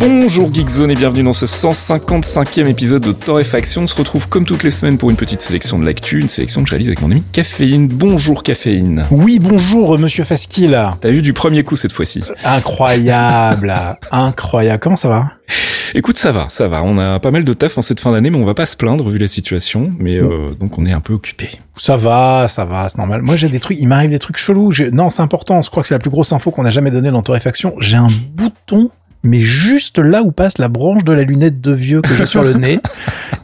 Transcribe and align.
Bonjour 0.00 0.54
Geekzone 0.54 0.92
et 0.92 0.94
bienvenue 0.94 1.24
dans 1.24 1.32
ce 1.32 1.44
155e 1.46 2.66
épisode 2.68 3.02
de 3.02 3.10
Torréfaction. 3.10 3.82
On 3.82 3.86
se 3.88 3.96
retrouve 3.96 4.28
comme 4.28 4.44
toutes 4.44 4.62
les 4.62 4.70
semaines 4.70 4.96
pour 4.96 5.10
une 5.10 5.16
petite 5.16 5.42
sélection 5.42 5.76
de 5.76 5.84
l'actu, 5.84 6.20
une 6.20 6.28
sélection 6.28 6.62
que 6.62 6.68
je 6.68 6.74
réalise 6.74 6.86
avec 6.86 7.02
mon 7.02 7.10
ami 7.10 7.22
Caféine. 7.32 7.88
Bonjour 7.88 8.44
Caféine. 8.44 9.06
Oui, 9.10 9.40
bonjour 9.40 9.98
Monsieur 9.98 10.22
Fasquille. 10.22 10.78
T'as 11.00 11.10
vu 11.10 11.20
du 11.20 11.32
premier 11.32 11.64
coup 11.64 11.74
cette 11.74 11.92
fois-ci 11.92 12.22
Incroyable, 12.44 13.74
incroyable. 14.12 14.78
Comment 14.80 14.96
ça 14.96 15.08
va? 15.08 15.32
Écoute, 15.94 16.18
ça 16.18 16.30
va, 16.30 16.46
ça 16.48 16.68
va. 16.68 16.82
On 16.84 16.98
a 16.98 17.18
pas 17.18 17.30
mal 17.30 17.44
de 17.44 17.52
taf 17.52 17.78
en 17.78 17.82
cette 17.82 17.98
fin 17.98 18.12
d'année, 18.12 18.30
mais 18.30 18.38
on 18.38 18.44
va 18.44 18.54
pas 18.54 18.66
se 18.66 18.76
plaindre 18.76 19.08
vu 19.08 19.18
la 19.18 19.26
situation. 19.26 19.90
Mais 19.98 20.16
euh, 20.16 20.54
donc 20.60 20.78
on 20.78 20.86
est 20.86 20.92
un 20.92 21.00
peu 21.00 21.14
occupé. 21.14 21.50
Ça 21.76 21.96
va, 21.96 22.46
ça 22.46 22.64
va, 22.64 22.88
c'est 22.88 22.98
normal. 22.98 23.22
Moi 23.22 23.36
j'ai 23.36 23.48
des 23.48 23.58
trucs, 23.58 23.80
il 23.80 23.88
m'arrive 23.88 24.10
des 24.10 24.18
trucs 24.20 24.36
chelous. 24.36 24.70
Non, 24.92 25.10
c'est 25.10 25.22
important. 25.22 25.60
Je 25.60 25.70
crois 25.70 25.82
que 25.82 25.88
c'est 25.88 25.94
la 25.94 25.98
plus 25.98 26.10
grosse 26.10 26.32
info 26.32 26.52
qu'on 26.52 26.66
a 26.66 26.70
jamais 26.70 26.92
donnée 26.92 27.10
dans 27.10 27.22
Torréfaction. 27.22 27.74
J'ai 27.80 27.96
un 27.96 28.08
bouton 28.34 28.90
mais 29.22 29.42
juste 29.42 29.98
là 29.98 30.22
où 30.22 30.30
passe 30.30 30.58
la 30.58 30.68
branche 30.68 31.04
de 31.04 31.12
la 31.12 31.22
lunette 31.22 31.60
de 31.60 31.72
vieux 31.72 32.02
que 32.02 32.14
j'ai 32.14 32.26
sur 32.26 32.42
le 32.42 32.54
nez. 32.54 32.78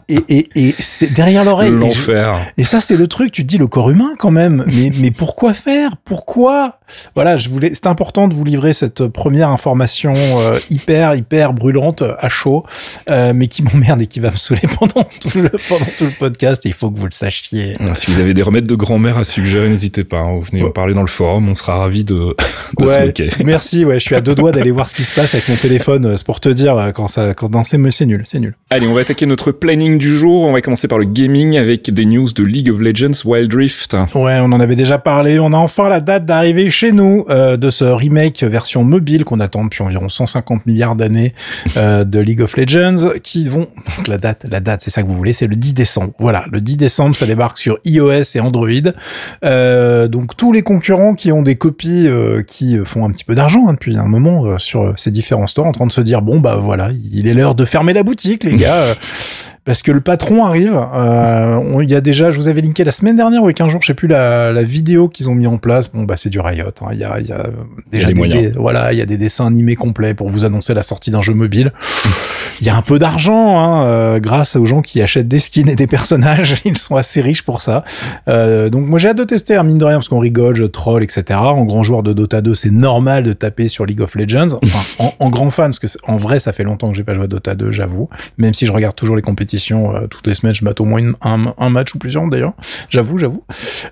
Et, 0.07 0.19
et, 0.29 0.45
et 0.55 0.75
c'est 0.77 1.11
derrière 1.11 1.43
l'oreille. 1.43 1.71
L'enfer. 1.71 2.39
Et, 2.57 2.63
ça, 2.63 2.79
c'est 2.79 2.95
le 2.95 3.07
truc, 3.07 3.31
tu 3.31 3.41
te 3.41 3.47
dis 3.47 3.57
le 3.57 3.65
corps 3.65 3.89
humain 3.89 4.13
quand 4.19 4.29
même. 4.29 4.63
Mais, 4.67 4.91
mais 4.99 5.09
pourquoi 5.09 5.55
faire? 5.55 5.97
Pourquoi? 5.97 6.79
Voilà, 7.15 7.37
je 7.37 7.49
voulais, 7.49 7.71
c'est 7.73 7.87
important 7.87 8.27
de 8.27 8.35
vous 8.35 8.45
livrer 8.45 8.73
cette 8.73 9.07
première 9.07 9.49
information 9.49 10.13
euh, 10.15 10.59
hyper, 10.69 11.15
hyper 11.15 11.53
brûlante 11.53 12.03
à 12.19 12.29
chaud, 12.29 12.65
euh, 13.09 13.33
mais 13.35 13.47
qui 13.47 13.63
m'emmerde 13.63 13.99
et 14.03 14.05
qui 14.05 14.19
va 14.19 14.29
me 14.29 14.35
saouler 14.35 14.67
pendant 14.79 15.07
tout 15.19 15.41
le, 15.41 15.49
pendant 15.67 15.87
tout 15.97 16.05
le 16.05 16.17
podcast. 16.19 16.63
Et 16.67 16.69
il 16.69 16.75
faut 16.75 16.91
que 16.91 16.99
vous 16.99 17.05
le 17.05 17.11
sachiez. 17.11 17.75
Si 17.95 18.11
vous 18.11 18.19
avez 18.19 18.35
des 18.35 18.43
remèdes 18.43 18.67
de 18.67 18.75
grand-mère 18.75 19.17
à 19.17 19.23
suggérer, 19.23 19.69
n'hésitez 19.69 20.03
pas. 20.03 20.19
Hein, 20.19 20.35
vous 20.35 20.43
venez 20.43 20.61
en 20.61 20.69
parler 20.69 20.93
dans 20.93 21.01
le 21.01 21.07
forum, 21.07 21.49
on 21.49 21.55
sera 21.55 21.77
ravis 21.77 22.03
de, 22.03 22.35
de 22.77 22.85
ouais, 22.85 23.11
se 23.17 23.43
Merci, 23.43 23.85
ouais, 23.85 23.95
je 23.95 24.05
suis 24.05 24.15
à 24.15 24.21
deux 24.21 24.35
doigts 24.35 24.51
d'aller 24.51 24.71
voir 24.71 24.87
ce 24.87 24.93
qui 24.93 25.03
se 25.03 25.15
passe 25.15 25.33
avec 25.33 25.49
mon 25.49 25.55
téléphone, 25.67 26.05
euh, 26.05 26.17
c'est 26.17 26.25
pour 26.25 26.39
te 26.39 26.49
dire 26.49 26.77
euh, 26.77 26.91
quand 26.91 27.07
ça, 27.07 27.33
quand 27.33 27.49
dans 27.49 27.63
c'est 27.63 27.77
nul, 27.77 28.21
c'est 28.25 28.39
nul. 28.39 28.55
Allez, 28.69 28.87
on 28.87 28.93
va 28.93 29.01
attaquer 29.01 29.25
notre 29.25 29.51
planning 29.51 29.97
du 29.97 30.15
jour. 30.15 30.43
On 30.43 30.51
va 30.51 30.61
commencer 30.61 30.87
par 30.87 30.99
le 30.99 31.05
gaming 31.05 31.57
avec 31.57 31.89
des 31.91 32.05
news 32.05 32.27
de 32.31 32.43
League 32.43 32.69
of 32.69 32.79
Legends 32.79 33.25
Wild 33.25 33.53
Rift. 33.53 33.97
Ouais, 34.13 34.37
on 34.41 34.51
en 34.51 34.59
avait 34.59 34.75
déjà 34.75 34.99
parlé. 34.99 35.39
On 35.39 35.53
a 35.53 35.57
enfin 35.57 35.89
la 35.89 36.01
date 36.01 36.25
d'arrivée 36.25 36.69
chez 36.69 36.91
nous 36.91 37.25
euh, 37.29 37.57
de 37.57 37.71
ce 37.71 37.83
remake 37.83 38.43
version 38.43 38.83
mobile 38.83 39.25
qu'on 39.25 39.39
attend 39.39 39.63
depuis 39.63 39.81
environ 39.81 40.07
150 40.07 40.67
milliards 40.67 40.95
d'années 40.95 41.33
de 41.75 42.19
League 42.19 42.41
of 42.41 42.55
Legends, 42.57 43.09
qui 43.23 43.47
vont 43.47 43.67
donc 43.97 44.07
la 44.07 44.17
date, 44.17 44.45
la 44.49 44.59
date, 44.59 44.81
c'est 44.81 44.91
ça 44.91 45.01
que 45.01 45.07
vous 45.07 45.15
voulez, 45.15 45.33
c'est 45.33 45.47
le 45.47 45.55
10 45.55 45.73
décembre. 45.73 46.13
Voilà, 46.19 46.45
le 46.51 46.61
10 46.61 46.77
décembre, 46.77 47.15
ça 47.15 47.25
débarque 47.25 47.57
sur 47.57 47.79
iOS 47.85 48.35
et 48.35 48.39
Android. 48.39 48.67
donc 49.41 50.37
tous 50.37 50.51
les 50.51 50.61
concurrents 50.61 51.15
qui 51.15 51.31
ont 51.31 51.41
des 51.41 51.55
copies 51.55 52.07
qui 52.47 52.77
font 52.85 53.05
un 53.05 53.11
petit 53.11 53.23
peu 53.23 53.35
d'argent 53.35 53.67
hein, 53.67 53.73
depuis 53.73 53.97
un 53.97 54.05
moment 54.05 54.59
sur 54.59 54.93
ces 54.97 55.11
différents 55.11 55.47
en 55.63 55.71
train 55.71 55.87
de 55.87 55.91
se 55.91 56.01
dire 56.01 56.21
bon 56.21 56.39
bah 56.39 56.57
voilà, 56.57 56.91
il 56.91 57.27
est 57.27 57.33
l'heure 57.33 57.55
de 57.55 57.65
fermer 57.65 57.93
la 57.93 58.03
boutique 58.03 58.43
les 58.43 58.55
gars. 58.55 58.83
parce 59.65 59.81
que 59.81 59.91
le 59.91 59.99
patron 59.99 60.45
arrive. 60.45 60.79
Euh, 60.95 61.81
il 61.81 61.89
y 61.89 61.95
a 61.95 62.01
déjà, 62.01 62.29
je 62.29 62.37
vous 62.37 62.47
avais 62.47 62.61
linké 62.61 62.83
la 62.83 62.91
semaine 62.91 63.15
dernière 63.15 63.41
ou 63.41 63.47
il 63.47 63.49
y 63.49 63.51
a 63.51 63.53
15 63.53 63.71
jours, 63.71 63.81
je 63.81 63.87
sais 63.87 63.93
plus 63.95 64.07
la, 64.07 64.51
la 64.51 64.63
vidéo 64.63 65.09
qu'ils 65.09 65.27
ont 65.29 65.35
mis 65.35 65.47
en 65.47 65.57
place. 65.57 65.91
Bon 65.91 66.03
bah 66.03 66.17
c'est 66.17 66.29
du 66.29 66.39
Riot. 66.39 66.67
Hein. 66.81 66.89
Il 66.93 66.99
y 66.99 67.03
a, 67.03 67.19
il 67.19 67.25
y 67.25 67.31
a 67.31 67.47
déjà 67.91 68.11
des, 68.11 68.51
voilà, 68.51 68.93
il 68.93 68.99
y 68.99 69.01
a 69.01 69.07
des 69.07 69.17
dessins 69.17 69.47
animés 69.47 69.75
complets 69.75 70.13
pour 70.13 70.29
vous 70.29 70.45
annoncer 70.45 70.75
la 70.75 70.83
sortie 70.83 71.09
d'un 71.09 71.21
jeu 71.21 71.33
mobile. 71.33 71.73
il 72.61 72.67
y 72.67 72.69
a 72.69 72.77
un 72.77 72.83
peu 72.83 72.99
d'argent 72.99 73.59
hein, 73.59 73.85
euh, 73.85 74.19
grâce 74.19 74.55
aux 74.55 74.65
gens 74.65 74.83
qui 74.83 75.01
achètent 75.01 75.27
des 75.27 75.39
skins 75.39 75.67
et 75.67 75.75
des 75.75 75.87
personnages. 75.87 76.61
Ils 76.65 76.77
sont 76.77 76.95
assez 76.95 77.21
riches 77.21 77.43
pour 77.43 77.63
ça. 77.63 77.83
Euh, 78.27 78.69
donc 78.69 78.87
moi 78.87 78.99
j'ai 78.99 79.09
hâte 79.09 79.17
de 79.17 79.23
tester, 79.23 79.55
hein, 79.55 79.63
mine 79.63 79.79
de 79.79 79.85
rien, 79.85 79.97
parce 79.97 80.09
qu'on 80.09 80.19
rigole, 80.19 80.55
je 80.55 80.65
troll, 80.65 81.03
etc. 81.03 81.39
En 81.39 81.65
grand 81.65 81.81
joueur 81.81 82.03
de 82.03 82.13
Dota 82.13 82.41
2, 82.41 82.53
c'est 82.53 82.71
normal 82.71 83.23
de 83.23 83.33
taper 83.33 83.67
sur 83.67 83.87
League 83.87 84.01
of 84.01 84.13
Legends. 84.13 84.59
Enfin, 84.63 85.03
en, 85.19 85.25
en 85.25 85.29
grand 85.31 85.49
fan, 85.49 85.71
parce 85.71 85.79
que 85.79 85.87
en 86.07 86.17
vrai, 86.17 86.39
ça 86.39 86.53
fait 86.53 86.63
longtemps 86.63 86.89
que 86.89 86.95
j'ai 86.95 87.03
pas 87.03 87.15
joué 87.15 87.23
à 87.23 87.27
Dota 87.27 87.55
2, 87.55 87.71
j'avoue. 87.71 88.09
Même 88.37 88.53
si 88.53 88.67
je 88.67 88.71
regarde 88.71 88.95
toujours 88.95 89.15
les 89.15 89.23
compétitions 89.23 89.54
euh, 89.73 90.07
toutes 90.07 90.27
les 90.27 90.33
semaines, 90.33 90.55
je 90.55 90.63
mate 90.63 90.79
au 90.79 90.85
moins 90.85 91.13
un, 91.21 91.69
match 91.69 91.93
ou 91.95 91.99
plusieurs 91.99 92.27
d'ailleurs. 92.27 92.53
J'avoue, 92.89 93.17
j'avoue. 93.17 93.43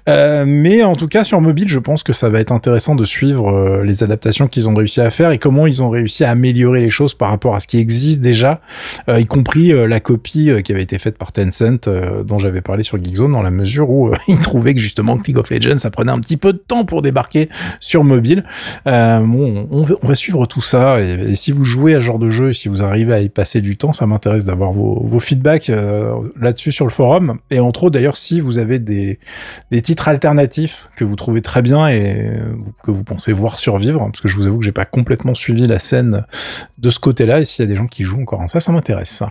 Euh, 0.10 0.46
mais 0.48 0.84
en 0.84 0.96
tout 0.96 1.08
cas, 1.08 1.24
sur 1.24 1.42
mobile, 1.42 1.68
je 1.68 1.80
pense 1.80 2.04
que 2.04 2.14
ça 2.14 2.30
va 2.30 2.40
être 2.40 2.52
intéressant 2.52 2.96
de 2.96 3.06
suivre 3.06 3.50
euh, 3.50 3.84
les 3.84 4.04
adaptations 4.04 4.48
qu'ils 4.48 4.70
ont 4.70 4.76
réussi 4.76 5.02
à 5.02 5.10
faire 5.10 5.32
et 5.32 5.38
comment 5.38 5.68
ils 5.68 5.84
ont 5.84 5.90
réussi 5.90 6.24
à 6.24 6.32
améliorer 6.32 6.82
les 6.82 6.90
choses 6.90 7.14
par 7.14 7.30
rapport 7.30 7.56
à 7.56 7.60
ce 7.60 7.68
qui 7.68 7.78
existe 7.78 8.22
déjà, 8.22 8.62
y 9.08 9.26
compris 9.26 9.72
la 9.88 10.00
copie 10.00 10.52
qui 10.64 10.72
avait 10.72 10.84
été 10.84 10.98
faite 11.00 11.18
par 11.18 11.32
Tencent, 11.32 11.90
dont 12.26 12.38
j'avais 12.38 12.62
parlé 12.62 12.84
sur 12.84 13.04
Geekzone, 13.04 13.32
dans 13.32 13.42
la 13.42 13.52
mesure 13.52 13.90
où 13.90 14.12
ils 14.28 14.40
trouvaient 14.40 14.74
que 14.74 14.80
justement 14.80 15.20
League 15.26 15.38
of 15.38 15.50
Legends, 15.50 15.78
ça 15.78 15.92
prenait 15.92 16.12
un 16.12 16.20
petit 16.20 16.38
peu 16.38 16.54
de 16.54 16.58
temps 16.58 16.86
pour 16.86 17.02
débarquer 17.02 17.50
sur 17.80 18.04
mobile. 18.04 18.44
bon, 18.86 19.68
on 19.72 19.82
va, 19.82 20.16
suivre 20.16 20.46
tout 20.46 20.62
ça 20.62 21.02
et, 21.02 21.36
si 21.36 21.52
vous 21.52 21.66
jouez 21.66 21.96
à 21.96 21.98
ce 21.98 22.06
genre 22.06 22.20
de 22.20 22.30
jeu 22.30 22.50
et 22.50 22.54
si 22.54 22.68
vous 22.68 22.84
arrivez 22.84 23.14
à 23.14 23.22
y 23.22 23.30
passer 23.30 23.62
du 23.62 23.78
temps, 23.78 23.94
ça 23.94 24.06
m'intéresse 24.06 24.46
d'avoir 24.46 24.72
vos, 24.72 25.04
vos 25.04 25.20
feedbacks 25.20 25.53
euh, 25.70 26.14
là-dessus 26.40 26.72
sur 26.72 26.86
le 26.86 26.92
forum. 26.92 27.40
Et 27.52 27.60
entre 27.60 27.84
autres, 27.84 27.94
d'ailleurs, 27.94 28.18
si 28.18 28.40
vous 28.40 28.58
avez 28.58 28.80
des, 28.80 29.20
des 29.72 29.82
titres 29.82 30.08
alternatifs 30.08 30.90
que 30.96 31.04
vous 31.04 31.16
trouvez 31.16 31.42
très 31.42 31.62
bien 31.62 31.88
et 31.88 32.32
que 32.84 32.92
vous 32.92 33.04
pensez 33.04 33.34
voir 33.34 33.60
survivre, 33.60 34.00
parce 34.06 34.22
que 34.22 34.28
je 34.28 34.36
vous 34.36 34.48
avoue 34.48 34.60
que 34.60 34.66
j'ai 34.66 34.72
pas 34.72 34.86
complètement 34.86 35.34
suivi 35.34 35.68
la 35.68 35.80
scène 35.80 36.26
de 36.78 36.90
ce 36.90 37.00
côté-là, 37.00 37.40
et 37.40 37.46
s'il 37.46 37.64
y 37.64 37.68
a 37.68 37.72
des 37.72 37.78
gens 37.78 37.88
qui 37.88 38.04
jouent 38.04 38.22
encore 38.22 38.42
en 38.42 38.48
ça, 38.48 38.60
ça 38.60 38.72
m'intéresse. 38.72 39.24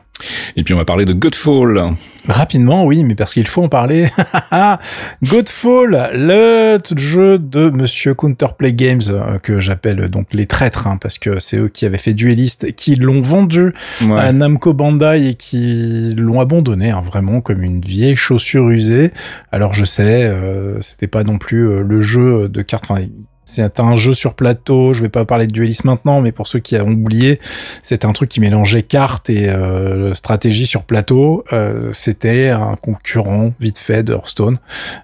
Et 0.57 0.65
puis 0.65 0.75
on 0.75 0.79
va 0.79 0.85
parler 0.85 1.05
de 1.05 1.13
Godfall. 1.13 1.95
Rapidement, 2.29 2.85
oui, 2.85 3.03
mais 3.03 3.15
parce 3.15 3.35
qu'il 3.35 3.47
faut 3.47 3.65
en 3.65 3.69
parler. 3.69 4.09
Godfall, 5.23 6.11
le 6.15 6.79
jeu 6.97 7.39
de 7.39 7.69
Monsieur 7.71 8.15
Counterplay 8.15 8.73
Games, 8.73 9.03
euh, 9.09 9.39
que 9.39 9.61
j'appelle 9.61 10.09
donc 10.09 10.29
les 10.33 10.47
traîtres, 10.47 10.87
hein, 10.87 10.99
parce 11.01 11.19
que 11.19 11.41
c'est 11.41 11.57
eux 11.57 11.69
qui 11.69 11.85
avaient 11.85 11.99
fait 11.99 12.15
Duelist, 12.15 12.75
qui 12.77 12.95
l'ont 12.95 13.23
vendu 13.23 13.73
à 14.17 14.33
Namco 14.33 14.73
Bandai 14.73 15.29
et 15.29 15.35
qui 15.35 16.12
l'ont 16.17 16.41
abandonné 16.41 16.91
hein, 16.91 17.01
vraiment 17.01 17.41
comme 17.41 17.63
une 17.63 17.81
vieille 17.81 18.17
chaussure 18.17 18.69
usée. 18.71 19.13
Alors 19.51 19.75
je 19.75 19.85
sais, 19.85 20.25
euh, 20.25 20.81
c'était 20.81 21.07
pas 21.07 21.25
non 21.25 21.39
plus 21.39 21.69
euh, 21.69 21.83
le 21.83 22.01
jeu 22.01 22.49
de 22.49 22.63
cartes. 22.63 22.91
Enfin, 22.91 23.05
c'est 23.45 23.81
un 23.81 23.97
jeu 23.97 24.15
sur 24.15 24.35
plateau. 24.35 24.93
Je 24.93 25.03
vais 25.03 25.09
pas 25.09 25.25
parler 25.25 25.47
de 25.47 25.53
duelisme 25.53 25.89
maintenant, 25.89 26.21
mais 26.21 26.33
pour 26.33 26.47
ceux 26.47 26.61
qui 26.61 26.77
ont 26.77 26.89
oublié, 26.89 27.39
c'était 27.83 28.07
un 28.07 28.13
truc 28.13 28.31
qui 28.31 28.41
mélangeait 28.41 28.83
cartes 28.83 29.29
et 29.29 29.51
euh, 29.51 30.15
stratégie 30.15 30.67
sur 30.67 30.85
plateau. 30.85 31.45
c'était 31.93 32.49
un 32.49 32.77
concurrent 32.77 33.53
vite 33.61 33.79
fait 33.79 34.03
de 34.03 34.15
Hearthstone. 34.15 34.59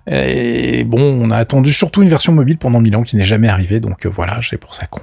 Et 0.07 0.85
bon, 0.85 1.01
on 1.01 1.31
a 1.31 1.37
attendu 1.37 1.73
surtout 1.73 2.03
une 2.03 2.09
version 2.09 2.33
mobile 2.33 2.59
pendant 2.59 2.81
mille 2.81 2.97
ans 2.97 3.03
qui 3.03 3.17
n'est 3.17 3.25
jamais 3.25 3.49
arrivée. 3.49 3.81
Donc 3.81 4.07
voilà, 4.07 4.41
j'ai 4.41 4.57
pour 4.57 4.75
ça 4.75 4.87
con 4.87 5.03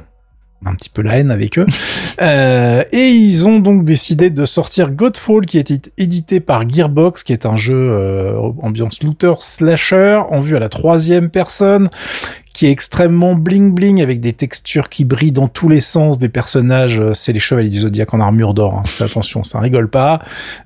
un 0.65 0.75
petit 0.75 0.89
peu 0.89 1.01
la 1.01 1.17
haine 1.17 1.31
avec 1.31 1.57
eux. 1.57 1.65
Euh, 2.21 2.85
et 2.93 3.09
ils 3.09 3.45
ont 3.45 3.59
donc 3.59 3.83
décidé 3.83 4.29
de 4.29 4.45
sortir 4.45 4.91
Godfall, 4.91 5.45
qui 5.45 5.57
est 5.57 5.91
édité 5.97 6.39
par 6.39 6.65
Gearbox, 6.67 7.23
qui 7.23 7.33
est 7.33 7.45
un 7.45 7.57
jeu 7.57 7.75
euh, 7.75 8.39
ambiance 8.61 9.03
looter 9.03 9.33
slasher 9.41 10.21
en 10.29 10.39
vue 10.39 10.55
à 10.55 10.59
la 10.59 10.69
troisième 10.69 11.29
personne, 11.29 11.89
qui 12.55 12.67
est 12.67 12.71
extrêmement 12.71 13.35
bling 13.35 13.73
bling 13.73 14.01
avec 14.01 14.21
des 14.21 14.31
textures 14.31 14.87
qui 14.87 15.03
brillent 15.03 15.33
dans 15.33 15.49
tous 15.49 15.67
les 15.67 15.81
sens 15.81 16.17
des 16.17 16.29
personnages. 16.29 17.01
Euh, 17.01 17.13
c'est 17.13 17.33
les 17.33 17.41
chevaliers 17.41 17.69
du 17.69 17.79
zodiaque 17.79 18.13
en 18.13 18.21
armure 18.21 18.53
d'or. 18.53 18.75
Hein. 18.75 18.83
Attention, 19.03 19.43
ça 19.43 19.59
rigole 19.59 19.89
pas. 19.89 20.21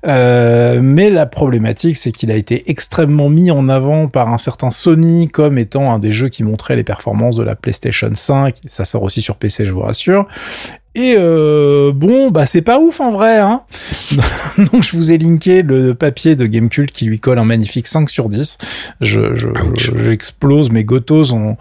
Euh, 0.06 0.80
mais 0.80 1.10
la 1.10 1.26
problématique, 1.26 1.96
c'est 1.96 2.12
qu'il 2.12 2.30
a 2.30 2.36
été 2.36 2.70
extrêmement 2.70 3.28
mis 3.28 3.50
en 3.50 3.68
avant 3.68 4.06
par 4.06 4.32
un 4.32 4.38
certain 4.38 4.70
Sony 4.70 5.26
comme 5.26 5.58
étant 5.58 5.92
un 5.92 5.98
des 5.98 6.12
jeux 6.12 6.28
qui 6.28 6.44
montrait 6.44 6.76
les 6.76 6.84
performances 6.84 7.34
de 7.34 7.42
la 7.42 7.56
PlayStation 7.56 8.10
5. 8.14 8.58
Ça 8.66 8.84
sort 8.84 9.02
aussi 9.02 9.20
sur 9.20 9.34
PC, 9.34 9.66
je 9.66 9.72
vous 9.72 9.80
rassure. 9.80 10.28
Et 10.96 11.14
euh, 11.16 11.92
bon, 11.94 12.32
bah 12.32 12.46
c'est 12.46 12.62
pas 12.62 12.80
ouf 12.80 13.00
en 13.00 13.10
vrai. 13.10 13.38
Hein 13.38 13.62
Donc 14.72 14.82
je 14.82 14.96
vous 14.96 15.12
ai 15.12 15.18
linké 15.18 15.62
le 15.62 15.94
papier 15.94 16.34
de 16.34 16.46
Gamecult 16.46 16.90
qui 16.90 17.04
lui 17.04 17.20
colle 17.20 17.38
un 17.38 17.44
magnifique 17.44 17.86
5 17.86 18.10
sur 18.10 18.28
10. 18.28 18.58
Je, 19.00 19.20
j'explose 19.76 20.66
je, 20.66 20.72
mes 20.72 20.82
gotos 20.82 21.32
en 21.32 21.56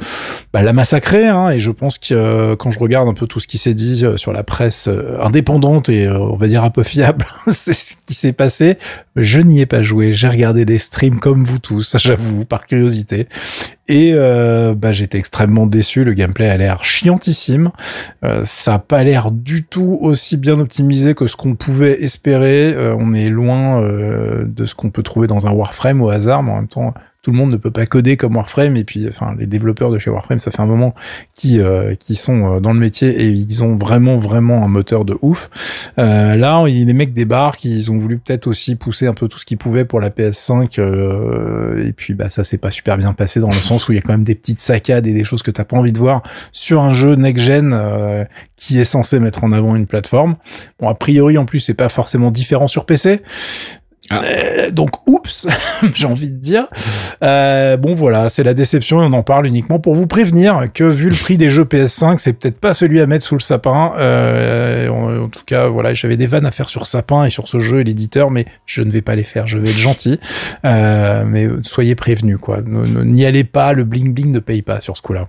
bah, 0.51 0.63
la 0.63 0.73
massacré. 0.73 1.27
Hein, 1.27 1.51
et 1.51 1.59
je 1.59 1.69
pense 1.69 1.99
que 1.99 2.13
euh, 2.13 2.55
quand 2.55 2.71
je 2.71 2.79
regarde 2.79 3.07
un 3.07 3.13
peu 3.13 3.27
tout 3.27 3.39
ce 3.39 3.47
qui 3.47 3.59
s'est 3.59 3.75
dit 3.75 4.03
euh, 4.03 4.17
sur 4.17 4.33
la 4.33 4.43
presse 4.43 4.87
euh, 4.87 5.19
indépendante 5.21 5.89
et 5.89 6.09
on 6.09 6.35
va 6.35 6.47
dire 6.47 6.63
un 6.63 6.71
peu 6.71 6.83
fiable, 6.83 7.27
c'est 7.47 7.73
ce 7.73 7.93
qui 8.07 8.15
s'est 8.15 8.33
passé. 8.33 8.79
Je 9.15 9.41
n'y 9.41 9.61
ai 9.61 9.67
pas 9.67 9.83
joué. 9.83 10.13
J'ai 10.13 10.27
regardé 10.27 10.65
des 10.65 10.79
streams 10.79 11.19
comme 11.19 11.43
vous 11.43 11.59
tous, 11.59 11.95
j'avoue, 11.99 12.45
par 12.45 12.65
curiosité. 12.65 13.27
Et 13.89 14.11
euh, 14.13 14.75
bah, 14.75 14.91
j'étais 14.91 15.17
extrêmement 15.17 15.65
déçu. 15.65 16.03
Le 16.03 16.13
gameplay 16.13 16.47
a 16.47 16.57
l'air 16.57 16.83
chiantissime. 16.83 17.71
Euh, 18.23 18.41
ça 18.45 18.75
a 18.75 18.79
pas 18.79 19.03
l'air 19.03 19.19
du 19.31 19.66
tout 19.66 19.98
aussi 20.01 20.38
bien 20.38 20.60
optimisé 20.60 21.16
que 21.16 21.27
ce 21.27 21.36
qu'on 21.36 21.56
pouvait 21.56 22.01
espérer. 22.01 22.74
Euh, 22.74 22.95
on 22.98 23.13
est 23.13 23.30
loin 23.30 23.81
de 23.81 24.66
ce 24.66 24.75
qu'on 24.75 24.89
peut 24.89 25.04
trouver 25.04 25.27
dans 25.27 25.48
un 25.48 25.51
Warframe 25.51 26.01
au 26.01 26.10
hasard, 26.10 26.44
mais 26.44 26.51
en 26.51 26.56
même 26.56 26.68
temps, 26.68 26.94
tout 27.21 27.31
le 27.31 27.38
monde 27.38 27.51
ne 27.51 27.57
peut 27.57 27.71
pas 27.71 27.86
coder 27.86 28.16
comme 28.16 28.38
Warframe 28.38 28.77
et 28.77 28.86
puis 28.86 29.07
enfin 29.10 29.36
les 29.38 29.45
développeurs 29.45 29.92
de 29.92 30.00
chez 30.00 30.10
Warframe 30.10 30.39
ça 30.39 30.51
fait 30.51 30.62
un 30.62 30.66
moment 30.66 30.95
qui 31.36 31.60
euh, 31.60 31.95
qui 31.95 32.16
sont 32.16 32.56
euh, 32.56 32.60
dans 32.62 32.71
le 32.71 32.80
métier 32.80 33.10
et 33.10 33.27
ils 33.27 33.63
ont 33.63 33.75
vraiment 33.75 34.18
vraiment 34.18 34.63
un 34.63 34.69
moteur 34.69 35.04
de 35.04 35.18
ouf. 35.21 35.50
Euh, 35.98 36.36
là 36.36 36.63
les 36.66 36.94
mecs 36.94 37.13
débarquent, 37.13 37.66
ils 37.66 37.92
ont 37.92 37.98
voulu 37.98 38.19
peut-être 38.19 38.48
aussi 38.48 38.75
pousser 38.75 39.06
un 39.06 39.13
peu 39.13 39.27
tout 39.27 39.38
ce 39.38 39.45
qu'ils 39.45 39.57
pouvaient 39.57 39.83
pour 39.83 40.00
la 40.00 40.10
PS5 40.10 40.80
euh, 40.80 41.86
et 41.86 41.92
puis 41.92 42.13
bah 42.13 42.30
ça 42.30 42.45
s'est 42.45 42.57
pas 42.57 42.71
super 42.71 42.98
bien 42.98 43.12
passé 43.12 43.42
dans 43.42 43.48
le 43.48 43.54
sens 43.54 43.89
où 43.89 43.92
il 43.92 43.95
y 43.95 44.00
a 44.00 44.01
quand 44.01 44.13
même 44.13 44.24
des 44.24 44.36
petites 44.36 44.60
saccades 44.60 45.06
et 45.06 45.13
des 45.13 45.25
choses 45.25 45.44
que 45.44 45.51
t'as 45.51 45.66
pas 45.66 45.75
envie 45.75 45.92
de 45.92 46.00
voir 46.00 46.24
sur 46.54 46.81
un 46.81 46.94
jeu 46.94 47.16
next 47.16 47.44
gen 47.44 47.71
euh, 47.74 48.24
qui 48.56 48.80
est 48.80 48.86
censé 48.86 49.19
mettre 49.19 49.44
en 49.44 49.51
avant 49.51 49.75
une 49.75 49.88
plateforme. 49.88 50.38
Bon 50.80 50.88
a 50.88 50.95
priori 50.95 51.38
en 51.38 51.45
plus 51.45 51.60
c'est 51.60 51.74
pas 51.74 51.89
forcément 51.89 52.31
différent 52.31 52.68
sur 52.68 52.86
PC, 52.86 53.21
Ah. 54.11 54.21
euh, 54.23 54.71
donc, 54.71 55.07
oups, 55.07 55.47
j'ai 55.93 56.07
envie 56.07 56.29
de 56.29 56.37
dire. 56.37 56.67
Euh, 57.23 57.77
bon, 57.77 57.93
voilà, 57.93 58.29
c'est 58.29 58.43
la 58.43 58.53
déception 58.55 59.03
et 59.03 59.05
on 59.05 59.13
en 59.13 59.21
parle 59.23 59.45
uniquement 59.45 59.77
pour 59.79 59.93
vous 59.93 60.07
prévenir 60.07 60.63
que 60.73 60.83
vu 60.83 61.09
le 61.09 61.15
prix 61.15 61.37
des 61.37 61.49
jeux 61.49 61.63
PS5, 61.65 62.17
c'est 62.17 62.33
peut-être 62.33 62.59
pas 62.59 62.73
celui 62.73 63.01
à 63.01 63.05
mettre 63.07 63.23
sous 63.23 63.35
le 63.35 63.39
sapin. 63.41 63.91
Euh, 63.97 64.89
en, 64.89 65.25
en 65.25 65.27
tout 65.29 65.43
cas, 65.45 65.67
voilà, 65.67 65.93
j'avais 65.93 66.17
des 66.17 66.25
vannes 66.27 66.47
à 66.47 66.51
faire 66.51 66.69
sur 66.69 66.87
sapin 66.87 67.25
et 67.25 67.29
sur 67.29 67.47
ce 67.47 67.59
jeu 67.59 67.81
et 67.81 67.83
l'éditeur, 67.83 68.31
mais 68.31 68.45
je 68.65 68.81
ne 68.81 68.89
vais 68.89 69.01
pas 69.03 69.15
les 69.15 69.23
faire. 69.23 69.45
Je 69.47 69.57
vais 69.59 69.69
être 69.69 69.77
gentil, 69.77 70.19
euh, 70.65 71.23
mais 71.27 71.47
soyez 71.63 71.93
prévenus, 71.95 72.37
quoi. 72.41 72.59
N'y 72.65 73.25
allez 73.25 73.43
pas, 73.43 73.73
le 73.73 73.83
bling 73.83 74.13
bling 74.13 74.31
ne 74.31 74.39
paye 74.39 74.63
pas 74.63 74.81
sur 74.81 74.97
ce 74.97 75.01
coup-là. 75.03 75.27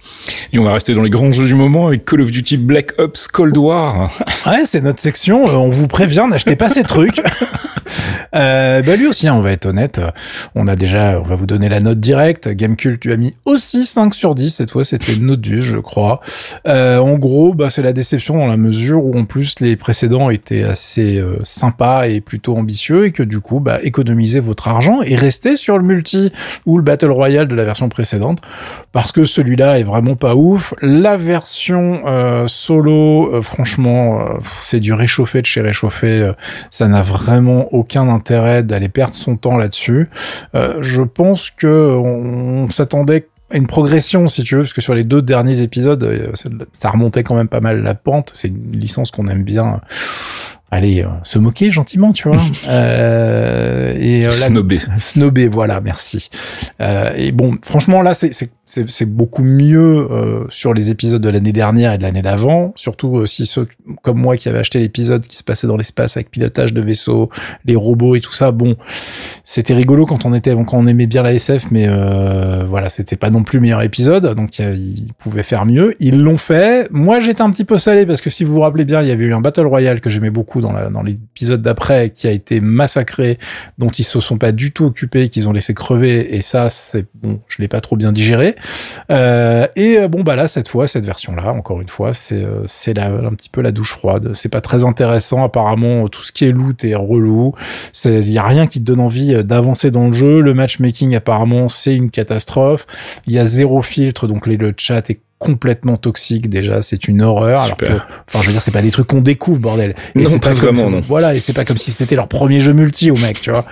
Et 0.55 0.59
on 0.59 0.65
va 0.65 0.73
rester 0.73 0.95
dans 0.95 1.03
les 1.03 1.11
grands 1.11 1.33
jeux 1.33 1.47
du 1.47 1.55
moment 1.55 1.87
avec 1.89 2.05
Call 2.07 2.23
of 2.23 2.31
Duty 2.31 2.57
Black 2.57 2.93
Ops 2.99 3.29
Cold 3.29 3.57
War. 3.59 4.11
Ouais, 4.47 4.63
c'est 4.65 4.81
notre 4.81 5.01
section. 5.01 5.45
euh, 5.47 5.55
on 5.57 5.69
vous 5.71 5.87
prévient, 5.87 6.27
n'achetez 6.31 6.57
pas 6.57 6.71
ces 6.71 6.85
trucs. 6.85 7.21
Euh, 8.35 8.83
bah 8.83 8.97
lui 8.97 9.07
aussi, 9.07 9.29
hein, 9.29 9.35
on 9.35 9.41
va 9.41 9.53
être 9.53 9.67
honnête. 9.67 10.01
On 10.55 10.69
a 10.69 10.77
déjà, 10.77 11.21
on 11.21 11.25
va 11.25 11.35
vous 11.35 11.47
donner 11.47 11.69
la 11.69 11.81
note 11.81 12.01
directe. 12.01 12.49
Gamecult, 12.49 13.01
tu 13.01 13.13
as 13.13 13.17
mis 13.17 13.35
aussi 13.45 13.85
5 13.85 14.15
sur 14.15 14.35
10. 14.35 14.55
Cette 14.55 14.71
fois, 14.71 14.85
c'était 14.85 15.15
une 15.15 15.27
note 15.27 15.41
due, 15.41 15.63
je 15.63 15.79
crois. 15.79 16.21
Euh, 16.67 16.99
en 16.99 17.19
gros, 17.19 17.55
bah, 17.55 17.71
c'est 17.71 17.83
la 17.83 17.93
déception 17.93 18.39
dans 18.39 18.47
la 18.47 18.57
mesure 18.57 19.05
où, 19.05 19.19
en 19.19 19.25
plus, 19.25 19.61
les 19.61 19.77
précédents 19.77 20.31
étaient 20.31 20.63
assez 20.63 21.19
euh, 21.19 21.39
sympas 21.45 22.07
et 22.07 22.21
plutôt 22.21 22.57
ambitieux 22.57 23.07
et 23.07 23.13
que 23.13 23.23
du 23.23 23.41
coup, 23.41 23.61
bah, 23.61 23.79
économisez 23.83 24.41
votre 24.41 24.69
argent 24.69 25.01
et 25.03 25.17
restez 25.17 25.57
sur 25.57 25.79
le 25.79 25.85
multi 25.85 26.33
ou 26.67 26.79
le 26.79 26.85
Battle 26.85 27.11
Royale 27.11 27.49
de 27.49 27.55
la 27.55 27.65
version 27.65 27.89
précédente 27.89 28.41
parce 28.93 29.13
que 29.13 29.25
celui-là 29.25 29.79
est 29.79 29.85
vraiment 29.85 30.17
pas 30.17 30.35
ouf. 30.35 30.75
La 30.83 31.17
version 31.17 32.03
euh, 32.07 32.47
solo, 32.47 33.35
euh, 33.35 33.43
franchement, 33.43 34.21
c'est 34.63 34.81
du 34.81 34.93
réchauffé 34.93 35.41
de 35.41 35.47
chez 35.47 35.61
réchauffé. 35.61 36.33
ça 36.71 36.89
n'a 36.89 37.03
vraiment 37.03 37.73
aucun 37.73 38.09
intérêt 38.09 38.20
d'aller 38.29 38.89
perdre 38.89 39.15
son 39.15 39.37
temps 39.37 39.57
là-dessus. 39.57 40.09
Euh, 40.55 40.79
je 40.81 41.03
pense 41.03 41.51
que 41.51 41.67
on, 41.67 42.65
on 42.65 42.71
s'attendait 42.71 43.29
à 43.51 43.57
une 43.57 43.67
progression, 43.67 44.27
si 44.27 44.45
tu 44.45 44.55
veux, 44.55 44.63
parce 44.63 44.73
que 44.73 44.81
sur 44.81 44.95
les 44.95 45.05
deux 45.05 45.23
derniers 45.23 45.61
épisodes, 45.61 46.03
euh, 46.05 46.33
ça 46.73 46.91
remontait 46.91 47.25
quand 47.25 47.35
même 47.35 47.49
pas 47.49 47.61
mal 47.61 47.83
la 47.83 47.95
pente. 47.95 48.31
C'est 48.35 48.49
une 48.49 48.73
licence 48.73 49.11
qu'on 49.11 49.27
aime 49.27 49.43
bien. 49.43 49.81
Allez, 50.73 51.03
euh, 51.03 51.09
se 51.25 51.39
moquer 51.39 51.71
gentiment, 51.71 52.13
tu 52.13 52.29
vois. 52.29 52.41
euh, 52.69 53.93
et 53.99 54.27
euh, 54.27 54.31
Snobé. 54.31 54.79
Snobé, 54.99 55.49
voilà, 55.49 55.81
merci. 55.81 56.31
Euh, 56.81 57.13
et 57.17 57.33
bon, 57.33 57.59
franchement, 57.63 58.03
là, 58.03 58.15
c'est 58.15 58.33
c'est 58.33 58.51
c'est 58.71 58.89
c'est 58.89 59.07
beaucoup 59.07 59.43
mieux 59.43 60.09
euh, 60.13 60.45
sur 60.49 60.73
les 60.73 60.91
épisodes 60.91 61.21
de 61.21 61.29
l'année 61.29 61.53
dernière 61.53 61.93
et 61.93 61.99
de 61.99 62.03
l'année 62.03 62.23
d'avant. 62.23 62.73
Surtout 62.77 63.19
euh, 63.19 63.27
si 63.27 63.47
ceux 63.47 63.67
comme 64.03 64.19
moi 64.19 64.37
qui 64.37 64.49
avaient 64.49 64.61
acheté 64.61 64.79
l'épisode 64.79 65.27
qui 65.27 65.37
se 65.37 65.43
passait 65.43 65.67
dans 65.67 65.77
l'espace 65.77 66.17
avec 66.17 66.31
pilotage 66.31 66.73
de 66.73 66.81
vaisseaux, 66.81 67.31
les 67.65 67.75
robots 67.75 68.15
et 68.15 68.21
tout 68.21 68.33
ça. 68.33 68.53
Bon, 68.53 68.77
c'était 69.43 69.75
rigolo 69.75 70.07
quand 70.07 70.25
on 70.25 70.35
était 70.35 70.53
quand 70.55 70.75
on 70.75 70.87
aimait 70.87 71.07
bien 71.07 71.25
la 71.25 71.35
SF, 71.35 71.73
mais 71.73 71.87
euh, 71.89 72.65
voilà, 72.69 72.91
c'était 72.91 73.17
pas 73.17 73.31
non 73.31 73.43
plus 73.43 73.59
le 73.59 73.63
meilleur 73.63 73.83
épisode. 73.83 74.37
Donc 74.37 74.61
ils 74.61 75.13
pouvaient 75.19 75.43
faire 75.43 75.67
mieux. 75.67 75.97
Ils 75.99 76.21
l'ont 76.21 76.39
fait. 76.39 76.87
Moi, 76.93 77.19
j'étais 77.19 77.43
un 77.43 77.51
petit 77.51 77.65
peu 77.65 77.77
salé 77.77 78.07
parce 78.07 78.21
que 78.21 78.31
si 78.31 78.45
vous 78.45 78.55
vous 78.55 78.61
rappelez 78.61 78.85
bien, 78.85 79.03
il 79.03 79.09
y 79.09 79.11
avait 79.11 79.25
eu 79.25 79.35
un 79.35 79.41
battle 79.41 79.67
royale 79.67 80.01
que 80.01 80.11
j'aimais 80.11 80.31
beaucoup 80.31 80.60
dans 80.61 80.73
la 80.73 80.91
dans 80.91 81.03
l'épisode 81.03 81.63
d'après 81.63 82.11
qui 82.11 82.27
a 82.27 82.31
été 82.31 82.61
massacré 82.61 83.39
dont 83.79 83.89
ils 83.89 84.05
se 84.05 84.21
sont 84.21 84.39
pas 84.39 84.53
du 84.53 84.73
tout 84.73 84.85
occupés, 84.85 85.29
qu'ils 85.29 85.49
ont 85.49 85.53
laissé 85.53 85.75
crever, 85.75 86.35
et 86.35 86.43
ça, 86.43 86.69
c'est 86.69 87.07
bon, 87.15 87.39
je 87.49 87.61
l'ai 87.61 87.69
pas 87.69 87.81
trop 87.81 87.97
bien 87.97 88.13
digéré. 88.13 88.57
Euh, 89.11 89.67
et 89.77 89.99
euh, 89.99 90.09
bon, 90.09 90.23
bah 90.23 90.37
là, 90.37 90.49
cette 90.49 90.69
fois, 90.69 90.87
cette 90.87 91.05
version-là, 91.05 91.53
encore 91.53 91.81
une 91.81 91.89
fois, 91.89 92.15
c'est 92.15 92.43
euh, 92.45 92.65
c'est 92.67 92.99
un 92.99 93.35
petit 93.35 93.49
peu 93.49 93.61
la 93.61 93.73
douche 93.73 93.93
froide. 93.93 94.33
C'est 94.35 94.49
pas 94.49 94.61
très 94.61 94.85
intéressant, 94.85 95.45
apparemment. 95.45 96.09
Tout 96.09 96.23
ce 96.23 96.33
qui 96.33 96.45
est 96.45 96.53
loot 96.53 96.85
est 96.85 96.95
relou. 96.95 97.55
Il 98.05 98.31
y 98.31 98.39
a 98.39 98.45
rien 98.45 98.67
qui 98.67 98.81
te 98.81 98.85
donne 98.85 99.01
envie 99.01 99.35
euh, 99.35 99.43
d'avancer 99.43 99.91
dans 99.91 100.07
le 100.07 100.13
jeu. 100.13 100.41
Le 100.41 100.55
matchmaking, 100.55 101.15
apparemment, 101.15 101.69
c'est 101.69 101.95
une 101.95 102.11
catastrophe. 102.11 102.87
Il 103.27 103.33
y 103.33 103.39
a 103.39 103.47
zéro 103.47 103.83
filtre, 103.83 104.27
donc 104.27 104.47
les, 104.47 104.57
le 104.57 104.75
chat 104.77 105.09
est 105.11 105.21
complètement 105.41 105.97
toxique 105.97 106.49
déjà 106.49 106.83
c'est 106.83 107.09
une 107.09 107.23
horreur. 107.23 107.61
Alors 107.63 107.77
que 107.79 107.87
enfin 107.87 108.41
je 108.43 108.47
veux 108.47 108.53
dire 108.53 108.63
c'est 108.63 108.71
pas 108.71 108.83
des 108.83 108.91
trucs 108.93 109.07
qu'on 109.09 109.23
découvre 109.23 109.59
bordel. 109.59 109.97
Non, 110.15 110.25
c'est 110.29 110.39
pas 110.39 110.53
vraiment, 110.53 110.85
si- 110.87 110.91
non. 110.93 111.01
voilà 111.01 111.35
et 111.35 111.41
c'est 111.41 111.55
pas 111.55 111.65
comme 111.65 111.79
si 111.79 111.91
c'était 111.91 112.15
leur 112.15 112.29
premier 112.29 112.61
jeu 112.61 112.75
multi 112.75 113.11
au 113.11 113.17
mec 113.17 113.41
tu 113.41 113.51
vois. 113.51 113.65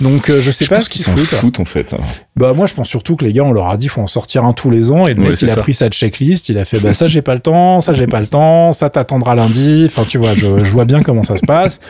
Donc 0.00 0.30
euh, 0.30 0.40
je 0.40 0.50
sais 0.52 0.64
Je 0.64 0.70
pas 0.70 0.80
ce 0.80 0.88
qu'ils 0.88 1.02
s'en 1.02 1.16
foutent. 1.16 1.58
en 1.58 1.64
fait. 1.64 1.94
bah 2.36 2.52
moi 2.54 2.66
je 2.68 2.74
pense 2.74 2.88
surtout 2.88 3.16
que 3.16 3.24
les 3.24 3.32
gars 3.32 3.42
on 3.42 3.52
leur 3.52 3.68
a 3.68 3.76
dit 3.76 3.88
faut 3.88 4.00
en 4.00 4.06
sortir 4.06 4.44
un 4.44 4.52
tous 4.52 4.70
les 4.70 4.92
ans. 4.92 5.06
Et 5.08 5.14
le 5.14 5.22
Ouais, 5.22 5.28
mec 5.30 5.42
il 5.42 5.50
a 5.50 5.56
pris 5.56 5.74
sa 5.74 5.88
checklist 5.90 6.48
il 6.48 6.56
a 6.56 6.64
fait 6.64 6.78
bah 6.80 6.94
ça 6.94 7.08
j'ai 7.08 7.20
pas 7.20 7.34
le 7.34 7.40
temps 7.40 7.80
ça 7.80 7.92
j'ai 7.92 8.06
pas 8.06 8.20
le 8.20 8.26
temps 8.28 8.72
ça 8.72 8.88
t'attendra 8.88 9.34
lundi. 9.34 9.84
Enfin 9.88 10.04
tu 10.08 10.18
vois 10.18 10.32
je, 10.34 10.58
je 10.64 10.70
vois 10.70 10.84
bien 10.84 11.02
comment 11.02 11.24
ça 11.24 11.36
se 11.36 11.44
passe 11.44 11.80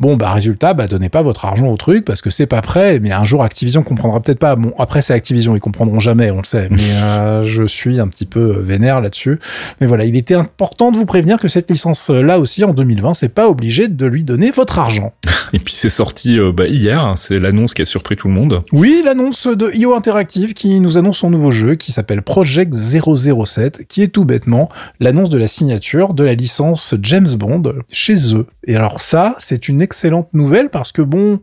bon 0.00 0.16
bah 0.16 0.32
résultat 0.32 0.74
bah 0.74 0.86
donnez 0.86 1.08
pas 1.08 1.22
votre 1.22 1.44
argent 1.44 1.68
au 1.68 1.76
truc 1.76 2.04
parce 2.04 2.20
que 2.20 2.30
c'est 2.30 2.46
pas 2.46 2.62
prêt 2.62 2.98
mais 3.00 3.12
un 3.12 3.24
jour 3.24 3.42
Activision 3.42 3.82
comprendra 3.82 4.20
peut-être 4.20 4.38
pas 4.38 4.56
bon 4.56 4.72
après 4.78 5.02
c'est 5.02 5.14
Activision 5.14 5.54
ils 5.54 5.60
comprendront 5.60 6.00
jamais 6.00 6.30
on 6.30 6.38
le 6.38 6.44
sait 6.44 6.68
mais 6.70 6.82
euh, 7.02 7.44
je 7.44 7.64
suis 7.64 8.00
un 8.00 8.08
petit 8.08 8.26
peu 8.26 8.58
vénère 8.60 9.00
là-dessus 9.00 9.38
mais 9.80 9.86
voilà 9.86 10.04
il 10.04 10.16
était 10.16 10.34
important 10.34 10.90
de 10.90 10.96
vous 10.96 11.06
prévenir 11.06 11.38
que 11.38 11.48
cette 11.48 11.70
licence 11.70 12.10
là 12.10 12.38
aussi 12.38 12.64
en 12.64 12.74
2020 12.74 13.14
c'est 13.14 13.28
pas 13.28 13.48
obligé 13.48 13.88
de 13.88 14.06
lui 14.06 14.24
donner 14.24 14.50
votre 14.50 14.78
argent 14.78 15.12
Et 15.54 15.60
puis 15.60 15.72
c'est 15.72 15.88
sorti 15.88 16.36
euh, 16.38 16.50
bah, 16.50 16.66
hier, 16.66 17.00
hein, 17.00 17.14
c'est 17.16 17.38
l'annonce 17.38 17.74
qui 17.74 17.82
a 17.82 17.84
surpris 17.84 18.16
tout 18.16 18.26
le 18.26 18.34
monde. 18.34 18.62
Oui, 18.72 19.02
l'annonce 19.04 19.46
de 19.46 19.70
IO 19.72 19.94
Interactive 19.94 20.52
qui 20.52 20.80
nous 20.80 20.98
annonce 20.98 21.18
son 21.18 21.30
nouveau 21.30 21.52
jeu 21.52 21.76
qui 21.76 21.92
s'appelle 21.92 22.22
Project 22.22 22.74
007, 22.74 23.86
qui 23.86 24.02
est 24.02 24.08
tout 24.08 24.24
bêtement 24.24 24.68
l'annonce 24.98 25.30
de 25.30 25.38
la 25.38 25.46
signature 25.46 26.12
de 26.12 26.24
la 26.24 26.34
licence 26.34 26.96
James 27.02 27.28
Bond 27.38 27.62
chez 27.88 28.34
eux. 28.34 28.46
Et 28.66 28.74
alors 28.74 29.00
ça, 29.00 29.36
c'est 29.38 29.68
une 29.68 29.80
excellente 29.84 30.28
nouvelle 30.32 30.70
parce 30.70 30.90
que 30.90 31.02
bon, 31.02 31.40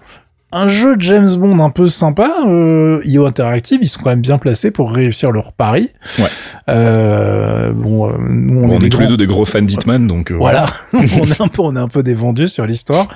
un 0.51 0.67
jeu 0.67 0.95
James 0.99 1.29
Bond 1.37 1.59
un 1.59 1.69
peu 1.69 1.87
sympa, 1.87 2.29
euh, 2.47 3.01
IO 3.05 3.25
Interactive, 3.25 3.79
ils 3.81 3.87
sont 3.87 4.01
quand 4.01 4.09
même 4.09 4.21
bien 4.21 4.37
placés 4.37 4.71
pour 4.71 4.91
réussir 4.91 5.31
leur 5.31 5.53
pari. 5.53 5.89
Ouais. 6.19 6.25
Euh, 6.69 7.71
bon, 7.73 8.07
euh, 8.09 8.13
nous, 8.29 8.61
on, 8.61 8.69
On, 8.69 8.79
est, 8.79 8.89
tous 8.89 9.01
les 9.01 9.07
deux 9.07 9.17
des 9.17 9.27
gros 9.27 9.45
fans 9.45 9.61
d'Hitman, 9.61 10.07
donc 10.07 10.31
euh, 10.31 10.35
voilà, 10.35 10.65
on 10.93 10.99
est 11.01 11.41
un 11.41 11.47
peu, 11.47 11.61
on 11.61 11.75
est 11.75 11.79
un 11.79 11.87
peu 11.87 12.03
des 12.03 12.13
vendus 12.15 12.47
sur 12.47 12.65
l'histoire. 12.65 13.07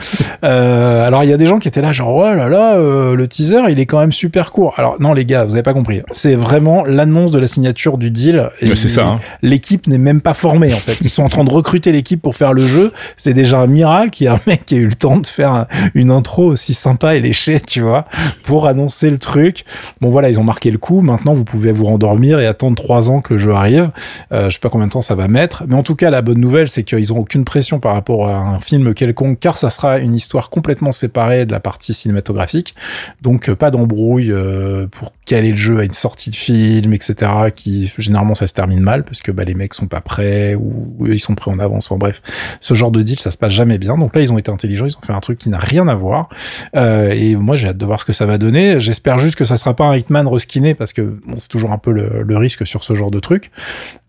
Euh, 0.44 1.06
alors 1.08 1.24
il 1.24 1.30
y 1.30 1.34
a 1.34 1.38
des 1.38 1.46
gens 1.46 1.60
qui 1.60 1.68
étaient 1.68 1.82
là, 1.82 1.92
genre 1.92 2.14
oh 2.16 2.24
là 2.24 2.50
là, 2.50 2.76
euh, 2.76 3.16
le 3.16 3.28
teaser, 3.28 3.62
il 3.70 3.80
est 3.80 3.86
quand 3.86 4.00
même 4.00 4.12
super 4.12 4.52
court. 4.52 4.74
Alors 4.78 4.96
non 5.00 5.14
les 5.14 5.26
gars, 5.26 5.44
vous 5.44 5.54
avez 5.54 5.64
pas 5.64 5.74
compris. 5.74 6.02
C'est 6.12 6.36
vraiment 6.36 6.84
l'annonce 6.86 7.32
de 7.32 7.40
la 7.40 7.48
signature 7.48 7.98
du 7.98 8.12
deal. 8.12 8.50
Et 8.62 8.70
Ouais, 8.70 8.76
c'est 8.76 8.88
ça, 8.88 9.06
hein. 9.06 9.20
L'équipe 9.42 9.88
n'est 9.88 9.98
même 9.98 10.22
pas 10.22 10.34
formée 10.34 10.74
en 10.74 10.78
fait. 10.78 10.98
Ils 11.02 11.10
sont 11.10 11.24
en 11.24 11.30
train 11.30 11.44
de 11.44 11.52
recruter 11.52 11.92
l'équipe 11.92 12.22
pour 12.22 12.36
faire 12.36 12.54
le 12.54 12.62
jeu. 12.62 12.92
C'est 13.18 13.34
déjà 13.34 13.60
un 13.60 13.68
miracle 13.68 14.10
qu'il 14.12 14.26
y 14.26 14.28
a 14.28 14.34
un 14.36 14.40
mec 14.48 14.66
qui 14.66 14.76
a 14.76 14.78
eu 14.80 14.88
le 14.88 14.96
temps 14.96 15.18
de 15.18 15.28
faire 15.28 15.52
un- 15.52 15.68
une 15.94 16.12
intro 16.12 16.46
aussi 16.46 16.74
sympa 16.74 17.16
et 17.16 17.20
tu 17.68 17.82
vois, 17.82 18.06
pour 18.44 18.68
annoncer 18.68 19.10
le 19.10 19.20
truc. 19.20 19.66
Bon 20.02 20.10
voilà, 20.10 20.30
ils 20.30 20.40
ont 20.40 20.44
marqué 20.44 20.72
le 20.72 20.78
coup. 20.78 21.02
Maintenant, 21.02 21.34
vous 21.34 21.46
pouvez 21.46 21.72
vous 21.72 21.86
rendormir 21.86 22.40
et 22.40 22.48
attendre 22.48 22.76
trois 22.76 23.10
ans 23.12 23.22
que 23.22 23.34
le 23.34 23.40
jeu 23.40 23.54
arrive. 23.54 23.92
Euh, 24.32 24.50
je 24.50 24.56
sais 24.56 24.60
pas 24.60 24.70
combien 24.70 24.88
de 24.88 24.92
temps 24.92 25.02
ça 25.02 25.16
va 25.16 25.28
mettre, 25.28 25.64
mais 25.68 25.76
en 25.76 25.84
tout 25.84 25.96
cas, 25.96 26.10
la 26.10 26.22
bonne 26.22 26.40
nouvelle, 26.40 26.68
c'est 26.68 26.84
qu'ils 26.84 27.14
ont 27.14 27.20
aucune 27.20 27.46
pression 27.46 27.80
par 27.80 27.94
rapport 27.94 28.28
à 28.28 28.38
un 28.38 28.60
film 28.60 28.94
quelconque, 28.94 29.40
car 29.40 29.58
ça 29.58 29.70
sera 29.70 29.98
une 30.00 30.16
histoire 30.16 30.50
complètement 30.50 30.92
séparée 30.92 31.46
de 31.46 31.52
la 31.52 31.60
partie 31.60 31.94
cinématographique. 31.94 32.76
Donc, 33.22 33.50
euh, 33.50 33.56
pas 33.56 33.72
d'embrouille 33.72 34.32
euh, 34.32 34.88
pour 34.88 35.14
caler 35.26 35.52
le 35.52 35.58
jeu 35.58 35.80
à 35.80 35.84
une 35.84 35.94
sortie 35.94 36.30
de 36.30 36.36
film, 36.36 36.94
etc. 36.94 37.32
Qui 37.56 37.92
généralement 37.98 38.36
ça 38.36 38.48
se 38.48 38.54
termine 38.54 38.80
mal 38.80 39.04
parce 39.04 39.22
que 39.22 39.32
bah, 39.32 39.44
les 39.44 39.56
mecs 39.56 39.74
sont 39.74 39.88
pas 39.88 40.02
prêts 40.02 40.56
ou, 40.56 40.94
ou 41.00 41.08
ils 41.08 41.20
sont 41.20 41.36
prêts 41.36 41.52
en 41.52 41.60
avance. 41.60 41.92
Enfin 41.92 41.98
bref, 41.98 42.22
ce 42.62 42.74
genre 42.74 42.92
de 42.92 43.02
deal, 43.02 43.20
ça 43.20 43.32
se 43.32 43.38
passe 43.38 43.54
jamais 43.54 43.78
bien. 43.78 43.98
Donc 43.98 44.16
là, 44.16 44.22
ils 44.22 44.32
ont 44.32 44.38
été 44.38 44.52
intelligents, 44.52 44.86
ils 44.86 44.96
ont 44.98 45.06
fait 45.06 45.14
un 45.14 45.20
truc 45.20 45.40
qui 45.40 45.50
n'a 45.50 45.60
rien 45.60 45.88
à 45.88 45.96
voir. 45.96 46.30
Euh, 46.76 47.15
et 47.16 47.36
moi, 47.36 47.56
j'ai 47.56 47.70
hâte 47.70 47.78
de 47.78 47.86
voir 47.86 48.00
ce 48.00 48.06
que 48.06 48.14
ça 48.14 48.26
va 48.26 48.38
donner. 48.38 48.80
J'espère 48.80 49.18
juste 49.18 49.38
que 49.38 49.46
ça 49.46 49.58
sera 49.58 49.74
pas 49.74 49.86
un 49.86 49.96
Hitman 49.96 50.28
reskiné 50.28 50.74
parce 50.74 50.94
que 50.94 51.02
bon, 51.02 51.36
c'est 51.38 51.50
toujours 51.50 51.72
un 51.72 51.78
peu 51.78 51.92
le, 51.92 52.38
risque 52.38 52.68
sur 52.68 52.84
ce 52.84 52.96
genre 52.96 53.12
de 53.12 53.20
truc. 53.20 53.52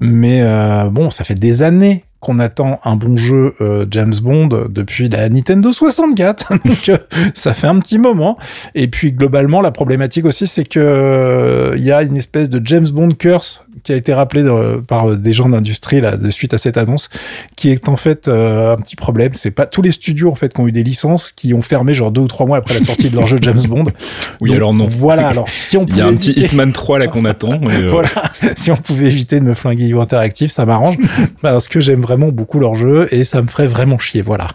Mais 0.01 0.41
euh, 0.43 0.89
bon, 0.91 1.11
ça 1.11 1.25
fait 1.25 1.35
des 1.35 1.63
années 1.63 2.05
qu'on 2.27 2.41
attend 2.41 2.81
un 2.85 2.97
bon 2.97 3.17
jeu 3.17 3.55
euh, 3.61 3.87
James 3.89 4.13
Bond 4.21 4.49
depuis 4.69 5.09
la 5.09 5.29
Nintendo 5.29 5.71
64. 5.73 6.55
Donc 6.65 6.89
euh, 6.89 6.97
ça 7.35 7.55
fait 7.55 7.69
un 7.69 7.79
petit 7.79 7.99
moment. 7.99 8.37
Et 8.75 8.89
puis 8.89 9.13
globalement, 9.13 9.61
la 9.61 9.71
problématique 9.71 10.25
aussi, 10.25 10.49
c'est 10.49 10.65
que 10.65 11.73
il 11.77 11.85
y 11.85 11.93
a 11.93 12.03
une 12.03 12.17
espèce 12.17 12.51
de 12.51 12.61
James 12.65 12.89
Bond 12.93 13.11
curse 13.11 13.65
qui 13.85 13.93
a 13.93 13.97
été 13.97 14.13
rappelé 14.13 14.45
par 14.89 15.15
des 15.17 15.33
gens 15.33 15.49
d'industrie 15.49 16.01
là 16.01 16.17
de 16.17 16.31
suite 16.31 16.53
à 16.55 16.59
cette 16.59 16.77
annonce, 16.77 17.09
qui 17.55 17.71
est 17.71 17.89
en 17.89 17.97
fait 17.97 18.27
un 18.27 18.77
petit 18.79 18.97
problème. 18.97 19.31
C'est 19.35 19.53
pas 19.53 19.67
tous 19.67 19.83
les 19.83 19.93
studios 19.93 20.29
en 20.33 20.35
fait 20.35 20.53
qui 20.53 20.61
ont 20.61 20.67
eu 20.67 20.73
des 20.73 20.83
licences 20.83 21.31
qui 21.31 21.55
ont 21.55 21.63
fermé 21.63 21.95
genre 21.95 22.11
deux 22.11 22.23
ou 22.23 22.27
trois 22.27 22.47
mois 22.47 22.57
après 22.57 22.75
la 22.75 22.81
sortie 22.81 23.11
de 23.11 23.15
leur 23.15 23.27
jeu 23.27 23.39
James 23.41 23.61
Bond. 23.69 23.85
Oui, 24.41 24.55
alors 24.55 24.75
non. 24.75 24.87
Voilà. 24.87 25.29
Alors 25.29 25.49
si 25.49 25.77
on 25.77 25.87
il 25.87 25.97
y 25.97 26.01
a 26.01 26.07
un 26.07 26.15
petit 26.15 26.33
Hitman 26.33 26.73
3 26.73 26.99
là 26.99 27.07
qu'on 27.07 27.25
attend. 27.25 27.61
voilà. 27.89 28.09
Si 28.57 28.71
on 28.71 28.77
pouvait 28.77 29.07
éviter 29.07 29.41
de 29.41 29.45
me 29.45 29.55
flinguer 29.55 29.87
You 29.87 30.01
Interactive, 30.01 30.51
ça 30.51 30.67
m'arrange 30.67 30.97
parce 31.43 31.69
que 31.69 31.81
j'aime 31.81 32.01
vraiment 32.01 32.16
beaucoup 32.17 32.59
leur 32.59 32.75
jeu 32.75 33.09
et 33.11 33.25
ça 33.25 33.43
me 33.43 33.49
ferait 33.49 33.67
vraiment 33.67 33.99
chier. 33.99 34.23
Voilà. 34.23 34.49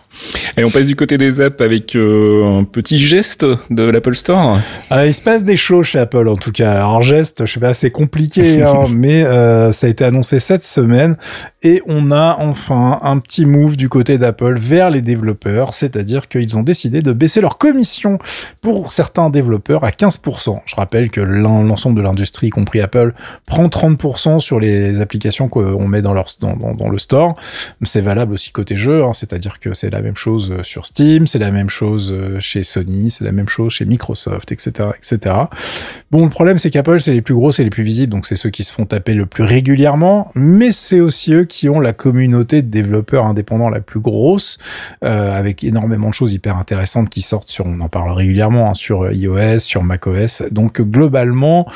Et 0.58 0.64
on 0.64 0.70
passe 0.70 0.88
du 0.88 0.96
côté 0.96 1.18
des 1.18 1.42
apps 1.42 1.62
avec 1.62 1.96
euh, 1.96 2.60
un 2.60 2.64
petit 2.64 2.98
geste 2.98 3.46
de 3.70 3.84
l'Apple 3.84 4.16
Store. 4.16 4.60
Euh, 4.92 5.08
il 5.08 5.14
se 5.14 5.22
passe 5.22 5.44
des 5.44 5.58
choses 5.58 5.86
chez 5.86 6.00
Apple 6.00 6.28
en 6.28 6.36
tout 6.36 6.52
cas. 6.52 6.86
En 6.86 7.02
geste, 7.02 7.46
je 7.46 7.54
sais 7.54 7.60
pas, 7.60 7.74
c'est 7.74 7.92
compliqué, 7.92 8.62
hein, 8.64 8.84
mais 8.94 9.24
euh, 9.24 9.72
ça 9.72 9.88
a 9.88 9.90
été 9.90 10.04
annoncé 10.04 10.40
cette 10.40 10.64
semaine 10.64 11.16
et 11.64 11.82
on 11.88 12.12
a 12.12 12.38
enfin 12.40 13.00
un 13.04 13.20
petit 13.20 13.46
move 13.46 13.78
du 13.78 13.88
côté 13.88 14.18
d'Apple 14.18 14.58
vers 14.58 14.90
les 14.90 15.02
développeurs, 15.02 15.74
c'est-à-dire 15.74 16.28
qu'ils 16.28 16.58
ont 16.58 16.64
décidé 16.64 17.02
de 17.02 17.14
baisser 17.14 17.40
leur 17.40 17.58
commission 17.58 18.18
pour 18.62 18.92
certains 18.92 19.30
développeurs 19.30 19.84
à 19.84 19.92
15%. 19.92 20.62
Je 20.66 20.76
rappelle 20.76 21.12
que 21.12 21.22
l'ensemble 21.22 21.98
de 21.98 22.02
l'industrie, 22.02 22.48
y 22.48 22.50
compris 22.50 22.82
Apple, 22.82 23.14
prend 23.46 23.68
30% 23.68 24.40
sur 24.40 24.60
les 24.60 25.02
applications 25.02 25.48
qu'on 25.48 25.88
met 25.88 26.02
dans, 26.02 26.14
leur, 26.14 26.28
dans, 26.40 26.56
dans, 26.56 26.90
le 26.90 26.98
store. 26.98 27.36
C'est 27.84 28.02
valable 28.02 28.34
aussi 28.34 28.52
côté 28.52 28.78
jeu, 28.78 29.04
hein, 29.04 29.14
c'est-à-dire 29.14 29.60
que 29.60 29.74
c'est 29.74 29.90
la 29.90 30.02
même 30.02 30.18
chose 30.18 30.56
sur 30.64 30.86
Steam, 30.86 31.28
c'est 31.28 31.40
la 31.40 31.52
même 31.52 31.70
chose 31.70 32.16
chez 32.40 32.64
Sony, 32.64 33.12
c'est 33.12 33.24
la 33.24 33.32
même 33.32 33.50
chose 33.50 33.74
chez 33.74 33.86
Microsoft, 33.86 34.52
etc., 34.52 34.90
etc. 34.98 35.36
Bon, 36.12 36.24
le 36.24 36.30
problème 36.30 36.58
c'est 36.58 36.70
qu'Apple 36.70 37.00
c'est 37.00 37.14
les 37.14 37.22
plus 37.22 37.34
gros, 37.34 37.52
c'est 37.52 37.64
les 37.64 37.70
plus 37.70 37.84
visibles, 37.84 38.12
donc 38.12 38.26
c'est 38.26 38.36
ceux 38.36 38.50
qui 38.50 38.64
se 38.64 38.74
font 38.74 38.86
taper 38.86 39.14
le 39.14 39.26
plus 39.26 39.44
régulièrement, 39.44 40.32
mais 40.36 40.72
c'est 40.72 41.00
aussi 41.00 41.34
eux 41.34 41.46
qui 41.46 41.70
ont 41.70 41.80
la 41.80 41.94
communauté 41.94 42.62
de 42.62 42.68
développeurs 42.70 43.26
indépendants 43.26 43.70
la 43.70 43.80
plus 43.80 44.00
grosse, 44.00 44.58
euh, 45.04 45.32
avec 45.32 45.64
énormément 45.64 46.10
de 46.10 46.14
choses 46.14 46.34
hyper 46.34 46.58
intéressantes 46.58 47.10
qui 47.10 47.22
sortent 47.22 47.50
sur, 47.50 47.66
on 47.66 47.80
en 47.80 47.90
parle 47.90 48.12
régulièrement, 48.12 48.70
hein, 48.70 48.74
sur 48.74 49.12
iOS, 49.12 49.60
sur 49.60 49.84
macOS. 49.84 50.44
Donc 50.52 50.82
globalement, 50.82 51.68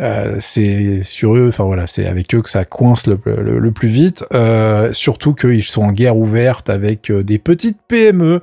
euh, 0.00 0.36
c'est 0.40 1.02
sur 1.04 1.36
eux, 1.36 1.48
enfin 1.48 1.64
voilà, 1.64 1.86
c'est 1.86 2.06
avec 2.06 2.34
eux 2.34 2.42
que 2.42 2.50
ça 2.50 2.64
coince 2.64 3.06
le, 3.06 3.18
le, 3.26 3.70
plus 3.70 3.88
vite. 3.88 4.24
Euh, 4.32 4.92
surtout 5.08 5.32
qu'ils 5.32 5.62
sont 5.62 5.84
en 5.84 5.92
guerre 5.92 6.18
ouverte 6.18 6.68
avec 6.68 7.10
euh, 7.10 7.24
des 7.24 7.38
petites 7.38 7.78
PME 7.88 8.42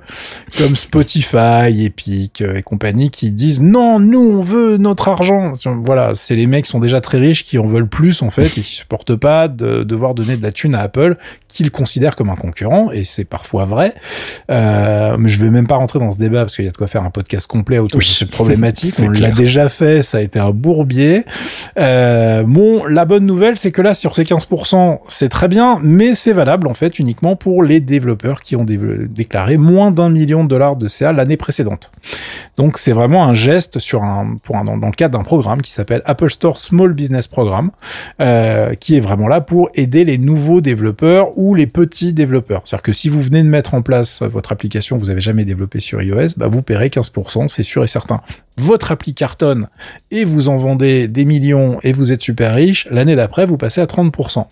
comme 0.58 0.76
Spotify, 0.76 1.86
Epic 1.86 2.42
euh, 2.42 2.56
et 2.56 2.64
compagnie 2.64 3.12
qui 3.12 3.30
disent 3.30 3.62
non, 3.62 4.00
nous 4.00 4.20
on 4.20 4.40
veut 4.40 4.78
notre 4.78 5.08
argent. 5.10 5.54
Voilà, 5.84 6.16
c'est 6.16 6.36
les 6.36 6.48
mecs 6.48 6.66
qui 6.66 6.72
sont 6.72 6.80
déjà 6.80 7.02
très 7.02 7.20
riches 7.20 7.46
qui 7.46 7.60
en 7.60 7.68
veulent 7.68 7.88
plus 7.88 8.24
en 8.24 8.32
fait 8.32 8.46
et 8.46 8.62
qui 8.62 8.64
supportent 8.64 9.16
pas 9.16 9.48
de 9.48 9.84
devoir 9.84 10.16
donner 10.16 10.38
de 10.38 10.42
la 10.42 10.52
thune 10.52 10.74
à 10.74 10.82
Apple 10.82 11.18
qu'ils 11.56 11.72
considèrent 11.72 12.16
comme 12.18 12.30
un 12.30 12.36
concurrent, 12.36 12.92
et 12.92 13.06
c'est 13.06 13.24
parfois 13.24 13.64
vrai. 13.64 13.94
Euh, 14.52 15.16
mais 15.18 15.30
je 15.30 15.40
vais 15.40 15.50
même 15.50 15.68
pas 15.68 15.78
rentrer 15.78 16.00
dans 16.00 16.12
ce 16.12 16.18
débat 16.18 16.40
parce 16.40 16.56
qu'il 16.56 16.66
y 16.66 16.68
a 16.68 16.72
de 16.72 16.76
quoi 16.76 16.88
faire 16.88 17.04
un 17.04 17.12
podcast 17.12 17.48
complet 17.48 17.78
autour 17.80 18.00
de 18.00 18.04
cette 18.04 18.32
problématique. 18.32 18.94
On 19.02 19.10
l'a 19.10 19.32
déjà 19.32 19.70
fait, 19.70 20.04
ça 20.04 20.18
a 20.18 20.22
été 20.22 20.38
un 20.38 20.52
bourbier. 20.52 21.24
Euh, 21.80 22.44
bon, 22.44 22.86
la 22.86 23.06
bonne 23.06 23.26
nouvelle, 23.26 23.56
c'est 23.56 23.72
que 23.72 23.82
là, 23.82 23.94
sur 23.94 24.16
ces 24.16 24.24
15%, 24.24 25.00
c'est 25.08 25.30
très 25.30 25.48
bien, 25.48 25.80
mais 25.82 26.14
c'est 26.14 26.34
valable 26.34 26.55
en 26.64 26.74
fait 26.74 27.00
uniquement 27.00 27.36
pour 27.36 27.64
les 27.64 27.80
développeurs 27.80 28.42
qui 28.42 28.56
ont 28.56 28.66
déclaré 28.66 29.58
moins 29.58 29.92
d'un 29.92 30.10
million 30.10 30.44
de 30.44 30.50
dollars 30.50 30.76
de 30.76 30.88
CA 30.88 31.12
l'année 31.12 31.38
précédente. 31.38 31.92
Donc 32.58 32.78
c'est 32.78 32.92
vraiment 32.92 33.26
un 33.26 33.34
geste 33.34 33.80
sur 33.80 34.04
un, 34.04 34.38
pour 34.44 34.56
un, 34.56 34.64
dans, 34.64 34.76
le 34.76 34.92
cadre 34.92 35.18
d'un 35.18 35.24
programme 35.24 35.62
qui 35.62 35.72
s'appelle 35.72 36.02
Apple 36.06 36.30
Store 36.30 36.60
Small 36.60 36.94
Business 36.94 37.28
Program, 37.28 37.72
euh, 38.22 38.76
qui 38.76 38.96
est 38.96 39.00
vraiment 39.00 39.28
là 39.28 39.42
pour 39.42 39.70
aider 39.76 40.06
les 40.06 40.18
nouveaux 40.18 40.62
développeurs 40.62 41.38
ou 41.38 41.56
les 41.56 41.68
petits 41.68 42.14
développeurs. 42.14 42.62
C'est-à-dire 42.66 42.84
que 42.84 42.94
si 42.94 43.10
vous 43.10 43.22
venez 43.22 43.44
de 43.44 43.50
mettre 43.50 43.74
en 43.74 43.82
place 43.82 44.22
votre 44.22 44.52
application, 44.52 44.98
vous 44.98 45.10
avez 45.10 45.22
jamais 45.22 45.46
développé 45.46 45.80
sur 45.80 46.02
iOS, 46.02 46.38
bah 46.38 46.48
vous 46.48 46.62
paierez 46.62 46.88
15%, 46.88 47.48
c'est 47.50 47.64
sûr 47.64 47.84
et 47.84 47.88
certain. 47.88 48.22
Votre 48.58 48.92
appli 48.92 49.14
cartonne 49.14 49.68
et 50.12 50.24
vous 50.24 50.48
en 50.48 50.56
vendez 50.56 51.10
des 51.10 51.26
millions 51.26 51.80
et 51.84 51.92
vous 51.92 52.14
êtes 52.14 52.22
super 52.22 52.56
riche, 52.56 52.88
l'année 52.90 53.16
d'après, 53.16 53.46
vous 53.46 53.58
passez 53.58 53.82
à 53.82 53.86
30%. 53.86 54.46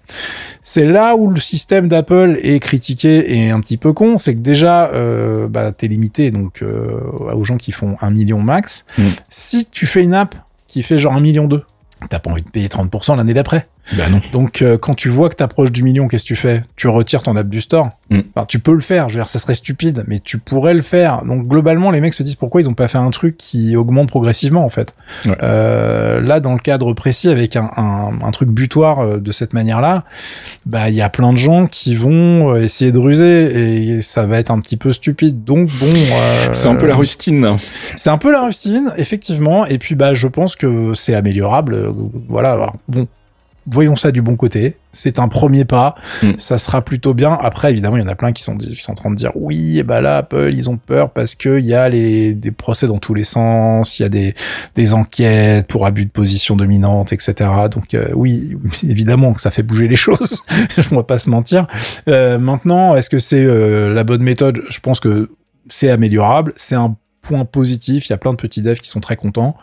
C'est 0.62 0.86
là 0.86 1.16
où 1.16 1.30
le 1.30 1.40
système 1.40 1.88
d'Apple 1.94 2.38
est 2.42 2.60
critiqué 2.60 3.38
et 3.38 3.52
un 3.52 3.60
petit 3.62 3.78
peu 3.78 3.94
con, 3.94 4.18
c'est 4.18 4.34
que 4.34 4.40
déjà, 4.40 4.88
euh, 4.88 5.48
bah, 5.48 5.72
t'es 5.72 5.88
limité 5.88 6.32
donc 6.32 6.62
euh, 6.62 7.00
aux 7.34 7.44
gens 7.44 7.58
qui 7.58 7.72
font 7.72 7.96
un 8.02 8.10
million 8.10 8.42
max. 8.42 8.86
Mm. 8.98 9.04
Si 9.30 9.66
tu 9.66 9.86
fais 9.86 10.04
une 10.04 10.14
app 10.14 10.36
qui 10.68 10.84
fait 10.84 10.98
genre 10.98 11.14
un 11.14 11.20
million 11.20 11.48
deux, 11.48 11.64
t'as 12.10 12.20
pas 12.20 12.32
envie 12.32 12.42
de 12.42 12.50
payer 12.50 12.68
30% 12.68 13.16
l'année 13.16 13.34
d'après. 13.34 13.68
Ben 13.92 14.10
non. 14.10 14.22
Donc 14.32 14.62
euh, 14.62 14.78
quand 14.78 14.94
tu 14.94 15.10
vois 15.10 15.30
que 15.30 15.36
t'approches 15.36 15.72
du 15.72 15.84
million, 15.84 16.08
qu'est-ce 16.08 16.24
que 16.24 16.30
tu 16.30 16.36
fais? 16.36 16.62
Tu 16.76 16.88
retires 16.88 17.22
ton 17.22 17.36
app 17.36 17.50
du 17.50 17.62
store. 17.62 17.90
Mm. 18.10 18.20
Enfin, 18.34 18.46
tu 18.46 18.60
peux 18.60 18.74
le 18.74 18.80
faire, 18.82 19.10
je 19.10 19.16
veux 19.16 19.20
dire, 19.20 19.30
ça 19.30 19.40
serait 19.40 19.56
stupide, 19.56 20.06
mais 20.08 20.20
tu 20.20 20.38
pourrais 20.38 20.74
le 20.74 20.82
faire. 20.82 21.24
Donc 21.26 21.48
globalement, 21.48 21.92
les 21.92 22.00
mecs 22.00 22.14
se 22.14 22.24
disent 22.24 22.36
pourquoi 22.38 22.62
ils 22.62 22.70
ont 22.70 22.74
pas 22.74 22.88
fait 22.88 22.98
un 22.98 23.10
truc 23.10 23.38
qui 23.38 23.76
augmente 23.76 24.10
progressivement 24.10 24.64
en 24.64 24.70
fait. 24.70 24.96
Euh, 25.42 26.22
là, 26.22 26.40
dans 26.40 26.54
le 26.54 26.60
cadre 26.60 26.94
précis, 26.94 27.30
avec 27.30 27.56
un, 27.56 27.70
un, 27.76 28.12
un 28.24 28.32
truc 28.32 28.50
butoir 28.50 29.00
euh, 29.00 29.18
de 29.18 29.32
cette 29.32 29.54
manière-là, 29.54 30.06
bah 30.66 30.90
il 30.90 30.96
y 30.96 31.02
a 31.02 31.10
plein 31.10 31.34
de 31.34 31.38
gens 31.38 31.68
qui 31.68 31.96
vont 31.96 32.54
euh, 32.54 32.62
essayer 32.62 32.92
de 32.92 33.00
ruser 33.00 33.98
et 33.98 34.02
ça 34.02 34.26
va 34.26 34.40
être 34.40 34.52
un 34.52 34.60
petit 34.60 34.78
peu 34.78 34.94
stupide. 34.94 35.44
Donc 35.44 35.70
bon, 35.80 35.92
c'est 36.52 36.70
un 36.70 36.76
peu 36.76 36.88
la 36.88 36.96
rustine. 36.96 37.58
C'est 37.98 38.10
un 38.10 38.18
peu 38.18 38.32
la 38.32 38.46
rustine, 38.46 38.94
effectivement. 38.98 39.66
Et 39.66 39.78
puis 39.78 39.96
bah 39.96 40.14
je 40.14 40.28
pense 40.28 40.56
que 40.56 40.94
c'est 40.94 41.16
améliorable. 41.16 41.94
Voilà. 42.30 42.54
Alors, 42.54 42.76
bon 42.88 43.08
voyons 43.68 43.96
ça 43.96 44.12
du 44.12 44.22
bon 44.22 44.36
côté. 44.36 44.76
C'est 44.92 45.20
un 45.20 45.28
premier 45.28 45.66
pas. 45.66 45.96
Mm. 46.22 46.32
Ça 46.38 46.58
sera 46.58 46.82
plutôt 46.82 47.14
bien. 47.14 47.38
Après, 47.42 47.72
évidemment, 47.72 47.98
il 47.98 48.02
y 48.02 48.04
en 48.04 48.10
a 48.10 48.16
plein 48.16 48.32
qui 48.32 48.44
sont, 48.44 48.58
qui 48.58 48.76
sont 48.76 48.92
en 48.92 48.96
train 48.96 49.10
de 49.10 49.16
dire 49.16 49.32
oui, 49.36 49.80
et 49.80 49.84
bah 49.84 50.02
là, 50.02 50.18
Apple, 50.18 50.50
ils 50.54 50.70
ont 50.70 50.78
peur 50.78 51.12
parce 51.12 51.36
que 51.36 51.60
il 51.60 51.66
y 51.66 51.74
a 51.74 51.90
les, 51.90 52.34
des 52.34 52.52
procès 52.52 52.88
dans 52.88 53.00
tous 53.00 53.14
les 53.14 53.24
sens, 53.24 54.00
il 54.00 54.04
y 54.04 54.06
a 54.06 54.10
des, 54.10 54.36
des 54.76 54.94
enquêtes 54.94 55.68
pour 55.68 55.86
abus 55.86 56.06
de 56.06 56.12
position 56.12 56.56
dominante, 56.56 57.14
etc. 57.14 57.50
Donc, 57.72 57.94
euh, 57.94 58.10
oui, 58.14 58.58
évidemment 58.88 59.34
que 59.34 59.42
ça 59.42 59.52
fait 59.52 59.64
bouger 59.64 59.88
les 59.88 59.96
choses. 60.04 60.44
Je 60.78 60.82
ne 60.94 60.98
vais 60.98 61.04
pas 61.04 61.18
se 61.18 61.30
mentir. 61.30 61.68
Euh, 62.08 62.38
maintenant, 62.38 62.96
est-ce 62.96 63.10
que 63.10 63.20
c'est 63.20 63.44
euh, 63.44 63.94
la 63.94 64.04
bonne 64.04 64.24
méthode? 64.24 64.64
Je 64.70 64.80
pense 64.80 65.00
que 65.00 65.32
c'est 65.70 65.90
améliorable. 65.90 66.54
C'est 66.56 66.76
un 66.76 66.96
point 67.24 67.46
positif. 67.46 68.08
Il 68.08 68.12
y 68.12 68.14
a 68.14 68.18
plein 68.18 68.32
de 68.32 68.38
petits 68.38 68.62
devs 68.62 68.80
qui 68.80 68.90
sont 68.90 69.00
très 69.00 69.16
contents. 69.16 69.56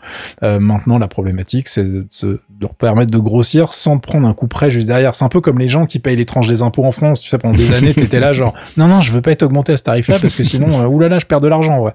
Euh, 0.43 0.59
maintenant, 0.59 0.97
la 0.97 1.07
problématique, 1.07 1.69
c'est 1.69 1.83
de, 1.83 2.07
de, 2.21 2.41
leur 2.59 2.73
permettre 2.73 3.11
de 3.11 3.19
grossir 3.19 3.73
sans 3.73 3.97
prendre 3.99 4.27
un 4.27 4.33
coup 4.33 4.47
près 4.47 4.69
juste 4.69 4.87
derrière. 4.87 5.15
C'est 5.15 5.23
un 5.23 5.29
peu 5.29 5.39
comme 5.39 5.59
les 5.59 5.69
gens 5.69 5.85
qui 5.85 5.99
payent 5.99 6.15
les 6.15 6.25
tranches 6.25 6.47
des 6.47 6.61
impôts 6.63 6.83
en 6.83 6.91
France. 6.91 7.21
Tu 7.21 7.29
sais, 7.29 7.37
pendant 7.37 7.55
des 7.55 7.71
années, 7.71 7.93
t'étais 7.93 8.19
là 8.19 8.33
genre, 8.41 8.53
non, 8.75 8.87
non, 8.87 9.01
je 9.01 9.13
veux 9.13 9.21
pas 9.21 9.31
être 9.31 9.43
augmenté 9.43 9.71
à 9.73 9.77
ce 9.77 9.83
tarif-là 9.83 10.17
parce 10.19 10.35
que 10.35 10.43
sinon, 10.43 10.81
euh, 10.81 10.85
oulala, 10.85 11.19
je 11.19 11.25
perds 11.25 11.41
de 11.41 11.47
l'argent. 11.47 11.79
Ouais. 11.79 11.91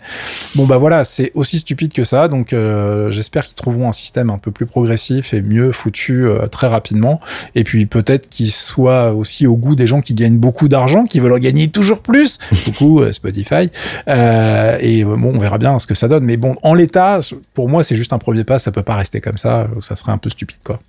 Bon, 0.55 0.67
bah 0.67 0.77
voilà, 0.79 1.05
c'est 1.05 1.33
aussi 1.35 1.59
stupide 1.59 1.93
que 1.93 2.05
ça. 2.05 2.29
Donc, 2.29 2.53
euh, 2.53 3.11
j'espère 3.11 3.47
qu'ils 3.47 3.57
trouveront 3.57 3.89
un 3.89 3.93
système 3.93 4.31
un 4.31 4.39
peu 4.39 4.51
plus 4.51 4.67
progressif 4.67 5.35
et 5.35 5.43
mieux 5.43 5.73
foutu 5.73 6.27
euh, 6.27 6.47
très 6.47 6.67
rapidement. 6.67 7.21
Et 7.55 7.65
puis, 7.65 7.87
peut-être 7.87 8.29
qu'il 8.29 8.51
soit 8.51 9.13
aussi 9.13 9.47
au 9.47 9.57
goût 9.57 9.75
des 9.75 9.87
gens 9.87 10.01
qui 10.01 10.15
gagnent 10.15 10.39
beaucoup 10.39 10.69
d'argent, 10.69 11.05
qui 11.05 11.21
veulent 11.21 11.33
en 11.33 11.39
gagner 11.39 11.69
toujours 11.69 12.01
plus. 12.01 12.39
Beaucoup, 12.67 13.01
euh, 13.01 13.13
Spotify. 13.13 13.71
et 14.07 15.05
bon, 15.05 15.33
on 15.35 15.39
verra 15.39 15.56
bien 15.59 15.79
ce 15.79 15.87
que 15.87 15.95
ça 15.95 16.09
donne. 16.09 16.25
Mais 16.25 16.37
bon, 16.37 16.57
en 16.63 16.75
l'état, 16.75 17.21
pour 17.55 17.69
moi, 17.69 17.83
c'est 17.83 17.97
juste 17.97 18.13
un 18.13 18.19
premier 18.19 18.45
pas. 18.45 18.59
Ça 18.59 18.73
peut 18.73 18.83
pas 18.83 18.97
rester 18.97 19.21
comme 19.21 19.39
ça. 19.39 19.69
Ça 19.83 19.97
serait 19.97 20.13
un 20.13 20.19
peu 20.19 20.31
stupide, 20.31 20.59
quoi. 20.65 20.81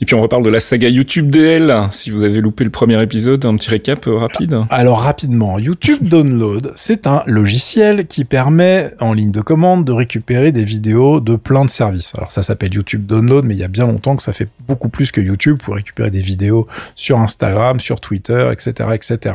Et 0.00 0.04
puis 0.04 0.14
on 0.14 0.20
reparle 0.20 0.44
de 0.44 0.50
la 0.50 0.60
saga 0.60 0.88
YouTube 0.88 1.30
DL. 1.30 1.88
Si 1.92 2.10
vous 2.10 2.24
avez 2.24 2.40
loupé 2.40 2.64
le 2.64 2.70
premier 2.70 3.02
épisode, 3.02 3.44
un 3.44 3.56
petit 3.56 3.70
récap 3.70 4.06
euh, 4.06 4.16
rapide. 4.16 4.60
Alors 4.70 5.00
rapidement, 5.00 5.58
YouTube 5.58 5.98
Download, 6.02 6.72
c'est 6.76 7.06
un 7.06 7.22
logiciel 7.26 8.06
qui 8.06 8.24
permet 8.24 8.92
en 9.00 9.12
ligne 9.12 9.30
de 9.30 9.40
commande 9.40 9.84
de 9.84 9.92
récupérer 9.92 10.52
des 10.52 10.64
vidéos 10.64 11.20
de 11.20 11.36
plein 11.36 11.64
de 11.64 11.70
services. 11.70 12.14
Alors 12.16 12.30
ça 12.30 12.42
s'appelle 12.42 12.74
YouTube 12.74 13.06
Download, 13.06 13.44
mais 13.44 13.54
il 13.54 13.60
y 13.60 13.64
a 13.64 13.68
bien 13.68 13.86
longtemps 13.86 14.16
que 14.16 14.22
ça 14.22 14.32
fait 14.32 14.48
beaucoup 14.68 14.88
plus 14.88 15.10
que 15.10 15.20
YouTube 15.20 15.58
pour 15.62 15.74
récupérer 15.74 16.10
des 16.10 16.22
vidéos 16.22 16.66
sur 16.94 17.18
Instagram, 17.18 17.80
sur 17.80 18.00
Twitter, 18.00 18.50
etc., 18.52 18.90
etc. 18.94 19.34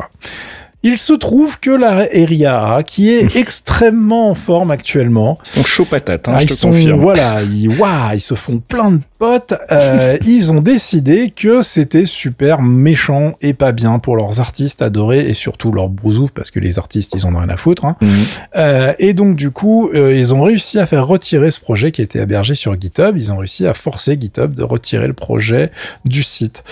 Il 0.85 0.97
se 0.97 1.13
trouve 1.13 1.59
que 1.59 1.71
la 1.71 2.05
RIAA, 2.11 2.83
qui 2.83 3.09
est 3.09 3.35
extrêmement 3.37 4.29
en 4.29 4.35
forme 4.35 4.71
actuellement, 4.71 5.39
Ils 5.45 5.49
sont 5.49 5.63
chauds 5.63 5.85
patates, 5.85 6.27
hein, 6.27 6.33
ah, 6.35 6.39
je 6.39 6.43
ils 6.43 6.49
te 6.49 6.53
sont, 6.53 6.71
confirme. 6.71 6.99
voilà, 6.99 7.41
ils, 7.41 7.69
ils 8.15 8.21
se 8.21 8.35
font 8.35 8.59
plein 8.59 8.91
de 8.91 8.99
potes. 9.17 9.53
euh, 9.71 10.17
ils 10.25 10.51
ont 10.51 10.59
décidé 10.59 11.29
que 11.33 11.61
c'était 11.61 12.05
super 12.05 12.61
méchant 12.61 13.35
et 13.41 13.53
pas 13.53 13.71
bien 13.71 13.99
pour 13.99 14.17
leurs 14.17 14.41
artistes 14.41 14.81
adorés 14.81 15.29
et 15.29 15.33
surtout 15.33 15.71
leurs 15.71 15.87
brousouf 15.89 16.31
parce 16.31 16.51
que 16.51 16.59
les 16.59 16.77
artistes 16.79 17.13
ils 17.15 17.25
en 17.25 17.33
ont 17.35 17.39
rien 17.39 17.49
à 17.49 17.57
foutre. 17.57 17.85
Hein. 17.85 17.95
Mhm. 18.01 18.09
Euh, 18.57 18.93
et 18.99 19.13
donc 19.13 19.35
du 19.37 19.51
coup, 19.51 19.89
euh, 19.93 20.13
ils 20.15 20.33
ont 20.35 20.41
réussi 20.41 20.79
à 20.79 20.85
faire 20.85 21.07
retirer 21.07 21.51
ce 21.51 21.59
projet 21.61 21.91
qui 21.91 22.01
était 22.01 22.19
hébergé 22.19 22.55
sur 22.55 22.79
GitHub. 22.79 23.15
Ils 23.17 23.31
ont 23.31 23.37
réussi 23.37 23.65
à 23.65 23.73
forcer 23.73 24.17
GitHub 24.19 24.53
de 24.53 24.63
retirer 24.63 25.07
le 25.07 25.13
projet 25.13 25.71
du 26.03 26.23
site. 26.23 26.63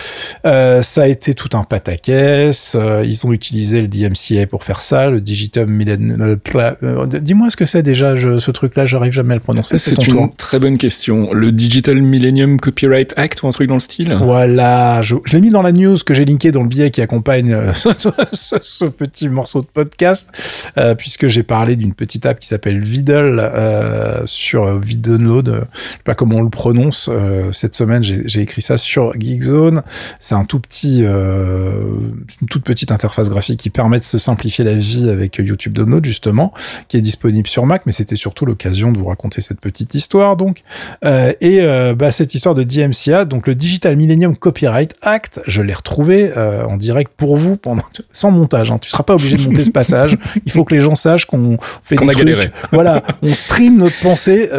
Ça 0.44 0.82
a 1.02 1.08
été 1.08 1.34
tout 1.34 1.56
un 1.58 1.64
pataquès. 1.64 2.76
Ils 3.06 3.26
ont 3.26 3.32
utilisé 3.32 3.82
le 3.82 3.88
DMCA 4.10 4.48
pour 4.48 4.64
faire 4.64 4.82
ça, 4.82 5.10
le 5.10 5.22
Digital 5.22 5.68
Millennium. 5.68 6.22
euh, 6.22 6.36
euh, 6.84 7.06
Dis-moi 7.06 7.50
ce 7.50 7.56
que 7.56 7.66
c'est 7.66 7.84
déjà 7.84 8.16
je- 8.16 8.40
ce 8.40 8.52
truc-là. 8.52 8.86
J'arrive 8.86 9.14
jamais 9.14 9.34
à 9.34 9.36
le 9.36 9.42
prononcer. 9.42 9.78
C'est 9.78 9.98
une 10.08 10.14
tour. 10.14 10.30
très 10.38 10.60
bonne 10.60 10.78
question. 10.78 11.32
Le 11.34 11.52
Digital 11.52 12.02
Millennium 12.02 12.60
Copyright 12.60 13.14
Act 13.18 13.44
ou 13.44 13.48
un 13.48 13.52
truc 13.52 13.68
dans 13.68 13.76
le 13.76 13.80
style? 13.80 14.14
Voilà, 14.20 15.02
je, 15.02 15.16
je 15.26 15.34
l'ai 15.34 15.42
mis 15.42 15.50
dans 15.50 15.62
la 15.62 15.72
news 15.72 15.98
que 16.06 16.14
j'ai 16.14 16.26
linké 16.26 16.52
dans 16.52 16.64
le 16.64 16.68
billet 16.70 16.92
qui 16.92 17.02
accompagne 17.02 17.54
euh, 17.54 17.74
ce, 17.74 17.90
ce- 18.32 18.56
ce 18.62 18.86
petit 18.86 19.30
morceau 19.30 19.62
de 19.62 19.68
podcast, 19.68 20.30
euh, 20.78 20.96
puisque 20.96 21.28
j'ai 21.28 21.44
parlé 21.44 21.76
d'une 21.76 21.94
petite 21.94 22.26
app 22.26 22.40
qui 22.40 22.48
s'appelle 22.48 22.80
Vidal 22.80 23.40
euh, 23.40 24.22
sur 24.26 24.78
Viddownload, 24.78 25.50
euh, 25.50 25.62
je 25.74 25.80
sais 25.92 25.98
pas 26.04 26.16
comment 26.16 26.38
on 26.38 26.44
le 26.44 26.50
prononce. 26.50 27.10
cette 27.52 27.76
semaine, 27.76 28.04
j'ai 28.04 28.42
écrit 28.42 28.62
ça 28.62 28.78
sur 28.78 29.14
Geekzone. 29.20 29.84
C'est 30.20 30.36
un 30.36 30.46
tout 30.46 30.60
petit, 30.60 31.02
une 31.02 32.48
toute 32.50 32.64
petite 32.64 32.92
interface 32.92 33.30
graphique 33.30 33.60
qui 33.60 33.70
permet 33.70 33.91
de 34.00 34.04
se 34.04 34.18
simplifier 34.18 34.64
la 34.64 34.74
vie 34.74 35.10
avec 35.10 35.38
YouTube 35.38 35.74
Download 35.74 36.04
justement, 36.04 36.54
qui 36.88 36.98
est 36.98 37.02
disponible 37.02 37.48
sur 37.48 37.66
Mac, 37.66 37.84
mais 37.86 37.92
c'était 37.92 38.16
surtout 38.16 38.46
l'occasion 38.46 38.92
de 38.92 38.98
vous 38.98 39.06
raconter 39.06 39.42
cette 39.42 39.60
petite 39.60 39.94
histoire 39.96 40.36
donc. 40.36 40.64
Euh, 41.04 41.34
et 41.42 41.60
euh, 41.62 41.96
bah, 41.96 42.12
cette 42.12 42.34
histoire 42.34 42.56
de 42.56 42.64
DMCA, 42.64 43.26
donc 43.26 43.48
le 43.48 43.56
Digital 43.56 43.96
Millennium 43.96 44.36
Copyright 44.36 44.94
Act, 45.02 45.42
je 45.48 45.62
l'ai 45.62 45.74
retrouvé 45.74 46.32
euh, 46.36 46.66
en 46.66 46.78
direct 46.78 47.12
pour 47.16 47.38
vous 47.38 47.58
pendant 47.58 47.84
sans 48.12 48.32
montage. 48.32 48.72
Hein. 48.72 48.78
Tu 48.80 48.90
seras 48.90 49.04
pas 49.04 49.14
obligé 49.14 49.38
de 49.38 49.44
monter 49.44 49.64
ce 49.64 49.72
passage. 49.72 50.18
Il 50.46 50.52
faut 50.52 50.64
que 50.64 50.74
les 50.74 50.82
gens 50.82 50.96
sachent 50.96 51.26
qu'on 51.26 51.58
fait 51.84 51.96
Qu'on 51.96 52.08
a 52.08 52.12
trucs. 52.12 52.26
galéré. 52.26 52.52
Voilà, 52.72 53.04
on 53.22 53.34
stream 53.34 53.78
notre 53.78 54.00
pensée 54.02 54.50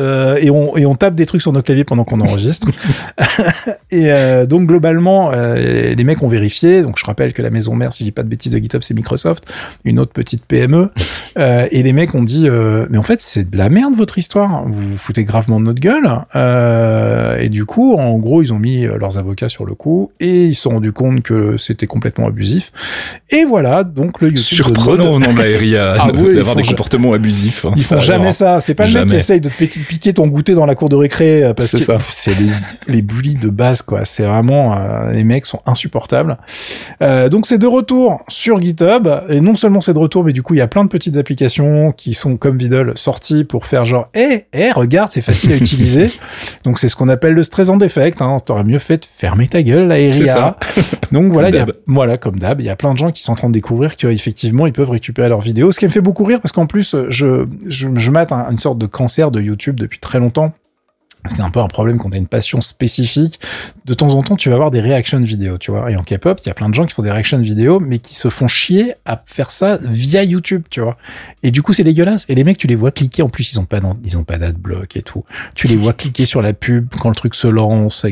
et 0.40 0.50
on 0.50 0.76
et 0.76 0.86
on 0.86 0.94
tape 0.94 1.14
des 1.14 1.26
trucs 1.26 1.42
sur 1.42 1.52
nos 1.52 1.62
claviers 1.62 1.84
pendant 1.84 2.04
qu'on 2.04 2.20
enregistre. 2.20 2.68
et 3.90 4.10
donc 4.46 4.66
globalement, 4.66 5.30
les 5.30 6.04
mecs 6.04 6.22
ont 6.22 6.28
vérifié. 6.28 6.82
Donc 6.82 6.98
je 6.98 7.04
rappelle 7.04 7.32
que 7.32 7.42
la 7.42 7.50
maison 7.50 7.74
mère, 7.74 7.92
si 7.92 8.04
j'ai 8.04 8.10
pas 8.10 8.22
de 8.22 8.28
bêtises 8.28 8.52
de 8.52 8.58
GitHub, 8.58 8.82
c'est 8.82 8.94
Microsoft, 8.94 9.21
une 9.84 9.98
autre 9.98 10.12
petite 10.12 10.44
PME. 10.46 10.88
Euh, 11.38 11.66
et 11.70 11.82
les 11.82 11.92
mecs 11.94 12.14
ont 12.14 12.22
dit, 12.22 12.46
euh, 12.48 12.86
mais 12.90 12.98
en 12.98 13.02
fait 13.02 13.20
c'est 13.22 13.48
de 13.48 13.56
la 13.56 13.68
merde 13.70 13.94
votre 13.96 14.18
histoire. 14.18 14.64
Vous 14.66 14.90
vous 14.90 14.96
foutez 14.98 15.24
gravement 15.24 15.60
de 15.60 15.64
notre 15.64 15.80
gueule. 15.80 16.08
Euh, 16.36 17.38
et 17.38 17.48
du 17.48 17.64
coup, 17.64 17.94
en 17.94 18.18
gros, 18.18 18.42
ils 18.42 18.52
ont 18.52 18.58
mis 18.58 18.82
leurs 18.82 19.18
avocats 19.18 19.48
sur 19.48 19.64
le 19.64 19.74
coup 19.74 20.10
et 20.20 20.46
ils 20.46 20.54
se 20.54 20.62
sont 20.62 20.70
rendus 20.70 20.92
compte 20.92 21.22
que 21.22 21.56
c'était 21.56 21.86
complètement 21.86 22.26
abusif. 22.26 22.70
Et 23.30 23.44
voilà, 23.44 23.84
donc 23.84 24.20
le 24.20 24.28
YouTube 24.28 24.34
de 24.36 24.40
Surprenant 24.40 25.04
Node- 25.04 25.14
au 25.14 25.18
nom 25.20 25.32
de 25.32 25.38
la 25.74 25.94
Ah 25.98 26.08
oui, 26.14 26.34
d'avoir 26.34 26.56
des 26.56 26.62
ja- 26.62 26.70
comportements 26.70 27.12
abusifs. 27.14 27.64
hein, 27.64 27.72
ils 27.76 27.82
font 27.82 27.98
jamais 27.98 28.22
alors. 28.24 28.34
ça. 28.34 28.60
C'est 28.60 28.74
pas 28.74 28.84
le 28.84 28.92
mec 28.92 29.02
qui 29.04 29.08
Jamais. 29.08 29.20
essaye 29.20 29.40
de 29.40 29.48
te 29.48 29.54
piquer, 29.64 30.12
ton 30.12 30.26
goûter 30.26 30.54
dans 30.54 30.66
la 30.66 30.74
cour 30.74 30.88
de 30.88 30.96
récré 30.96 31.52
parce 31.56 31.72
que 31.72 31.78
ça. 31.78 31.98
c'est 32.00 32.38
les, 32.38 32.50
les 32.88 33.02
bullies 33.02 33.36
de 33.36 33.48
base 33.48 33.82
quoi. 33.82 34.04
C'est 34.04 34.24
vraiment 34.24 34.78
les 35.12 35.24
mecs 35.24 35.46
sont 35.46 35.60
insupportables. 35.66 36.36
Donc 37.00 37.46
c'est 37.46 37.58
de 37.58 37.66
retour 37.66 38.22
sur 38.28 38.60
GitHub 38.60 39.01
et 39.28 39.40
non 39.40 39.54
seulement 39.54 39.80
c'est 39.80 39.92
de 39.94 39.98
retour, 39.98 40.24
mais 40.24 40.32
du 40.32 40.42
coup 40.42 40.54
il 40.54 40.58
y 40.58 40.60
a 40.60 40.66
plein 40.66 40.84
de 40.84 40.88
petites 40.88 41.16
applications 41.16 41.92
qui 41.92 42.14
sont 42.14 42.36
comme 42.36 42.56
Vidal 42.58 42.92
sorties 42.96 43.44
pour 43.44 43.66
faire 43.66 43.84
genre, 43.84 44.08
eh, 44.14 44.44
eh, 44.52 44.70
regarde, 44.72 45.10
c'est 45.10 45.20
facile 45.20 45.52
à 45.52 45.56
utiliser. 45.58 46.10
Donc 46.64 46.78
c'est 46.78 46.88
ce 46.88 46.96
qu'on 46.96 47.08
appelle 47.08 47.34
le 47.34 47.42
stress 47.42 47.68
en 47.68 47.76
défect. 47.76 48.20
Hein. 48.22 48.36
T'aurais 48.44 48.64
mieux 48.64 48.78
fait 48.78 48.98
de 48.98 49.06
fermer 49.06 49.48
ta 49.48 49.62
gueule, 49.62 49.88
la 49.88 49.94
RIA. 49.96 50.26
ça. 50.26 50.56
Donc 51.12 51.32
voilà, 51.32 51.48
il 51.50 51.54
y 51.54 51.58
a- 51.58 51.66
voilà 51.86 52.16
comme 52.16 52.38
d'hab, 52.38 52.60
il 52.60 52.66
y 52.66 52.70
a 52.70 52.76
plein 52.76 52.92
de 52.92 52.98
gens 52.98 53.10
qui 53.12 53.22
sont 53.22 53.32
en 53.32 53.36
train 53.36 53.48
de 53.48 53.54
découvrir 53.54 53.96
qu'effectivement 53.96 54.66
ils 54.66 54.72
peuvent 54.72 54.90
récupérer 54.90 55.28
leurs 55.28 55.40
vidéos. 55.40 55.72
Ce 55.72 55.78
qui 55.78 55.86
me 55.86 55.90
fait 55.90 56.00
beaucoup 56.00 56.24
rire 56.24 56.40
parce 56.40 56.52
qu'en 56.52 56.66
plus 56.66 56.96
je 57.10 57.38
je, 57.68 57.88
je 57.96 58.10
mate 58.10 58.32
un- 58.32 58.50
une 58.50 58.58
sorte 58.58 58.78
de 58.78 58.86
cancer 58.86 59.30
de 59.30 59.40
YouTube 59.40 59.76
depuis 59.78 59.98
très 59.98 60.18
longtemps. 60.18 60.52
C'est 61.26 61.40
un 61.40 61.50
peu 61.50 61.60
un 61.60 61.68
problème 61.68 61.98
quand 61.98 62.10
t'as 62.10 62.16
une 62.16 62.26
passion 62.26 62.60
spécifique. 62.60 63.38
De 63.84 63.94
temps 63.94 64.14
en 64.14 64.22
temps, 64.22 64.36
tu 64.36 64.48
vas 64.48 64.56
avoir 64.56 64.72
des 64.72 64.80
réactions 64.80 65.20
vidéo, 65.20 65.56
tu 65.56 65.70
vois. 65.70 65.90
Et 65.90 65.96
en 65.96 66.02
K-pop, 66.02 66.40
il 66.44 66.48
y 66.48 66.50
a 66.50 66.54
plein 66.54 66.68
de 66.68 66.74
gens 66.74 66.84
qui 66.84 66.94
font 66.94 67.02
des 67.02 67.12
réactions 67.12 67.38
vidéo, 67.38 67.78
mais 67.78 68.00
qui 68.00 68.14
se 68.14 68.28
font 68.28 68.48
chier 68.48 68.94
à 69.04 69.22
faire 69.24 69.52
ça 69.52 69.78
via 69.80 70.24
YouTube, 70.24 70.64
tu 70.68 70.80
vois. 70.80 70.96
Et 71.44 71.52
du 71.52 71.62
coup, 71.62 71.72
c'est 71.72 71.84
dégueulasse. 71.84 72.26
Et 72.28 72.34
les 72.34 72.42
mecs, 72.42 72.58
tu 72.58 72.66
les 72.66 72.74
vois 72.74 72.90
cliquer. 72.90 73.22
En 73.22 73.28
plus, 73.28 73.52
ils 73.52 73.60
ont 73.60 73.64
pas, 73.64 73.80
ils 74.04 74.18
ont 74.18 74.24
pas 74.24 74.38
d'adblock 74.38 74.96
et 74.96 75.02
tout. 75.02 75.24
Tu 75.54 75.68
les 75.68 75.76
vois 75.76 75.92
cliquer 75.92 76.26
sur 76.26 76.42
la 76.42 76.52
pub 76.54 76.88
quand 77.00 77.08
le 77.08 77.14
truc 77.14 77.36
se 77.36 77.46
lance. 77.46 78.04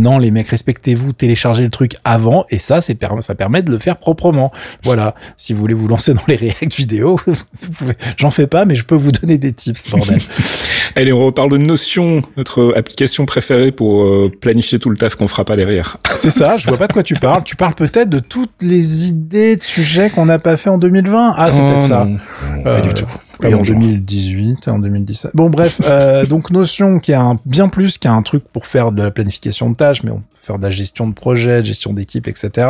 Non, 0.00 0.18
les 0.18 0.30
mecs, 0.30 0.48
respectez-vous, 0.48 1.12
téléchargez 1.12 1.62
le 1.64 1.70
truc 1.70 1.96
avant, 2.04 2.44
et 2.50 2.58
ça, 2.58 2.80
c'est 2.80 2.98
ça 3.20 3.34
permet 3.34 3.62
de 3.62 3.70
le 3.70 3.78
faire 3.78 3.96
proprement. 3.98 4.50
Voilà. 4.82 5.14
Si 5.36 5.52
vous 5.52 5.60
voulez 5.60 5.74
vous 5.74 5.88
lancer 5.88 6.14
dans 6.14 6.22
les 6.28 6.36
réacts 6.36 6.74
vidéo, 6.74 7.20
j'en 8.16 8.30
fais 8.30 8.46
pas, 8.46 8.64
mais 8.64 8.74
je 8.74 8.84
peux 8.84 8.94
vous 8.94 9.12
donner 9.12 9.38
des 9.38 9.52
tips, 9.52 9.90
bordel. 9.90 10.18
Allez, 10.96 11.12
on 11.12 11.24
reparle 11.26 11.50
de 11.50 11.56
Notion, 11.58 12.22
notre 12.36 12.74
application 12.76 13.26
préférée 13.26 13.72
pour 13.72 14.02
euh, 14.04 14.28
planifier 14.40 14.78
tout 14.78 14.90
le 14.90 14.96
taf 14.96 15.14
qu'on 15.16 15.28
fera 15.28 15.44
pas 15.44 15.56
derrière. 15.56 15.98
C'est 16.14 16.30
ça, 16.30 16.56
je 16.56 16.66
vois 16.68 16.78
pas 16.78 16.88
de 16.88 16.92
quoi 16.92 17.02
tu 17.02 17.14
parles. 17.14 17.44
Tu 17.44 17.56
parles 17.56 17.74
peut-être 17.74 18.08
de 18.08 18.18
toutes 18.18 18.50
les 18.60 19.06
idées 19.08 19.56
de 19.56 19.62
sujets 19.62 20.10
qu'on 20.10 20.26
n'a 20.26 20.38
pas 20.38 20.56
fait 20.56 20.70
en 20.70 20.78
2020. 20.78 21.34
Ah, 21.36 21.50
c'est 21.50 21.60
Oh, 21.62 21.68
peut-être 21.68 21.82
ça. 21.82 22.04
non. 22.04 22.18
Non, 22.56 22.62
pas 22.64 22.70
Euh, 22.78 22.80
du 22.80 22.94
tout. 22.94 23.06
Et 23.48 23.54
en 23.54 23.58
mon 23.58 23.64
genre. 23.64 23.78
2018 23.78 24.66
et 24.66 24.70
en 24.70 24.78
2017. 24.78 25.32
Bon, 25.34 25.50
bref, 25.50 25.80
euh, 25.84 26.24
donc 26.26 26.50
Notion 26.50 26.98
qui 26.98 27.12
a 27.12 27.22
un, 27.22 27.38
bien 27.44 27.68
plus 27.68 27.98
qu'un 27.98 28.22
truc 28.22 28.44
pour 28.52 28.66
faire 28.66 28.92
de 28.92 29.02
la 29.02 29.10
planification 29.10 29.70
de 29.70 29.76
tâches, 29.76 30.02
mais 30.02 30.10
on 30.10 30.18
peut 30.18 30.22
faire 30.34 30.58
de 30.58 30.62
la 30.62 30.70
gestion 30.70 31.08
de 31.08 31.14
projet, 31.14 31.60
de 31.60 31.66
gestion 31.66 31.92
d'équipe, 31.92 32.26
etc. 32.28 32.68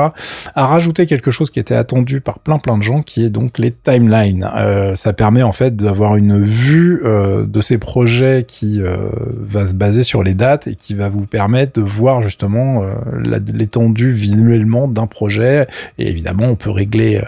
a 0.55 0.67
rajouté 0.67 1.07
quelque 1.07 1.31
chose 1.31 1.51
qui 1.51 1.61
était 1.61 1.75
attendu 1.75 2.21
par 2.21 2.39
plein 2.39 2.59
plein 2.59 2.77
de 2.77 2.83
gens, 2.83 3.03
qui 3.03 3.25
est 3.25 3.31
donc 3.31 3.59
les 3.59 3.71
timelines. 3.71 4.49
Euh, 4.57 4.95
ça 4.97 5.13
permet 5.13 5.43
en 5.43 5.53
fait 5.53 5.77
d'avoir 5.77 6.17
une 6.17 6.43
vue 6.43 7.03
euh, 7.05 7.45
de 7.47 7.61
ces 7.61 7.79
projets 7.79 8.45
qui 8.47 8.81
euh, 8.83 8.97
va 9.37 9.67
se 9.67 9.75
baser 9.75 10.03
sur 10.03 10.23
les 10.23 10.35
dates 10.35 10.67
et 10.67 10.75
qui 10.75 10.95
va 10.95 11.09
vous 11.09 11.27
permettre 11.27 11.81
de 11.81 11.87
voir 11.87 12.23
justement 12.23 12.83
euh, 12.83 13.39
l'étendue 13.53 14.11
visuellement 14.11 14.89
d'un 14.89 15.07
projet. 15.07 15.67
Et 15.99 16.09
évidemment, 16.09 16.45
on 16.45 16.57
peut 16.57 16.71
régler 16.71 17.23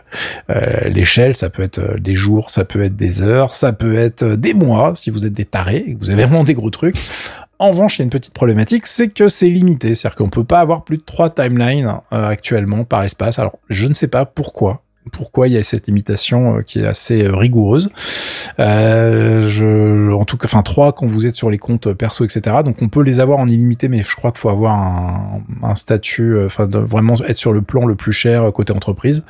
euh, 0.50 0.88
l'échelle, 0.88 1.37
ça 1.37 1.50
peut 1.50 1.62
être 1.62 1.98
des 1.98 2.14
jours, 2.14 2.50
ça 2.50 2.64
peut 2.64 2.83
être 2.83 2.96
des 2.96 3.22
heures, 3.22 3.32
ça 3.51 3.73
peut 3.73 3.95
être 3.95 4.23
euh, 4.23 4.37
des 4.37 4.55
mois 4.55 4.92
si 4.95 5.11
vous 5.11 5.27
êtes 5.27 5.33
des 5.33 5.45
tarés 5.45 5.85
et 5.87 5.95
que 5.95 5.99
vous 5.99 6.11
avez 6.11 6.25
vraiment 6.25 6.45
des 6.45 6.55
gros 6.55 6.71
trucs. 6.71 6.97
En 7.59 7.71
revanche, 7.71 7.97
il 7.97 7.99
y 8.01 8.03
a 8.03 8.05
une 8.05 8.11
petite 8.11 8.35
problématique, 8.35 8.87
c'est 8.87 9.09
que 9.09 9.29
c'est 9.29 9.49
limité, 9.49 9.95
c'est-à-dire 9.95 10.16
qu'on 10.16 10.31
peut 10.31 10.45
pas 10.45 10.59
avoir 10.59 10.83
plus 10.83 10.97
de 10.97 11.03
trois 11.03 11.31
timelines 11.31 11.87
euh, 12.12 12.29
actuellement 12.29 12.85
par 12.85 13.05
espace. 13.05 13.38
Alors, 13.38 13.59
je 13.68 13.87
ne 13.87 13.95
sais 13.95 14.09
pas 14.09 14.25
pourquoi. 14.25 14.82
Pourquoi 15.11 15.49
il 15.49 15.55
y 15.55 15.59
a 15.59 15.62
cette 15.65 15.88
limitation 15.88 16.59
euh, 16.59 16.62
qui 16.62 16.81
est 16.81 16.87
assez 16.87 17.25
euh, 17.25 17.35
rigoureuse. 17.35 17.88
Euh, 18.59 19.47
je, 19.49 20.12
en 20.12 20.25
tout 20.25 20.37
cas, 20.37 20.45
enfin 20.47 20.62
trois 20.62 20.93
quand 20.93 21.07
vous 21.07 21.27
êtes 21.27 21.37
sur 21.37 21.51
les 21.51 21.59
comptes 21.59 21.93
perso, 21.93 22.25
etc. 22.25 22.57
Donc 22.65 22.83
on 22.83 22.88
peut 22.88 23.03
les 23.03 23.19
avoir 23.21 23.38
en 23.38 23.47
illimité, 23.47 23.88
mais 23.88 24.03
je 24.07 24.15
crois 24.15 24.31
qu'il 24.31 24.41
faut 24.41 24.49
avoir 24.51 24.75
un, 24.75 25.41
un 25.62 25.75
statut, 25.75 26.35
euh, 26.35 26.47
enfin 26.47 26.67
vraiment 26.67 27.15
être 27.27 27.37
sur 27.37 27.53
le 27.53 27.62
plan 27.62 27.87
le 27.87 27.95
plus 27.95 28.12
cher 28.12 28.45
euh, 28.45 28.51
côté 28.51 28.73
entreprise. 28.73 29.25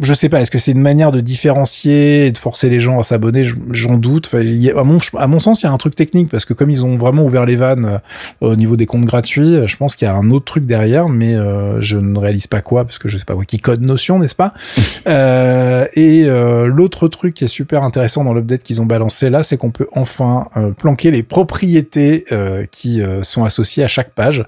Je 0.00 0.14
sais 0.14 0.28
pas, 0.28 0.40
est-ce 0.40 0.50
que 0.50 0.58
c'est 0.58 0.72
une 0.72 0.80
manière 0.80 1.12
de 1.12 1.20
différencier 1.20 2.26
et 2.26 2.32
de 2.32 2.38
forcer 2.38 2.68
les 2.70 2.80
gens 2.80 2.98
à 2.98 3.02
s'abonner? 3.02 3.44
Je- 3.44 3.54
J'en 3.72 3.96
doute. 3.96 4.28
A- 4.34 4.80
à, 4.80 5.26
mon, 5.26 5.38
sens, 5.38 5.62
il 5.62 5.66
y 5.66 5.68
a 5.68 5.72
un 5.72 5.76
truc 5.76 5.94
technique 5.94 6.28
parce 6.28 6.44
que 6.44 6.54
comme 6.54 6.70
ils 6.70 6.84
ont 6.84 6.96
vraiment 6.96 7.24
ouvert 7.24 7.44
les 7.46 7.56
vannes 7.56 8.00
euh, 8.42 8.48
au 8.52 8.56
niveau 8.56 8.76
des 8.76 8.86
comptes 8.86 9.04
gratuits, 9.04 9.54
euh, 9.54 9.66
je 9.66 9.76
pense 9.76 9.94
qu'il 9.96 10.06
y 10.06 10.10
a 10.10 10.14
un 10.14 10.30
autre 10.30 10.46
truc 10.46 10.66
derrière, 10.66 11.08
mais 11.08 11.34
euh, 11.34 11.80
je 11.80 11.98
ne 11.98 12.18
réalise 12.18 12.46
pas 12.46 12.60
quoi 12.62 12.84
parce 12.84 12.98
que 12.98 13.08
je 13.08 13.18
sais 13.18 13.24
pas 13.24 13.34
quoi 13.34 13.44
qui 13.44 13.58
code 13.58 13.80
Notion, 13.82 14.18
n'est-ce 14.18 14.34
pas? 14.34 14.54
Euh, 15.06 15.86
Et 15.94 16.24
euh, 16.26 16.66
l'autre 16.66 17.08
truc 17.08 17.34
qui 17.34 17.44
est 17.44 17.48
super 17.48 17.82
intéressant 17.82 18.22
dans 18.22 18.34
l'update 18.34 18.62
qu'ils 18.62 18.82
ont 18.82 18.86
balancé 18.86 19.30
là, 19.30 19.42
c'est 19.42 19.56
qu'on 19.56 19.70
peut 19.70 19.88
enfin 19.92 20.48
euh, 20.56 20.70
planquer 20.72 21.10
les 21.10 21.22
propriétés 21.22 22.24
qui 22.70 23.02
sont 23.22 23.44
associées 23.44 23.82
à 23.84 23.88
chaque 23.88 24.10
page. 24.10 24.44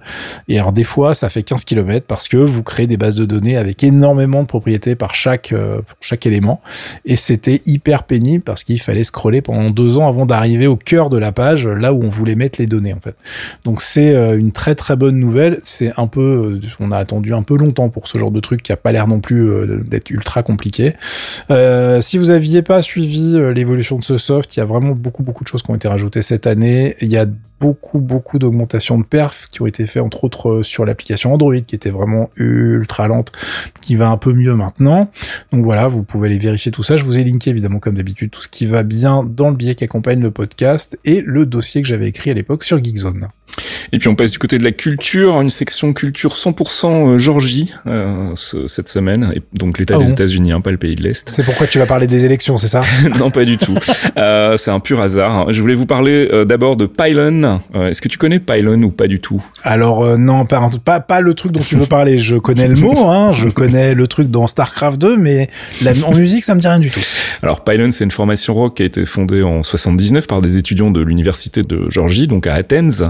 Et 0.49 0.59
alors 0.59 0.73
des 0.73 0.85
fois, 0.85 1.15
ça 1.15 1.29
fait 1.29 1.43
15 1.43 1.65
km 1.65 2.07
parce 2.07 2.29
que 2.29 2.37
vous 2.37 2.63
créez 2.63 2.87
des 2.87 2.97
bases 2.97 3.17
de 3.17 3.25
données 3.25 3.57
avec 3.57 3.83
énormément 3.83 4.43
de 4.43 4.47
propriétés 4.47 4.95
par 4.95 5.15
chaque 5.15 5.55
chaque 6.01 6.27
élément. 6.27 6.61
Et 7.05 7.17
c'était 7.17 7.63
hyper 7.67 8.05
pénible 8.05 8.43
parce 8.43 8.65
qu'il 8.65 8.81
fallait 8.81 9.05
scroller 9.05 9.43
pendant 9.43 9.71
deux 9.71 9.99
ans 9.99 10.09
avant 10.09 10.27
d'arriver 10.27 10.67
au 10.67 10.77
cœur 10.77 11.11
de 11.11 11.19
la 11.19 11.33
page, 11.33 11.67
là 11.67 11.93
où 11.93 12.03
on 12.03 12.09
voulait 12.09 12.35
mettre 12.35 12.61
les 12.61 12.67
données 12.67 12.93
en 12.93 13.01
fait. 13.01 13.17
Donc 13.65 13.83
c'est 13.83 14.15
une 14.15 14.53
très 14.53 14.75
très 14.75 14.97
bonne 14.97 15.19
nouvelle. 15.19 15.61
C'est 15.63 15.93
un 15.97 16.07
peu, 16.07 16.61
on 16.79 16.93
a 16.93 16.99
attendu 16.99 17.35
un 17.35 17.43
peu 17.43 17.57
longtemps 17.57 17.89
pour 17.89 18.09
ce 18.09 18.19
genre 18.19 18.31
de 18.31 18.41
truc 18.41 18.63
qui 18.63 18.73
a 18.73 18.77
pas 18.77 18.93
l'air 18.93 19.09
non 19.09 19.21
plus 19.21 19.51
d'être 19.85 20.11
ultra 20.11 20.22
compliqué. 20.43 20.95
Euh, 21.51 22.01
si 22.01 22.19
vous 22.19 22.31
aviez 22.31 22.63
pas 22.63 22.83
suivi 22.83 23.37
euh, 23.37 23.53
l'évolution 23.53 23.99
de 23.99 24.05
ce 24.05 24.19
soft, 24.19 24.57
il 24.57 24.61
y 24.61 24.63
a 24.63 24.67
vraiment 24.67 24.93
beaucoup 24.93 25.23
beaucoup 25.23 25.45
de 25.45 25.49
choses 25.49 25.63
qui 25.63 25.71
ont 25.71 25.75
été 25.75 25.89
rajoutées 25.89 26.23
cette 26.23 26.47
année. 26.47 26.97
Il 27.01 27.09
y 27.09 27.19
a 27.19 27.27
beaucoup, 27.63 28.01
beaucoup 28.01 28.41
d'augmentations 28.41 28.99
de 28.99 29.05
perf 29.05 29.47
qui 29.53 29.63
ont 29.63 29.69
été 29.69 29.87
faites 29.87 30.03
entre 30.03 30.25
autres 30.25 30.65
sur 30.65 30.85
l'application 30.85 31.33
Android 31.33 31.61
qui 31.61 31.77
était 31.77 31.91
vraiment 31.91 32.29
ultra 32.35 33.07
lente, 33.07 33.31
qui 33.81 33.95
va 33.95 34.09
un 34.09 34.17
peu 34.17 34.33
mieux 34.33 34.57
maintenant. 34.57 35.13
Donc 35.53 35.65
voilà, 35.65 35.87
vous 35.87 36.03
pouvez 36.03 36.29
aller 36.29 36.39
vérifier 36.39 36.73
tout 36.73 36.83
ça. 36.83 36.97
Je 36.97 37.05
vous 37.05 37.21
ai 37.21 37.25
linké 37.25 37.51
évidemment 37.51 37.79
comme 37.79 37.95
d'habitude 37.95 38.33
tout 38.33 38.43
ce 38.43 38.49
qui 38.49 38.67
va 38.67 38.83
bien 38.83 39.23
dans 39.23 39.51
le 39.51 39.55
billet 39.55 39.77
qui 39.77 39.85
accompagne 39.85 40.21
le 40.21 40.33
podcast 40.33 40.99
et 41.05 41.23
le 41.25 41.47
dossier 41.47 41.83
que 41.83 41.89
j'avais 41.89 42.09
écrit 42.09 42.31
à 42.33 42.35
l'époque 42.35 42.65
sur 42.65 42.83
Geekzone. 42.83 43.29
Et 43.93 43.99
puis 43.99 44.09
on 44.09 44.15
passe 44.15 44.33
du 44.33 44.39
côté 44.39 44.59
de 44.59 44.65
la 44.65 44.73
culture, 44.73 45.41
une 45.41 45.51
section 45.51 45.93
culture 45.93 46.35
100% 46.35 46.87
euh, 46.87 47.19
Georgie 47.19 47.75
euh, 47.87 48.35
cette 48.35 48.89
semaine, 48.89 49.33
et 49.37 49.43
donc 49.53 49.79
l'État 49.79 49.97
ah 49.97 50.03
des 50.03 50.11
États-Unis, 50.11 50.53
hein, 50.53 50.63
pas 50.63 50.71
le 50.71 50.79
pays 50.79 50.95
de 50.95 51.03
l'Est. 51.03 51.29
C'est 51.29 51.45
pourquoi 51.45 51.67
tu 51.67 51.79
vas 51.79 51.87
parler 51.87 52.07
des 52.07 52.25
élections, 52.25 52.57
c'est 52.57 52.69
ça? 52.69 52.83
Non, 53.19 53.31
pas 53.31 53.45
du 53.45 53.59
tout. 53.59 53.77
Euh, 54.17 54.57
c'est 54.57 54.71
un 54.71 54.81
pur 54.81 55.01
hasard. 55.01 55.53
Je 55.53 55.61
voulais 55.61 55.75
vous 55.75 55.87
parler 55.87 56.29
euh, 56.33 56.45
d'abord 56.45 56.77
de 56.77 56.87
Pylon. 56.87 57.52
Euh, 57.75 57.89
est-ce 57.89 58.01
que 58.01 58.09
tu 58.09 58.19
connais 58.19 58.41
Pylon 58.41 58.83
ou 58.83 58.91
pas 58.91 59.07
du 59.07 59.21
tout 59.21 59.43
Alors 59.63 60.19
non, 60.19 60.47
pas, 60.47 60.71
pas, 60.85 61.01
pas 61.01 61.21
le 61.21 61.35
truc 61.35 61.53
dont 61.53 61.61
tu 61.61 61.77
veux 61.77 61.87
parler. 61.87 62.19
Je 62.19 62.37
connais 62.37 62.69
le 62.69 62.77
mot, 62.77 63.09
hein, 63.09 63.33
je 63.33 63.49
connais 63.49 63.95
le 63.95 64.07
truc 64.07 64.31
dans 64.31 64.47
Starcraft 64.47 64.99
2, 64.99 65.17
mais 65.17 65.49
la, 65.83 65.93
en 66.07 66.15
musique, 66.15 66.45
ça 66.45 66.55
me 66.55 66.61
dit 66.61 66.69
rien 66.69 66.79
du 66.79 66.91
tout. 66.91 67.01
Alors 67.43 67.65
Pylon, 67.65 67.91
c'est 67.93 68.05
une 68.05 68.11
formation 68.11 68.55
rock 68.55 68.77
qui 68.77 68.83
a 68.83 68.87
été 68.87 69.05
fondée 69.07 69.43
en 69.43 69.63
79 69.63 70.27
par 70.27 70.41
des 70.41 70.57
étudiants 70.57 70.91
de 70.91 71.01
l'université 71.01 71.63
de 71.63 71.87
Georgie, 71.89 72.27
donc 72.27 72.47
à 72.47 72.55
Athens. 72.55 73.05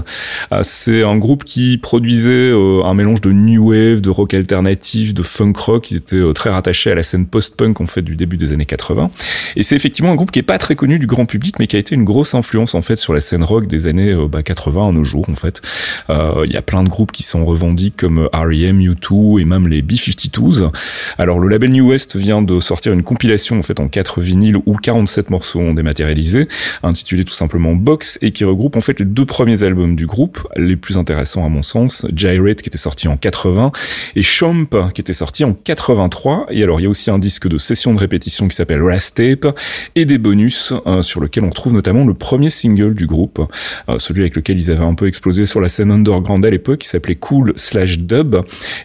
C'est 0.61 1.03
un 1.03 1.17
groupe 1.17 1.43
qui 1.43 1.77
produisait 1.77 2.51
euh, 2.51 2.83
un 2.83 2.93
mélange 2.93 3.21
de 3.21 3.31
new 3.31 3.69
wave, 3.69 4.01
de 4.01 4.09
rock 4.09 4.33
alternatif, 4.33 5.13
de 5.13 5.23
funk 5.23 5.53
rock. 5.55 5.91
Ils 5.91 5.97
étaient 5.97 6.15
euh, 6.15 6.33
très 6.33 6.49
rattachés 6.49 6.91
à 6.91 6.95
la 6.95 7.03
scène 7.03 7.25
post-punk 7.25 7.81
en 7.81 7.85
fait 7.85 8.01
du 8.01 8.15
début 8.15 8.37
des 8.37 8.53
années 8.53 8.65
80. 8.65 9.09
Et 9.55 9.63
c'est 9.63 9.75
effectivement 9.75 10.11
un 10.11 10.15
groupe 10.15 10.31
qui 10.31 10.39
est 10.39 10.43
pas 10.43 10.57
très 10.57 10.75
connu 10.75 10.99
du 10.99 11.07
grand 11.07 11.25
public, 11.25 11.55
mais 11.59 11.67
qui 11.67 11.75
a 11.75 11.79
été 11.79 11.95
une 11.95 12.03
grosse 12.03 12.35
influence 12.35 12.75
en 12.75 12.81
fait 12.81 12.95
sur 12.95 13.13
la 13.13 13.21
scène 13.21 13.43
rock 13.43 13.67
des 13.67 13.87
années 13.87 14.11
euh, 14.11 14.27
bah, 14.33 14.43
80 14.43 14.89
à 14.89 14.91
nos 14.91 15.03
jours 15.03 15.29
en 15.29 15.35
fait. 15.35 15.61
Il 16.09 16.51
y 16.51 16.57
a 16.57 16.61
plein 16.61 16.83
de 16.83 16.89
groupes 16.89 17.11
qui 17.11 17.23
sont 17.23 17.45
revendiqués 17.45 17.93
comme 17.95 18.29
R.E.M., 18.33 18.79
U2 18.79 19.41
et 19.41 19.45
même 19.45 19.67
les 19.67 19.81
B-52s. 19.81 20.69
Alors 21.17 21.39
le 21.39 21.47
label 21.47 21.71
New 21.71 21.89
West 21.89 22.15
vient 22.15 22.41
de 22.41 22.59
sortir 22.59 22.93
une 22.93 23.03
compilation 23.03 23.59
en 23.59 23.63
fait 23.63 23.79
en 23.79 23.87
quatre 23.87 24.21
vinyles 24.21 24.57
où 24.65 24.75
47 24.75 25.29
morceaux 25.29 25.59
ont 25.59 25.73
dématérialisé, 25.73 26.47
intitulé 26.81 27.23
tout 27.23 27.33
simplement 27.33 27.73
Box 27.73 28.19
et 28.21 28.31
qui 28.31 28.43
regroupe 28.43 28.75
en 28.75 28.81
fait 28.81 28.99
les 28.99 29.05
deux 29.05 29.25
premiers 29.25 29.63
albums 29.63 29.95
du 29.95 30.05
groupe, 30.05 30.47
les 30.55 30.75
plus 30.75 30.97
intéressants 30.97 31.45
à 31.45 31.49
mon 31.49 31.63
sens, 31.63 32.05
Gyrate 32.13 32.61
qui 32.61 32.69
était 32.69 32.77
sorti 32.77 33.07
en 33.07 33.17
80 33.17 33.71
et 34.15 34.23
Chomp 34.23 34.91
qui 34.93 35.01
était 35.01 35.13
sorti 35.13 35.43
en 35.43 35.53
83. 35.53 36.47
Et 36.49 36.63
alors 36.63 36.79
il 36.79 36.83
y 36.83 36.87
a 36.87 36.89
aussi 36.89 37.11
un 37.11 37.19
disque 37.19 37.47
de 37.47 37.57
session 37.57 37.93
de 37.93 37.99
répétition 37.99 38.47
qui 38.47 38.55
s'appelle 38.55 38.83
Rast 38.83 39.17
Tape 39.17 39.57
et 39.95 40.05
des 40.05 40.17
bonus 40.17 40.73
euh, 40.87 41.01
sur 41.01 41.19
lequel 41.19 41.43
on 41.43 41.49
trouve 41.49 41.73
notamment 41.73 42.05
le 42.05 42.13
premier 42.13 42.49
single 42.49 42.93
du 42.93 43.07
groupe, 43.07 43.41
euh, 43.89 43.99
celui 43.99 44.22
avec 44.23 44.35
lequel 44.35 44.57
ils 44.57 44.71
avaient 44.71 44.83
un 44.83 44.95
peu 44.95 45.07
explosé 45.07 45.45
sur 45.45 45.61
la 45.61 45.69
scène 45.69 45.91
underground 45.91 46.45
à 46.45 46.49
l'époque 46.49 46.79
qui 46.79 46.87
s'appelait 46.87 47.15
Cool 47.15 47.53
slash 47.55 47.99
Dub. 47.99 48.35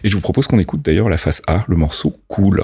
Et 0.03 0.09
je 0.09 0.15
vous 0.15 0.21
propose 0.21 0.47
qu'on 0.47 0.59
écoute 0.59 0.81
d'ailleurs 0.83 1.09
la 1.09 1.17
face 1.17 1.41
A, 1.47 1.65
le 1.67 1.75
morceau 1.75 2.15
Cool. 2.27 2.63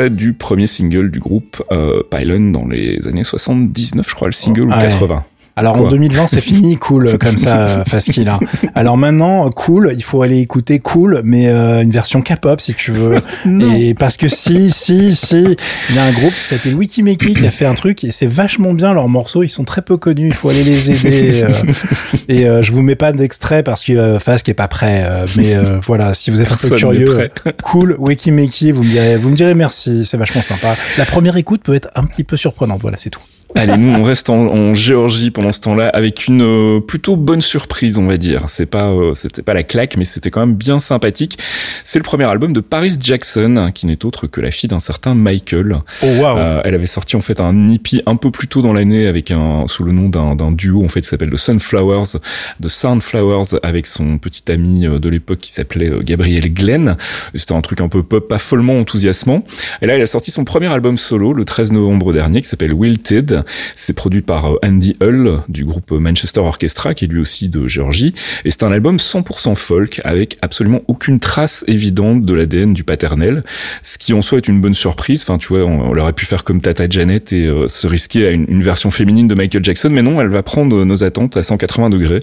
Extrait 0.00 0.10
du 0.10 0.32
premier 0.32 0.66
single 0.66 1.10
du 1.10 1.20
groupe 1.20 1.62
euh, 1.70 2.02
Pylon 2.10 2.50
dans 2.50 2.66
les 2.66 3.06
années 3.06 3.24
79, 3.24 4.08
je 4.08 4.14
crois, 4.14 4.28
le 4.28 4.32
single 4.32 4.68
ou 4.68 4.70
80. 4.70 5.24
Alors 5.60 5.80
en 5.80 5.88
2020, 5.88 6.26
c'est 6.26 6.40
fini, 6.40 6.76
cool, 6.78 7.18
comme 7.18 7.36
ça, 7.36 7.84
facile. 7.86 8.28
Hein. 8.28 8.40
Alors 8.74 8.96
maintenant, 8.96 9.48
cool, 9.50 9.92
il 9.94 10.02
faut 10.02 10.22
aller 10.22 10.38
écouter 10.38 10.78
cool, 10.78 11.20
mais 11.24 11.48
euh, 11.48 11.82
une 11.82 11.90
version 11.90 12.22
K-pop 12.22 12.60
si 12.60 12.74
tu 12.74 12.92
veux. 12.92 13.18
et 13.76 13.94
parce 13.94 14.16
que 14.16 14.28
si, 14.28 14.70
si, 14.70 15.14
si, 15.14 15.56
il 15.90 15.94
y 15.94 15.98
a 15.98 16.04
un 16.04 16.12
groupe 16.12 16.34
qui 16.34 16.44
s'appelle 16.44 16.74
Wikimeki 16.74 17.34
qui 17.34 17.46
a 17.46 17.50
fait 17.50 17.66
un 17.66 17.74
truc 17.74 18.04
et 18.04 18.10
c'est 18.10 18.26
vachement 18.26 18.72
bien 18.72 18.94
leurs 18.94 19.08
morceaux. 19.08 19.42
Ils 19.42 19.48
sont 19.48 19.64
très 19.64 19.82
peu 19.82 19.96
connus, 19.96 20.28
il 20.28 20.34
faut 20.34 20.48
aller 20.48 20.64
les 20.64 20.90
aider. 20.90 21.42
Euh. 21.42 21.52
et 22.28 22.48
euh, 22.48 22.62
je 22.62 22.72
vous 22.72 22.82
mets 22.82 22.96
pas 22.96 23.12
d'extrait 23.12 23.62
parce 23.62 23.84
que 23.84 23.92
euh, 23.92 24.18
Fast 24.18 24.48
est 24.48 24.54
pas 24.54 24.68
prêt. 24.68 25.06
mais 25.36 25.56
voilà, 25.84 26.14
si 26.14 26.30
vous 26.30 26.40
êtes 26.40 26.52
un 26.52 26.56
peu 26.56 26.76
curieux, 26.76 27.30
cool, 27.62 27.96
Wikimeki, 27.98 28.72
vous 28.72 28.82
me 28.82 28.88
direz, 28.88 29.16
vous 29.16 29.30
me 29.30 29.36
direz 29.36 29.54
merci, 29.54 30.04
c'est 30.04 30.16
vachement 30.16 30.42
sympa. 30.42 30.76
La 30.96 31.06
première 31.06 31.36
écoute 31.36 31.62
peut 31.62 31.74
être 31.74 31.90
un 31.94 32.04
petit 32.04 32.24
peu 32.24 32.36
surprenante. 32.36 32.80
Voilà, 32.80 32.96
c'est 32.96 33.10
tout. 33.10 33.20
Allez, 33.54 33.76
nous 33.76 33.92
on 33.92 34.02
reste 34.02 34.30
en, 34.30 34.74
Géorgie 34.74 35.30
pendant 35.30 35.52
ce 35.52 35.60
temps-là 35.60 35.88
avec 35.88 36.26
une 36.26 36.42
euh, 36.42 36.80
plutôt 36.80 37.16
bonne 37.16 37.40
surprise, 37.40 37.98
on 37.98 38.06
va 38.06 38.16
dire. 38.16 38.44
C'est 38.48 38.66
pas, 38.66 38.88
euh, 38.88 39.14
c'était 39.14 39.42
pas 39.42 39.54
la 39.54 39.62
claque, 39.62 39.96
mais 39.96 40.04
c'était 40.04 40.30
quand 40.30 40.40
même 40.40 40.54
bien 40.54 40.78
sympathique. 40.78 41.38
C'est 41.84 41.98
le 41.98 42.04
premier 42.04 42.24
album 42.24 42.52
de 42.52 42.60
Paris 42.60 42.94
Jackson, 43.00 43.70
qui 43.74 43.86
n'est 43.86 44.04
autre 44.04 44.26
que 44.26 44.40
la 44.40 44.50
fille 44.50 44.68
d'un 44.68 44.80
certain 44.80 45.14
Michael. 45.14 45.80
Oh 46.02 46.06
wow. 46.06 46.38
Euh, 46.38 46.62
elle 46.64 46.74
avait 46.74 46.86
sorti 46.86 47.16
en 47.16 47.20
fait 47.20 47.40
un 47.40 47.68
hippie 47.68 48.02
un 48.06 48.16
peu 48.16 48.30
plus 48.30 48.46
tôt 48.46 48.62
dans 48.62 48.72
l'année 48.72 49.06
avec 49.06 49.30
un 49.30 49.64
sous 49.66 49.84
le 49.84 49.92
nom 49.92 50.08
d'un 50.08 50.52
duo 50.52 50.84
en 50.84 50.88
fait 50.88 51.00
qui 51.00 51.08
s'appelle 51.08 51.30
The 51.30 51.36
Sunflowers, 51.36 52.18
The 52.62 52.68
Soundflowers 52.68 53.58
avec 53.62 53.86
son 53.86 54.18
petit 54.18 54.50
ami 54.50 54.82
de 54.82 55.08
l'époque 55.08 55.40
qui 55.40 55.52
s'appelait 55.52 55.90
Gabriel 56.02 56.52
Glenn. 56.52 56.96
C'était 57.34 57.54
un 57.54 57.60
truc 57.62 57.80
un 57.80 57.88
peu 57.88 58.02
pop, 58.02 58.28
pas 58.28 58.38
follement 58.38 58.78
enthousiasmant. 58.78 59.44
Et 59.82 59.86
là, 59.86 59.96
elle 59.96 60.02
a 60.02 60.06
sorti 60.06 60.30
son 60.30 60.44
premier 60.44 60.68
album 60.68 60.96
solo 60.96 61.32
le 61.32 61.44
13 61.44 61.72
novembre 61.72 62.12
dernier 62.12 62.42
qui 62.42 62.48
s'appelle 62.48 62.74
Wilted 62.74 63.39
c'est 63.74 63.94
produit 63.94 64.22
par 64.22 64.52
euh, 64.52 64.58
Andy 64.64 64.96
Hull 65.00 65.40
du 65.48 65.64
groupe 65.64 65.90
Manchester 65.92 66.40
Orchestra, 66.40 66.94
qui 66.94 67.04
est 67.04 67.08
lui 67.08 67.20
aussi 67.20 67.48
de 67.48 67.66
Géorgie. 67.66 68.14
Et 68.44 68.50
c'est 68.50 68.62
un 68.62 68.72
album 68.72 68.96
100% 68.96 69.54
folk 69.54 70.00
avec 70.04 70.36
absolument 70.42 70.82
aucune 70.88 71.20
trace 71.20 71.64
évidente 71.66 72.24
de 72.24 72.34
l'ADN 72.34 72.74
du 72.74 72.84
paternel, 72.84 73.42
ce 73.82 73.98
qui 73.98 74.12
en 74.12 74.22
soi 74.22 74.38
est 74.38 74.48
une 74.48 74.60
bonne 74.60 74.74
surprise. 74.74 75.22
Enfin, 75.22 75.38
tu 75.38 75.48
vois, 75.48 75.60
on, 75.64 75.96
aurait 75.96 76.12
pu 76.12 76.26
faire 76.26 76.44
comme 76.44 76.60
Tata 76.60 76.88
Janet 76.88 77.32
et 77.32 77.46
euh, 77.46 77.68
se 77.68 77.86
risquer 77.86 78.26
à 78.26 78.30
une, 78.30 78.62
version 78.62 78.90
féminine 78.90 79.26
de 79.26 79.34
Michael 79.34 79.64
Jackson, 79.64 79.88
mais 79.90 80.02
non, 80.02 80.20
elle 80.20 80.28
va 80.28 80.42
prendre 80.42 80.84
nos 80.84 81.04
attentes 81.04 81.36
à 81.36 81.42
180 81.42 81.90
degrés. 81.90 82.20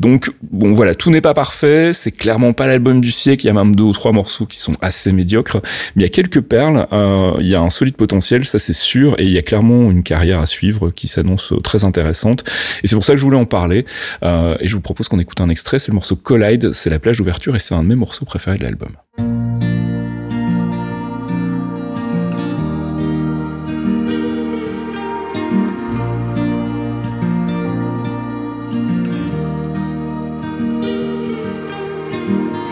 Donc, 0.00 0.30
bon, 0.50 0.72
voilà, 0.72 0.94
tout 0.94 1.10
n'est 1.10 1.20
pas 1.20 1.34
parfait. 1.34 1.92
C'est 1.92 2.12
clairement 2.12 2.52
pas 2.52 2.66
l'album 2.66 3.00
du 3.00 3.10
siècle. 3.10 3.44
Il 3.44 3.48
y 3.48 3.50
a 3.50 3.54
même 3.54 3.74
deux 3.74 3.84
ou 3.84 3.92
trois 3.92 4.12
morceaux 4.12 4.46
qui 4.46 4.58
sont 4.58 4.72
assez 4.80 5.12
médiocres, 5.12 5.60
mais 5.94 6.02
il 6.02 6.06
y 6.06 6.06
a 6.06 6.10
quelques 6.10 6.40
perles. 6.40 6.86
Euh, 6.92 7.32
il 7.40 7.46
y 7.46 7.54
a 7.54 7.60
un 7.60 7.70
solide 7.70 7.96
potentiel, 7.96 8.44
ça 8.44 8.58
c'est 8.58 8.72
sûr, 8.72 9.14
et 9.18 9.24
il 9.24 9.30
y 9.30 9.38
a 9.38 9.42
clairement 9.42 9.90
une 9.90 10.02
carrière 10.02 10.40
suivre 10.46 10.90
qui 10.90 11.08
s'annonce 11.08 11.52
très 11.62 11.84
intéressante. 11.84 12.44
Et 12.82 12.86
c'est 12.86 12.96
pour 12.96 13.04
ça 13.04 13.12
que 13.12 13.18
je 13.18 13.24
voulais 13.24 13.36
en 13.36 13.46
parler. 13.46 13.84
Euh, 14.22 14.56
et 14.60 14.68
je 14.68 14.74
vous 14.74 14.80
propose 14.80 15.08
qu'on 15.08 15.18
écoute 15.18 15.40
un 15.40 15.48
extrait. 15.48 15.78
C'est 15.78 15.90
le 15.90 15.94
morceau 15.94 16.16
Collide. 16.16 16.72
C'est 16.72 16.90
la 16.90 16.98
plage 16.98 17.18
d'ouverture 17.18 17.56
et 17.56 17.58
c'est 17.58 17.74
un 17.74 17.82
de 17.82 17.88
mes 17.88 17.94
morceaux 17.94 18.24
préférés 18.24 18.58
de 18.58 18.64
l'album. 18.64 18.92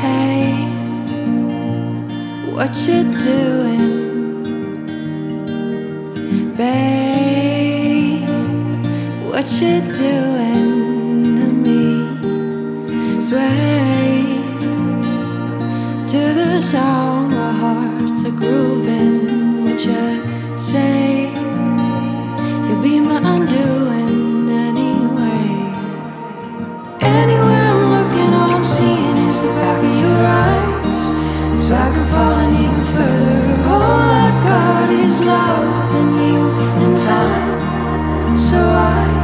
Hey, 0.01 0.69
what 2.55 2.73
you 2.87 3.05
doing? 3.21 3.64
What 9.45 9.61
you're 9.61 9.81
doing 9.93 11.37
to 11.37 11.47
me. 11.65 13.21
Sway 13.21 14.39
to 16.09 16.21
the 16.35 16.63
song, 16.63 17.31
our 17.35 17.53
hearts 17.53 18.25
are 18.25 18.31
grooving. 18.31 19.65
What 19.65 19.85
you 19.85 20.57
say? 20.57 21.31
You'll 22.67 22.83
be 22.83 22.99
my 23.01 23.19
undoing 23.19 24.49
anyway. 24.49 25.75
Anywhere 27.01 27.65
I'm 27.73 27.83
looking, 27.97 28.33
all 28.33 28.51
I'm 28.57 28.65
seeing 28.65 29.17
is 29.29 29.43
the 29.43 29.49
back 29.49 29.79
of 29.85 29.95
your 30.05 30.21
eyes. 30.27 31.03
It's 31.55 31.69
like 31.71 31.95
I'm 31.95 32.07
falling 32.07 32.55
even 32.65 32.85
further. 32.95 33.63
All 33.69 34.09
I 34.25 34.31
got 34.49 34.89
is 34.91 35.21
love 35.21 35.95
and 36.01 36.13
you 36.17 36.51
and 36.83 36.97
time. 36.97 38.39
So 38.39 38.57
I, 38.57 39.24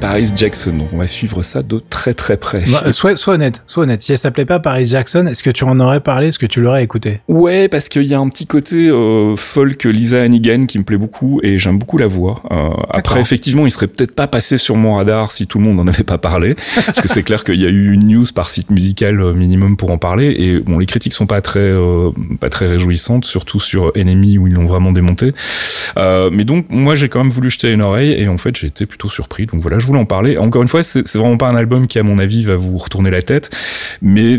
Paris 0.00 0.30
Jackson. 0.36 0.72
Donc 0.72 0.88
on 0.92 0.98
va 0.98 1.06
suivre 1.06 1.42
ça 1.42 1.62
de 1.62 1.82
très 1.88 2.14
très 2.14 2.36
près. 2.36 2.64
Bah, 2.70 2.92
sois, 2.92 3.16
sois 3.16 3.34
honnête, 3.34 3.62
sois 3.66 3.84
honnête. 3.84 4.02
Si 4.02 4.12
elle 4.12 4.18
s'appelait 4.18 4.44
pas 4.44 4.58
Paris 4.58 4.86
Jackson, 4.86 5.26
est-ce 5.26 5.42
que 5.42 5.50
tu 5.50 5.64
en 5.64 5.78
aurais 5.80 6.00
parlé? 6.00 6.28
Est-ce 6.28 6.38
que 6.38 6.46
tu 6.46 6.60
l'aurais 6.60 6.84
écouté 6.84 7.20
Ouais, 7.28 7.68
parce 7.68 7.88
qu'il 7.88 8.04
y 8.04 8.14
a 8.14 8.18
un 8.18 8.28
petit 8.28 8.46
côté 8.46 8.88
euh, 8.88 9.36
folk 9.36 9.84
Lisa 9.84 10.22
Hannigan 10.22 10.66
qui 10.66 10.78
me 10.78 10.84
plaît 10.84 10.96
beaucoup 10.96 11.40
et 11.42 11.58
j'aime 11.58 11.78
beaucoup 11.78 11.98
la 11.98 12.06
voix. 12.06 12.42
Euh, 12.50 12.70
après, 12.90 13.20
effectivement, 13.20 13.66
il 13.66 13.70
serait 13.70 13.86
peut-être 13.86 14.14
pas 14.14 14.26
passé 14.26 14.58
sur 14.58 14.76
mon 14.76 14.92
radar 14.92 15.32
si 15.32 15.46
tout 15.46 15.58
le 15.58 15.64
monde 15.64 15.76
n'en 15.76 15.86
avait 15.86 16.04
pas 16.04 16.18
parlé, 16.18 16.54
parce 16.86 17.00
que 17.00 17.08
c'est 17.08 17.22
clair 17.22 17.44
qu'il 17.44 17.60
y 17.60 17.66
a 17.66 17.70
eu 17.70 17.92
une 17.92 18.06
news 18.06 18.24
par 18.34 18.50
site 18.50 18.70
musical 18.70 19.20
euh, 19.20 19.32
minimum 19.32 19.76
pour 19.76 19.90
en 19.90 19.98
parler 19.98 20.34
et 20.38 20.60
bon, 20.60 20.78
les 20.78 20.86
critiques 20.86 21.14
sont 21.14 21.26
pas 21.26 21.40
très 21.40 21.60
euh, 21.60 22.10
pas 22.40 22.50
très 22.50 22.66
réjouissantes, 22.66 23.24
surtout 23.24 23.60
sur 23.60 23.92
Enemy 23.96 24.38
où 24.38 24.46
ils 24.46 24.54
l'ont 24.54 24.66
vraiment 24.66 24.92
démonté. 24.92 25.32
Euh, 25.96 26.30
mais 26.32 26.44
donc, 26.44 26.66
moi, 26.70 26.94
j'ai 26.94 27.08
quand 27.08 27.22
même 27.22 27.32
voulu 27.32 27.50
jeter 27.50 27.70
une 27.70 27.82
oreille 27.82 28.12
et 28.12 28.28
en 28.28 28.36
fait, 28.36 28.56
j'ai 28.56 28.66
été 28.66 28.86
plutôt 28.86 29.08
surpris. 29.08 29.37
Donc 29.46 29.60
voilà, 29.60 29.78
je 29.78 29.86
voulais 29.86 29.98
en 29.98 30.06
parler. 30.06 30.38
Encore 30.38 30.62
une 30.62 30.68
fois, 30.68 30.82
c'est 30.82 31.16
vraiment 31.16 31.36
pas 31.36 31.48
un 31.48 31.56
album 31.56 31.86
qui, 31.86 31.98
à 31.98 32.02
mon 32.02 32.18
avis, 32.18 32.44
va 32.44 32.56
vous 32.56 32.76
retourner 32.76 33.10
la 33.10 33.22
tête, 33.22 33.50
mais 34.02 34.36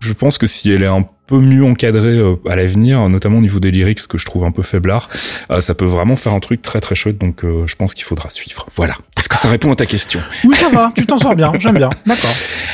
je 0.00 0.12
pense 0.12 0.38
que 0.38 0.46
si 0.46 0.70
elle 0.70 0.82
est 0.82 0.86
un 0.86 1.06
peu 1.28 1.38
mieux 1.38 1.62
encadrée 1.62 2.18
euh, 2.18 2.36
à 2.48 2.56
l'avenir, 2.56 3.08
notamment 3.08 3.38
au 3.38 3.40
niveau 3.42 3.60
des 3.60 3.70
lyrics 3.70 4.06
que 4.08 4.18
je 4.18 4.24
trouve 4.24 4.44
un 4.44 4.50
peu 4.50 4.62
faiblard, 4.62 5.08
euh, 5.50 5.60
ça 5.60 5.74
peut 5.74 5.84
vraiment 5.84 6.16
faire 6.16 6.32
un 6.32 6.40
truc 6.40 6.62
très 6.62 6.80
très 6.80 6.94
chouette. 6.94 7.18
Donc 7.18 7.44
euh, 7.44 7.66
je 7.66 7.76
pense 7.76 7.94
qu'il 7.94 8.04
faudra 8.04 8.30
suivre. 8.30 8.66
Voilà. 8.74 8.94
Est-ce 9.18 9.28
que 9.28 9.36
ça 9.36 9.48
répond 9.48 9.70
à 9.70 9.76
ta 9.76 9.86
question? 9.86 10.20
Oui, 10.44 10.56
ça 10.56 10.70
va. 10.70 10.90
Tu 10.96 11.06
t'en 11.06 11.18
sors 11.18 11.36
bien. 11.36 11.52
J'aime 11.58 11.76
bien. 11.76 11.90
D'accord. 12.06 12.30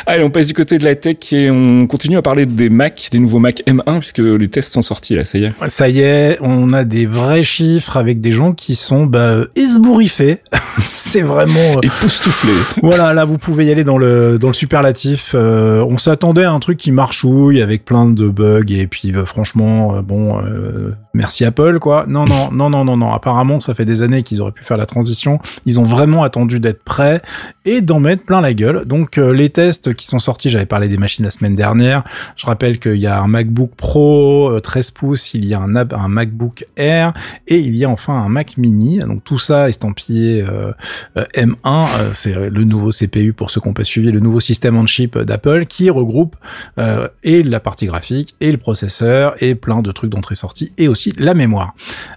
Allez, 0.07 0.23
on 0.23 0.31
passe 0.31 0.47
du 0.47 0.55
côté 0.55 0.79
de 0.79 0.85
la 0.85 0.95
tech 0.95 1.33
et 1.33 1.51
on 1.51 1.87
continue 1.87 2.17
à 2.17 2.23
parler 2.23 2.47
des 2.47 2.69
Mac, 2.69 3.09
des 3.11 3.19
nouveaux 3.19 3.41
Mac 3.41 3.63
M1 3.67 3.99
puisque 3.99 4.19
les 4.19 4.49
tests 4.49 4.73
sont 4.73 4.83
sortis 4.83 5.17
là. 5.17 5.25
Ça 5.25 5.39
y 5.39 5.45
est. 5.45 5.53
Ça 5.69 5.89
y 5.89 6.01
est, 6.01 6.39
on 6.41 6.73
a 6.73 6.85
des 6.85 7.07
vrais 7.07 7.43
chiffres 7.43 7.97
avec 7.97 8.21
des 8.21 8.33
gens 8.33 8.53
qui 8.53 8.77
sont 8.77 9.05
bah, 9.05 9.39
esbouriffés. 9.57 10.39
c'est 10.79 11.23
vraiment. 11.23 11.81
Et 11.83 11.89
poustouflé. 12.01 12.53
Voilà, 12.83 13.15
là 13.15 13.25
vous 13.25 13.39
pouvez 13.39 13.65
y 13.65 13.73
aller 13.73 13.85
dans 13.85 13.99
le 13.99 14.39
dans 14.39 14.49
le 14.49 14.55
superlatif. 14.55 15.33
Euh, 15.35 15.85
on 15.89 15.99
s'attendait 15.99 16.45
à 16.45 16.53
un 16.53 16.61
truc 16.61 16.79
qui 16.79 16.93
marchouille 16.93 17.61
avec 17.61 17.85
plein 17.85 18.07
de 18.07 18.29
bugs 18.29 18.44
et 18.69 18.87
puis 18.87 19.15
euh, 19.15 19.25
franchement, 19.25 19.97
euh, 19.97 20.03
bon, 20.03 20.41
euh, 20.45 20.93
merci 21.15 21.45
Apple 21.45 21.79
quoi. 21.79 22.05
Non 22.09 22.27
non 22.27 22.51
non 22.53 22.71
non 22.71 22.85
non 22.85 22.97
non. 22.97 23.13
Apparemment, 23.13 23.61
ça 23.61 23.75
fait 23.75 23.85
des 23.85 24.03
années 24.03 24.23
qu'ils 24.23 24.43
auraient 24.43 24.53
pu 24.53 24.65
faire 24.65 24.77
la 24.77 24.87
transition. 24.87 25.39
Ils 25.67 25.81
ont 25.81 25.85
vraiment 25.85 26.23
attendu 26.23 26.61
d'être 26.61 26.83
prêts 26.83 27.23
et 27.65 27.81
d'en 27.81 28.01
mettre 28.01 28.25
plein 28.25 28.41
la 28.41 28.55
gueule. 28.55 28.85
Donc 28.85 29.19
euh, 29.19 29.33
les 29.33 29.51
tests 29.51 29.95
qui 29.95 30.07
sont 30.07 30.19
sortis, 30.19 30.51
j'avais 30.51 30.67
parlé 30.67 30.89
des 30.89 30.99
machines 30.99 31.25
la 31.25 31.31
semaine 31.31 31.55
dernière. 31.55 32.05
Je 32.37 32.47
rappelle 32.47 32.79
qu'il 32.79 32.97
y 32.97 33.07
a 33.07 33.21
un 33.21 33.29
MacBook 33.29 33.73
Pro 33.77 34.51
euh, 34.51 34.61
13 34.61 34.91
pouces, 34.91 35.35
il 35.35 35.45
y 35.45 35.55
a 35.55 35.61
un, 35.61 36.09
MacBook 36.09 36.67
Air 36.77 37.13
et 37.49 37.59
il 37.59 37.77
y 37.77 37.85
a 37.85 37.91
enfin 37.91 38.15
un 38.15 38.29
Mac 38.29 38.57
Mini. 38.57 38.99
Donc 38.99 39.25
tout 39.25 39.39
ça 39.39 39.69
estampillé 39.69 40.43
euh, 40.43 40.73
euh, 41.17 41.25
M1, 41.35 41.55
euh, 41.65 42.11
c'est 42.15 42.35
le 42.35 42.65
nouveau 42.65 42.91
CPU 42.91 43.33
pour 43.33 43.51
ceux 43.51 43.61
qui 43.61 43.69
n'ont 43.69 43.75
pas 43.75 43.85
suivi, 43.85 44.11
le 44.11 44.21
nouveau 44.21 44.41
système 44.41 44.77
on 44.77 44.87
chip 44.87 45.19
d'Apple 45.19 45.67
qui 45.67 45.91
regroupe 45.91 46.37
euh, 46.79 47.09
et 47.23 47.43
la 47.43 47.61
partie 47.61 47.87
graphique 47.87 48.35
et 48.41 48.51
le 48.51 48.59
processeur 48.59 49.35
et 49.43 49.55
plein 49.55 49.83
de 49.83 49.93
trucs 49.93 50.11
d'entrée-sortie 50.11 50.73
et 50.79 50.89
aussi 50.89 51.04
la 51.17 51.35
mémoire. 51.35 51.75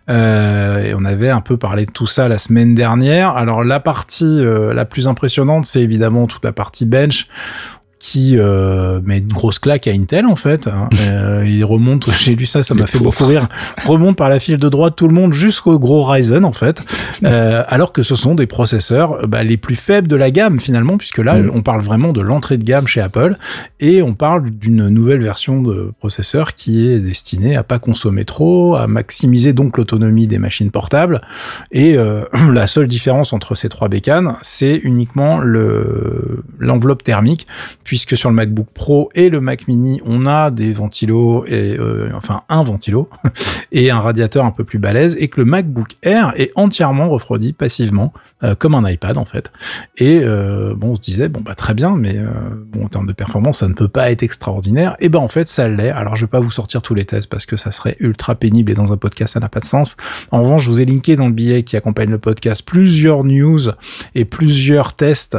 Euh, 0.10 0.84
et 0.84 0.94
on 0.94 1.04
avait 1.06 1.30
un 1.30 1.42
peu 1.42 1.58
parlé 1.58 1.86
de 1.86 1.92
tout 1.92 2.08
ça 2.08 2.28
la 2.28 2.38
semaine 2.38 2.76
dernière. 2.76 3.36
Alors 3.36 3.64
la 3.64 3.80
partie 3.80 4.40
euh, 4.40 4.74
la 4.74 4.86
plus 4.86 5.08
impressionnante, 5.08 5.66
c'est 5.66 5.82
évidemment 5.82 6.28
toute 6.28 6.46
la 6.46 6.54
partie 6.54 6.86
bench 6.86 7.28
qui 8.00 8.36
euh, 8.38 9.00
met 9.04 9.18
une 9.20 9.28
grosse 9.28 9.60
claque 9.60 9.88
à 9.88 9.92
Intel 9.92 10.26
en 10.26 10.36
fait. 10.36 10.68
hein. 10.68 10.90
Euh, 11.08 11.46
il 11.48 11.64
remonte, 11.64 12.10
j'ai 12.20 12.36
lu 12.36 12.46
ça, 12.46 12.64
ça 12.64 12.74
m'a 12.76 12.86
fait 12.86 13.00
beaucoup 13.00 13.26
rire. 13.26 13.48
Remonte 13.86 14.18
par 14.18 14.30
la 14.30 14.40
file 14.40 14.58
de 14.58 14.68
droite 14.70 14.96
tout 14.98 15.08
le 15.08 15.14
monde 15.14 15.32
jusqu'au 15.34 15.80
gros 15.80 16.04
Ryzen 16.04 16.44
en 16.46 16.54
fait, 16.54 16.84
Euh, 17.24 17.64
alors 17.68 17.94
que 17.94 18.04
ce 18.04 18.16
sont 18.16 18.36
des 18.36 18.46
processeurs 18.46 19.14
euh, 19.24 19.28
bah, 19.28 19.44
les 19.44 19.58
plus 19.58 19.76
faibles 19.76 20.08
de 20.08 20.16
la 20.16 20.30
gamme 20.32 20.60
finalement, 20.60 20.98
puisque 20.98 21.18
là 21.20 21.36
Mm. 21.38 21.52
on 21.54 21.62
parle 21.62 21.82
vraiment 21.82 22.14
de 22.14 22.22
l'entrée 22.22 22.58
de 22.58 22.64
gamme 22.64 22.88
chez 22.88 23.02
Apple 23.02 23.38
et 23.80 24.02
on 24.04 24.14
parle 24.14 24.50
d'une 24.52 24.88
nouvelle 24.90 25.22
version 25.22 25.62
de 25.62 25.92
processeur 26.00 26.54
qui 26.54 26.88
est 26.88 27.00
destinée 27.00 27.56
à 27.56 27.64
pas 27.64 27.80
consommer 27.80 28.26
trop, 28.26 28.76
à 28.76 28.88
maximiser 28.88 29.54
donc 29.54 29.78
l'autonomie 29.78 30.28
des 30.28 30.38
machines 30.40 30.72
portables. 30.72 31.22
Et 31.72 31.98
euh, 31.98 32.24
la 32.54 32.68
seule 32.68 32.88
différence 32.88 33.34
entre 33.34 33.56
ces 33.56 33.70
trois 33.70 33.88
bécanes, 33.88 34.36
c'est 34.42 34.76
uniquement 34.84 35.40
le 35.40 36.44
l'enveloppe 36.60 37.04
thermique, 37.04 37.48
puisque 37.88 38.18
sur 38.18 38.30
le 38.30 38.36
MacBook 38.36 38.68
Pro 38.74 39.10
et 39.16 39.30
le 39.30 39.40
Mac 39.40 39.70
Mini, 39.70 40.02
on 40.06 40.28
a 40.28 40.52
des 40.52 40.74
ventilos 40.74 41.46
et 41.48 41.78
euh, 41.80 42.10
enfin 42.14 42.44
un 42.50 42.62
ventilo 42.62 43.10
et 43.72 43.92
un 43.92 44.02
radiateur 44.02 44.44
un 44.44 44.52
peu 44.52 44.66
plus 44.66 44.78
balèze, 44.78 45.16
et 45.20 45.30
que 45.30 45.40
le 45.40 45.46
MacBook 45.46 45.96
Air 46.04 46.34
est 46.36 46.52
entièrement 46.56 47.10
refroidi 47.10 47.54
passivement, 47.54 48.12
euh, 48.44 48.54
comme 48.54 48.76
un 48.76 48.88
iPad 48.88 49.18
en 49.18 49.26
fait. 49.26 49.52
Et 49.98 50.20
euh, 50.22 50.76
bon, 50.76 50.90
on 50.90 50.96
se 50.96 51.02
disait 51.02 51.28
bon 51.28 51.42
bah 51.42 51.56
très 51.56 51.74
bien, 51.74 51.96
mais 51.96 52.18
euh, 52.18 52.28
bon 52.68 52.86
en 52.86 52.88
termes 52.88 53.08
de 53.08 53.14
performance, 53.14 53.60
ça 53.60 53.68
ne 53.68 53.74
peut 53.74 53.88
pas 53.88 54.12
être 54.12 54.22
extraordinaire. 54.22 54.96
Et 55.00 55.10
ben 55.10 55.18
en 55.18 55.28
fait, 55.28 55.48
ça 55.48 55.68
l'est. 55.68 55.90
Alors 55.90 56.16
je 56.16 56.26
vais 56.26 56.30
pas 56.30 56.40
vous 56.40 56.52
sortir 56.52 56.84
tous 56.84 56.94
les 56.94 57.06
tests 57.06 57.32
parce 57.32 57.48
que 57.48 57.58
ça 57.58 57.72
serait 57.72 57.98
ultra 58.00 58.36
pénible 58.36 58.72
et 58.72 58.76
dans 58.76 58.94
un 58.94 58.98
podcast 58.98 59.34
ça 59.34 59.40
n'a 59.40 59.50
pas 59.50 59.60
de 59.60 59.66
sens. 59.66 59.98
En 60.30 60.44
revanche, 60.44 60.66
je 60.66 60.70
vous 60.70 60.82
ai 60.82 60.86
linké 60.86 61.16
dans 61.16 61.26
le 61.26 61.34
billet 61.34 61.64
qui 61.64 61.78
accompagne 61.78 62.12
le 62.12 62.20
podcast 62.20 62.64
plusieurs 62.64 63.24
news 63.24 63.72
et 64.14 64.24
plusieurs 64.24 64.94
tests 64.94 65.38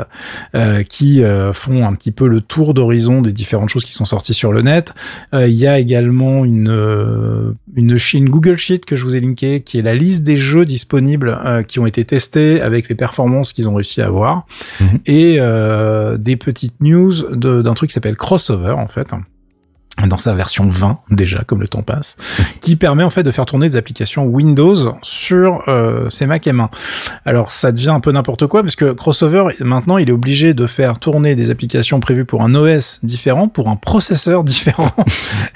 qui 0.89 1.23
font 1.53 1.87
un 1.87 1.95
petit 1.95 2.11
peu 2.11 2.27
le 2.27 2.38
tour 2.41 2.75
d'horizon 2.75 3.23
des 3.23 3.33
différentes 3.33 3.69
choses 3.69 3.85
qui 3.85 3.93
sont 3.93 4.05
sorties 4.05 4.35
sur 4.35 4.53
le 4.53 4.63
net. 4.63 4.95
Euh, 5.35 5.47
Il 5.49 5.55
y 5.55 5.67
a 5.67 5.79
également 5.79 6.45
une 6.45 6.69
euh, 6.71 7.53
une 7.77 7.99
Chine 7.99 8.29
Google 8.29 8.57
Sheet 8.57 8.81
que 8.87 8.97
je 8.97 9.05
vous 9.05 9.17
ai 9.17 9.21
linké, 9.21 9.61
qui 9.61 9.79
est 9.79 9.83
la 9.83 9.95
liste 9.95 10.23
des 10.23 10.37
jeux 10.37 10.65
disponibles 10.67 11.39
euh, 11.45 11.63
qui 11.63 11.79
ont 11.79 11.87
été 11.87 12.05
testés 12.05 12.61
avec 12.61 12.89
les 12.89 12.95
performances 12.95 13.53
qu'ils 13.53 13.69
ont 13.69 13.75
réussi 13.75 14.01
à 14.03 14.07
avoir, 14.07 14.47
Mhm. 14.81 14.87
et 15.07 15.37
euh, 15.39 16.17
des 16.17 16.37
petites 16.37 16.81
news 16.81 17.13
d'un 17.35 17.75
truc 17.75 17.91
qui 17.91 17.95
s'appelle 17.95 18.17
Crossover 18.17 18.73
en 18.73 18.89
fait 18.89 19.13
dans 20.07 20.19
sa 20.19 20.35
version 20.35 20.69
20 20.69 21.01
déjà 21.11 21.43
comme 21.45 21.61
le 21.61 21.69
temps 21.69 21.83
passe 21.83 22.17
qui 22.61 22.77
permet 22.77 23.03
en 23.03 23.11
fait 23.11 23.23
de 23.23 23.31
faire 23.31 23.47
tourner 23.47 23.69
des 23.69 23.77
applications 23.77 24.27
Windows 24.27 24.97
sur 25.03 25.63
euh, 25.69 26.09
ces 26.11 26.27
Mac 26.27 26.47
M1 26.47 26.69
alors 27.25 27.51
ça 27.51 27.73
devient 27.73 27.91
un 27.91 28.01
peu 28.01 28.13
n'importe 28.13 28.47
quoi 28.47 28.63
parce 28.63 28.77
que 28.77 28.93
Crossover 28.93 29.45
maintenant 29.61 29.99
il 29.99 30.09
est 30.09 30.13
obligé 30.13 30.55
de 30.55 30.67
faire 30.67 30.99
tourner 30.99 31.35
des 31.35 31.51
applications 31.51 32.01
prévues 32.01 32.25
pour 32.25 32.43
un 32.43 32.55
OS 32.55 33.01
différent 33.03 33.49
pour 33.49 33.69
un 33.69 33.77
processeur 33.77 34.45
différent. 34.45 34.91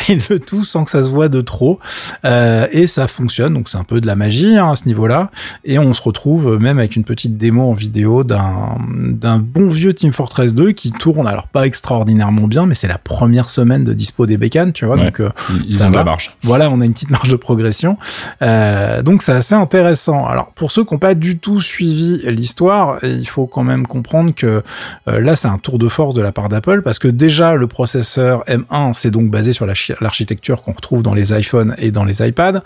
Et 0.09 0.19
le 0.31 0.39
tout 0.39 0.65
sans 0.65 0.85
que 0.85 0.91
ça 0.91 1.03
se 1.03 1.11
voit 1.11 1.29
de 1.29 1.41
trop. 1.41 1.79
Euh, 2.25 2.67
et 2.73 2.87
ça 2.87 3.09
fonctionne 3.09 3.55
donc 3.55 3.69
c'est 3.69 3.79
un 3.79 3.85
peu 3.85 4.01
de 4.01 4.07
la 4.07 4.17
magie 4.17 4.57
hein, 4.57 4.73
à 4.73 4.77
ce 4.77 4.87
niveau 4.87 5.07
là 5.07 5.31
et 5.65 5.79
on 5.79 5.93
se 5.93 6.03
retrouve 6.03 6.59
même 6.59 6.79
avec 6.79 6.97
une 6.97 7.05
petite 7.05 7.37
démo 7.37 7.71
en 7.71 7.73
vidéo 7.73 8.25
d'un 8.25 8.77
d'un 8.89 9.39
bon 9.39 9.69
vieux 9.69 9.95
Team 9.95 10.13
Fortress 10.13 10.55
2 10.55 10.73
qui 10.73 10.93
tourne 10.93 11.27
alors 11.27 11.49
pas 11.49 11.67
extraordinairement 11.67 12.47
bien 12.47 12.67
mais 12.67 12.75
c'est 12.75 12.89
la 12.89 12.99
première 12.99 13.51
semaine 13.51 13.85
de 13.85 13.93
dispo 13.93 14.27
des 14.33 14.39
bécanes, 14.39 14.73
tu 14.73 14.85
vois. 14.87 14.97
Ouais. 14.97 15.05
Donc 15.05 15.21
euh, 15.21 15.31
Ils, 15.67 15.75
Ça 15.75 15.89
ont 15.89 15.91
la 15.91 16.05
marge. 16.05 16.35
voilà, 16.43 16.71
on 16.71 16.81
a 16.81 16.85
une 16.85 16.93
petite 16.95 17.11
marge 17.11 17.29
de 17.29 17.37
progression. 17.37 17.97
Euh, 18.41 19.03
donc 19.03 19.23
c'est 19.23 19.33
assez 19.33 19.55
intéressant. 19.55 20.27
Alors 20.27 20.53
pour 20.53 20.73
ceux 20.73 20.85
qui 20.85 20.93
n'ont 20.95 20.99
pas 20.99 21.15
du 21.15 21.39
tout 21.39 21.61
suivi 21.61 22.19
l'histoire, 22.31 22.99
il 23.03 23.27
faut 23.29 23.47
quand 23.47 23.63
même 23.65 23.87
comprendre 23.87 24.35
que 24.35 24.63
euh, 25.09 25.21
là 25.21 25.37
c'est 25.37 25.49
un 25.49 25.59
tour 25.59 25.79
de 25.79 25.89
force 25.89 26.15
de 26.15 26.23
la 26.23 26.33
part 26.33 26.49
d'Apple 26.49 26.83
parce 26.83 26.99
que 26.99 27.09
déjà 27.09 27.55
le 27.55 27.67
processeur 27.67 28.45
M1 28.47 28.93
c'est 28.95 29.11
donc 29.11 29.31
basé 29.31 29.53
sur 29.53 29.67
la 29.67 29.75
chi- 29.75 29.95
l'architecture 30.01 30.63
qu'on 30.63 30.73
retrouve 30.73 31.03
dans 31.03 31.15
les 31.15 31.33
iPhones 31.39 31.75
et 31.79 31.91
dans 31.91 32.05
les 32.05 32.27
iPads. 32.27 32.63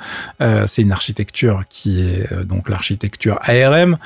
C'est 0.67 0.83
une 0.83 0.93
architecture 0.93 1.63
qui 1.69 2.01
est 2.01 2.29
donc 2.45 2.69
l'architecture 2.69 3.39
ARM. 3.43 3.99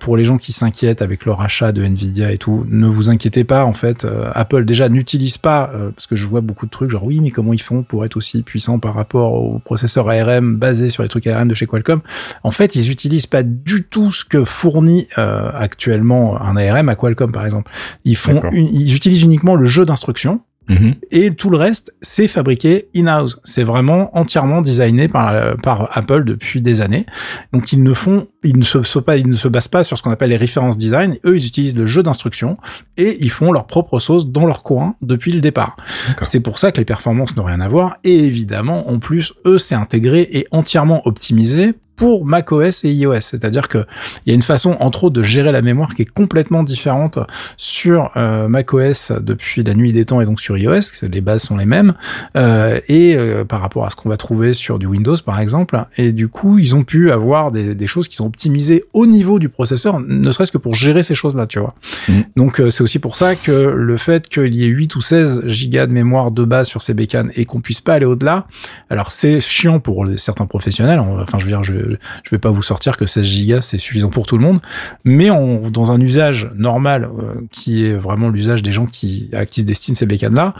Pour 0.00 0.16
les 0.16 0.24
gens 0.24 0.36
qui 0.38 0.52
s'inquiètent 0.52 1.02
avec 1.02 1.24
leur 1.24 1.40
achat 1.40 1.72
de 1.72 1.82
Nvidia 1.82 2.30
et 2.32 2.38
tout, 2.38 2.66
ne 2.68 2.86
vous 2.86 3.10
inquiétez 3.10 3.44
pas. 3.44 3.64
En 3.64 3.72
fait, 3.72 4.06
Apple 4.34 4.64
déjà 4.64 4.88
n'utilise 4.88 5.38
pas 5.38 5.70
parce 5.94 6.06
que 6.06 6.16
je 6.16 6.26
vois 6.26 6.40
beaucoup 6.40 6.66
de 6.66 6.70
trucs 6.70 6.90
genre 6.98 7.06
oui 7.06 7.20
mais 7.20 7.30
comment 7.30 7.52
ils 7.52 7.62
font 7.62 7.82
pour 7.82 8.04
être 8.04 8.16
aussi 8.16 8.42
puissants 8.42 8.78
par 8.78 8.94
rapport 8.94 9.32
au 9.34 9.58
processeur 9.60 10.08
ARM 10.10 10.56
basé 10.56 10.90
sur 10.90 11.02
les 11.02 11.08
trucs 11.08 11.26
ARM 11.26 11.48
de 11.48 11.54
chez 11.54 11.66
Qualcomm. 11.66 12.00
En 12.42 12.50
fait, 12.50 12.74
ils 12.76 12.90
utilisent 12.90 13.26
pas 13.26 13.42
du 13.42 13.84
tout 13.84 14.10
ce 14.12 14.24
que 14.24 14.44
fournit 14.44 15.06
euh, 15.18 15.50
actuellement 15.54 16.40
un 16.40 16.56
ARM 16.56 16.88
à 16.88 16.96
Qualcomm 16.96 17.32
par 17.32 17.44
exemple. 17.44 17.70
Ils 18.04 18.16
font, 18.16 18.40
une- 18.52 18.68
ils 18.74 18.94
utilisent 18.94 19.22
uniquement 19.22 19.54
le 19.54 19.66
jeu 19.66 19.84
d'instructions 19.84 20.40
Mhm. 20.68 20.94
et 21.10 21.34
tout 21.34 21.50
le 21.50 21.56
reste, 21.56 21.94
c'est 22.02 22.28
fabriqué 22.28 22.88
in-house. 22.94 23.40
C'est 23.44 23.64
vraiment 23.64 24.16
entièrement 24.16 24.60
designé 24.60 25.08
par, 25.08 25.56
par 25.62 25.88
Apple 25.96 26.24
depuis 26.24 26.60
des 26.60 26.80
années. 26.80 27.06
Donc 27.52 27.72
ils 27.72 27.82
ne 27.82 27.94
font, 27.94 28.28
ils 28.44 28.56
ne 28.56 28.64
se, 28.64 28.82
se 28.82 28.98
pas, 28.98 29.16
ils 29.16 29.28
ne 29.28 29.34
se 29.34 29.48
basent 29.48 29.68
pas 29.68 29.84
sur 29.84 29.96
ce 29.96 30.02
qu'on 30.02 30.10
appelle 30.10 30.30
les 30.30 30.36
références 30.36 30.76
design. 30.76 31.16
Eux, 31.24 31.36
ils 31.36 31.46
utilisent 31.46 31.76
le 31.76 31.86
jeu 31.86 32.02
d'instructions 32.02 32.56
et 32.96 33.16
ils 33.20 33.30
font 33.30 33.52
leur 33.52 33.66
propre 33.66 33.98
sauce 33.98 34.30
dans 34.30 34.46
leur 34.46 34.62
coin 34.62 34.94
depuis 35.02 35.32
le 35.32 35.40
départ. 35.40 35.76
C'est 36.22 36.40
pour 36.40 36.58
ça 36.58 36.72
que 36.72 36.78
les 36.78 36.84
performances 36.84 37.36
n'ont 37.36 37.44
rien 37.44 37.60
à 37.60 37.68
voir. 37.68 37.96
Et 38.04 38.26
évidemment, 38.26 38.90
en 38.90 38.98
plus, 38.98 39.34
eux, 39.46 39.58
c'est 39.58 39.74
intégré 39.74 40.28
et 40.30 40.46
entièrement 40.50 41.06
optimisé 41.06 41.74
pour 41.98 42.24
macOS 42.24 42.84
et 42.84 42.90
iOS. 42.92 43.20
C'est-à-dire 43.20 43.68
que 43.68 43.84
il 44.24 44.30
y 44.30 44.32
a 44.32 44.34
une 44.34 44.42
façon, 44.42 44.76
entre 44.80 45.04
autres, 45.04 45.14
de 45.16 45.22
gérer 45.22 45.52
la 45.52 45.60
mémoire 45.60 45.94
qui 45.94 46.02
est 46.02 46.10
complètement 46.10 46.62
différente 46.62 47.18
sur 47.58 48.10
euh, 48.16 48.48
macOS 48.48 49.12
depuis 49.20 49.62
la 49.62 49.74
nuit 49.74 49.92
des 49.92 50.04
temps 50.06 50.20
et 50.20 50.24
donc 50.24 50.40
sur 50.40 50.56
iOS. 50.56 50.80
que 51.00 51.06
Les 51.06 51.20
bases 51.20 51.42
sont 51.42 51.56
les 51.56 51.66
mêmes 51.66 51.94
euh, 52.36 52.80
et 52.88 53.16
euh, 53.16 53.44
par 53.44 53.60
rapport 53.60 53.84
à 53.84 53.90
ce 53.90 53.96
qu'on 53.96 54.08
va 54.08 54.16
trouver 54.16 54.54
sur 54.54 54.78
du 54.78 54.86
Windows, 54.86 55.16
par 55.24 55.40
exemple. 55.40 55.78
Et 55.96 56.12
du 56.12 56.28
coup, 56.28 56.58
ils 56.58 56.74
ont 56.76 56.84
pu 56.84 57.10
avoir 57.12 57.50
des, 57.52 57.74
des 57.74 57.86
choses 57.86 58.08
qui 58.08 58.14
sont 58.16 58.26
optimisées 58.26 58.84
au 58.92 59.06
niveau 59.06 59.38
du 59.38 59.48
processeur, 59.48 60.00
ne 60.00 60.30
serait-ce 60.30 60.52
que 60.52 60.58
pour 60.58 60.74
gérer 60.74 61.02
ces 61.02 61.14
choses-là, 61.14 61.46
tu 61.46 61.58
vois. 61.58 61.74
Mhm. 62.08 62.24
Donc 62.36 62.60
euh, 62.60 62.70
c'est 62.70 62.82
aussi 62.82 62.98
pour 63.00 63.16
ça 63.16 63.34
que 63.34 63.52
le 63.52 63.96
fait 63.98 64.28
qu'il 64.28 64.54
y 64.54 64.64
ait 64.64 64.68
8 64.68 64.94
ou 64.96 65.00
16 65.00 65.42
gigas 65.46 65.86
de 65.86 65.92
mémoire 65.92 66.30
de 66.30 66.44
base 66.44 66.68
sur 66.68 66.82
ces 66.82 66.94
bécanes 66.94 67.32
et 67.34 67.44
qu'on 67.44 67.60
puisse 67.60 67.80
pas 67.80 67.94
aller 67.94 68.06
au-delà, 68.06 68.46
alors 68.90 69.10
c'est 69.10 69.40
chiant 69.40 69.80
pour 69.80 70.06
certains 70.16 70.46
professionnels. 70.46 71.00
on- 71.00 71.18
Enfin, 71.20 71.38
je 71.38 71.44
veux 71.44 71.50
dire, 71.50 71.64
je, 71.64 71.87
je 72.24 72.30
vais 72.30 72.38
pas 72.38 72.50
vous 72.50 72.62
sortir 72.62 72.96
que 72.96 73.06
16 73.06 73.24
gigas 73.24 73.62
c'est 73.62 73.78
suffisant 73.78 74.10
pour 74.10 74.26
tout 74.26 74.36
le 74.36 74.44
monde, 74.44 74.60
mais 75.04 75.30
on, 75.30 75.70
dans 75.70 75.92
un 75.92 76.00
usage 76.00 76.50
normal 76.56 77.04
euh, 77.04 77.34
qui 77.50 77.84
est 77.84 77.94
vraiment 77.94 78.28
l'usage 78.28 78.62
des 78.62 78.72
gens 78.72 78.86
qui 78.86 79.30
à 79.32 79.46
qui 79.46 79.62
se 79.62 79.66
destinent 79.66 79.94
ces 79.94 80.06
bécanes-là, 80.06 80.54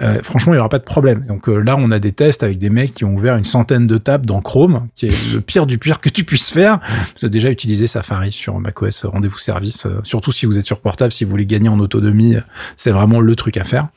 euh, 0.00 0.20
franchement, 0.22 0.52
il 0.52 0.56
y 0.56 0.58
aura 0.58 0.68
pas 0.68 0.78
de 0.78 0.84
problème. 0.84 1.24
Donc 1.26 1.48
euh, 1.48 1.58
là, 1.58 1.76
on 1.78 1.90
a 1.90 1.98
des 1.98 2.12
tests 2.12 2.42
avec 2.42 2.58
des 2.58 2.70
mecs 2.70 2.92
qui 2.92 3.04
ont 3.04 3.14
ouvert 3.14 3.36
une 3.36 3.44
centaine 3.44 3.86
de 3.86 3.98
tables 3.98 4.26
dans 4.26 4.40
Chrome, 4.40 4.88
qui 4.94 5.06
est 5.06 5.32
le 5.32 5.40
pire 5.40 5.66
du 5.66 5.78
pire 5.78 6.00
que 6.00 6.08
tu 6.08 6.24
puisses 6.24 6.50
faire. 6.50 6.80
Vous 7.16 7.24
avez 7.24 7.30
déjà 7.30 7.50
utilisé 7.50 7.86
Safari 7.86 8.32
sur 8.32 8.58
macOS 8.58 9.04
Rendez-vous 9.04 9.38
Service, 9.38 9.86
surtout 10.02 10.32
si 10.32 10.46
vous 10.46 10.58
êtes 10.58 10.66
sur 10.66 10.80
portable, 10.80 11.12
si 11.12 11.24
vous 11.24 11.30
voulez 11.30 11.46
gagner 11.46 11.68
en 11.68 11.78
autonomie, 11.80 12.36
c'est 12.76 12.90
vraiment 12.90 13.20
le 13.20 13.36
truc 13.36 13.56
à 13.56 13.64
faire. 13.64 13.88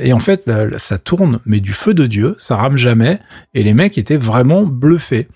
Et 0.00 0.12
en 0.12 0.20
fait, 0.20 0.46
là, 0.46 0.66
là, 0.66 0.78
ça 0.78 0.98
tourne, 0.98 1.40
mais 1.46 1.60
du 1.60 1.72
feu 1.72 1.94
de 1.94 2.06
Dieu, 2.06 2.36
ça 2.38 2.56
rame 2.56 2.76
jamais. 2.76 3.20
Et 3.54 3.62
les 3.62 3.74
mecs 3.74 3.98
étaient 3.98 4.16
vraiment 4.16 4.62
bluffés. 4.64 5.28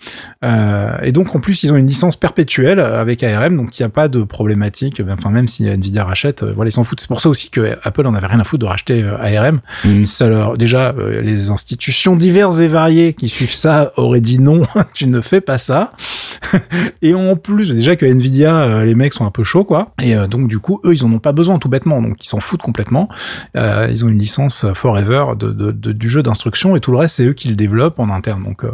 Et 1.02 1.12
donc, 1.12 1.34
en 1.34 1.40
plus, 1.40 1.62
ils 1.62 1.72
ont 1.72 1.76
une 1.76 1.86
licence 1.86 2.16
perpétuelle 2.16 2.80
avec 2.80 3.22
ARM, 3.22 3.56
donc 3.56 3.78
il 3.78 3.82
n'y 3.82 3.86
a 3.86 3.90
pas 3.90 4.08
de 4.08 4.22
problématique. 4.22 5.02
Enfin, 5.08 5.30
même 5.30 5.48
si 5.48 5.66
Nvidia 5.66 6.04
rachète, 6.04 6.42
euh, 6.42 6.52
voilà, 6.54 6.68
ils 6.68 6.72
s'en 6.72 6.84
foutent. 6.84 7.00
C'est 7.00 7.08
pour 7.08 7.20
ça 7.20 7.28
aussi 7.28 7.50
que 7.50 7.76
Apple 7.82 8.06
en 8.06 8.14
avait 8.14 8.26
rien 8.26 8.40
à 8.40 8.44
foutre 8.44 8.62
de 8.62 8.66
racheter 8.68 9.02
euh, 9.02 9.16
ARM. 9.18 9.60
Mhm. 9.84 10.04
Ça 10.04 10.28
leur, 10.28 10.56
déjà, 10.56 10.94
euh, 10.98 11.20
les 11.20 11.50
institutions 11.50 12.16
diverses 12.16 12.60
et 12.60 12.68
variées 12.68 13.14
qui 13.14 13.28
suivent 13.28 13.54
ça 13.54 13.92
auraient 13.96 14.20
dit 14.20 14.38
non, 14.38 14.62
tu 14.94 15.06
ne 15.06 15.20
fais 15.20 15.40
pas 15.40 15.58
ça. 15.58 15.92
et 17.02 17.14
en 17.14 17.36
plus, 17.36 17.70
déjà 17.70 17.96
que 17.96 18.06
Nvidia, 18.06 18.56
euh, 18.56 18.84
les 18.84 18.94
mecs 18.94 19.14
sont 19.14 19.26
un 19.26 19.30
peu 19.30 19.44
chauds, 19.44 19.64
quoi. 19.64 19.92
Et 20.02 20.14
euh, 20.16 20.26
donc, 20.26 20.48
du 20.48 20.58
coup, 20.58 20.80
eux, 20.84 20.94
ils 20.94 21.04
en 21.04 21.12
ont 21.12 21.18
pas 21.18 21.32
besoin, 21.32 21.58
tout 21.58 21.68
bêtement. 21.68 22.00
Donc, 22.02 22.24
ils 22.24 22.28
s'en 22.28 22.40
foutent 22.40 22.62
complètement. 22.62 23.08
Euh, 23.56 23.88
ils 23.90 24.04
ont 24.04 24.08
une 24.08 24.18
licence 24.18 24.66
forever 24.74 25.26
de, 25.38 25.50
de- 25.50 25.72
de- 25.72 25.92
du 25.92 26.08
jeu 26.08 26.22
d'instruction 26.22 26.76
et 26.76 26.80
tout 26.80 26.92
le 26.92 26.98
reste, 26.98 27.16
c'est 27.16 27.24
eux 27.26 27.32
qui 27.32 27.48
le 27.48 27.56
développent 27.56 27.98
en 27.98 28.10
interne. 28.10 28.42
Donc, 28.44 28.64
euh, 28.64 28.70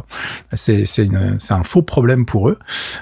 c'est 0.53 0.85
c'est 0.87 1.09
un 1.51 1.64
faux 1.72 1.80
problème 1.80 2.26
pour 2.26 2.50
eux. 2.50 2.58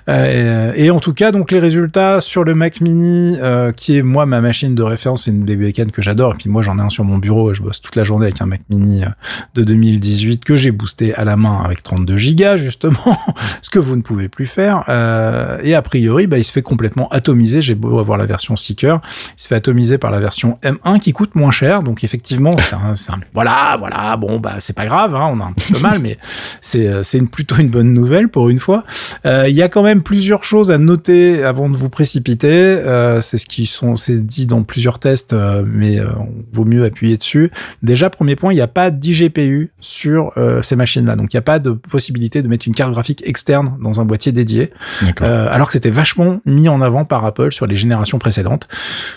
Euh, 0.09 0.73
et 0.77 0.91
en 0.91 1.01
tout 1.01 1.13
cas, 1.13 1.33
donc 1.33 1.51
les 1.51 1.59
résultats 1.59 2.21
sur 2.21 2.45
le 2.45 2.55
Mac 2.55 2.81
Mini, 2.81 3.37
euh, 3.41 3.73
qui 3.73 3.97
est 3.97 4.03
moi 4.03 4.27
ma 4.27 4.41
machine 4.41 4.77
de 4.77 4.83
référence, 4.85 5.25
c'est 5.25 5.33
une 5.33 5.45
des 5.45 5.57
bécanes 5.57 5.91
que 5.91 6.01
j'adore. 6.01 6.35
Et 6.35 6.37
puis 6.37 6.49
moi, 6.49 6.63
j'en 6.63 6.79
ai 6.79 6.83
un 6.83 6.89
sur 6.89 7.03
mon 7.03 7.19
bureau. 7.19 7.53
Je 7.53 7.63
bosse 7.63 7.83
toute 7.83 7.97
la 7.97 8.05
journée 8.05 8.27
avec 8.27 8.41
un 8.41 8.47
Mac 8.47 8.61
Mini 8.71 9.03
euh, 9.03 9.09
de 9.57 9.65
2018 9.65 10.45
que 10.45 10.55
j'ai 10.55 10.71
boosté 10.71 11.13
à 11.17 11.25
la 11.25 11.37
main 11.37 11.63
avec 11.65 11.83
32 11.83 12.17
gigas 12.17 12.57
justement, 12.59 13.19
ce 13.61 13.71
que 13.71 13.81
vous 13.81 13.97
ne 13.97 14.03
pouvez 14.03 14.29
plus 14.29 14.47
faire. 14.47 14.85
Et 15.63 15.75
a 15.75 15.83
priori, 15.83 16.29
bah, 16.29 16.39
il 16.39 16.45
se 16.45 16.53
fait 16.53 16.63
complètement 16.63 17.09
atomiser. 17.09 17.63
J'ai 17.63 17.75
beau 17.75 17.99
avoir 17.99 18.19
la 18.19 18.27
version 18.27 18.55
Seeker, 18.55 19.01
il 19.37 19.43
se 19.43 19.49
fait 19.49 19.57
atomiser 19.57 19.99
par 19.99 20.13
la 20.13 20.21
version 20.21 20.59
M1 20.63 21.01
qui 21.01 21.13
coûte 21.13 21.35
moins 21.35 21.51
cher. 21.51 21.83
Donc 21.83 22.05
effectivement, 22.05 22.53
c'est 22.59 22.77
un, 22.77 23.21
voilà, 23.35 23.77
voilà. 23.81 24.17
Bon, 24.17 24.39
bah 24.39 24.57
c'est 24.61 24.77
pas 24.77 24.87
grave, 24.87 25.17
hein, 25.17 25.29
on 25.33 25.41
a 25.41 25.45
un 25.45 25.53
petit 25.53 25.73
peu 25.73 25.81
mal, 25.81 25.99
mais 25.99 26.19
c'est 26.61 27.21
plutôt 27.31 27.57
une 27.57 27.71
bonne 27.71 27.93
nouvelle 27.93 28.29
pour 28.29 28.49
une 28.49 28.60
fois. 28.61 28.85
Euh, 29.27 29.47
Il 29.49 29.55
y 29.57 29.63
a 29.63 29.69
quand 29.69 29.83
même 29.83 30.03
plusieurs 30.03 30.45
choses 30.45 30.71
à 30.71 30.79
noter 30.79 31.43
avant 31.43 31.69
de 31.69 31.77
vous 31.77 31.89
précipiter. 31.89 32.49
Euh, 32.53 33.21
c'est 33.21 33.39
ce 33.39 33.47
qui 33.47 33.67
sont 33.67 33.97
c'est 33.97 34.25
dit 34.25 34.47
dans 34.47 34.63
plusieurs 34.63 34.99
tests, 34.99 35.33
euh, 35.33 35.63
mais 35.67 35.99
euh, 35.99 36.07
vaut 36.53 36.65
mieux 36.65 36.85
appuyer 36.85 37.17
dessus. 37.17 37.51
Déjà, 37.83 38.11
premier 38.11 38.37
point, 38.37 38.53
il 38.53 38.57
n'y 38.57 38.63
a 38.63 38.67
pas 38.69 38.91
d'IGPU 38.91 39.73
sur 39.81 40.33
ces 40.63 40.77
machines-là, 40.77 41.17
donc 41.17 41.33
il 41.33 41.37
n'y 41.37 41.41
a 41.41 41.43
pas 41.43 41.59
de 41.59 41.71
possibilité 41.71 42.43
de 42.43 42.49
mettre 42.49 42.67
une 42.67 42.75
carte 42.75 42.93
graphique 42.93 43.23
externe 43.27 43.77
dans 43.83 44.01
un 44.01 44.05
boîtier 44.05 44.33
dédié. 44.33 44.71
Alors 45.21 45.67
que 45.69 45.73
c'était 45.73 45.91
vachement 45.91 46.41
mis 46.47 46.69
en 46.69 46.81
avant 46.81 47.05
par 47.05 47.25
Apple 47.25 47.53
sur 47.53 47.67
les 47.67 47.77
générations 47.77 48.19
précédentes. 48.19 48.69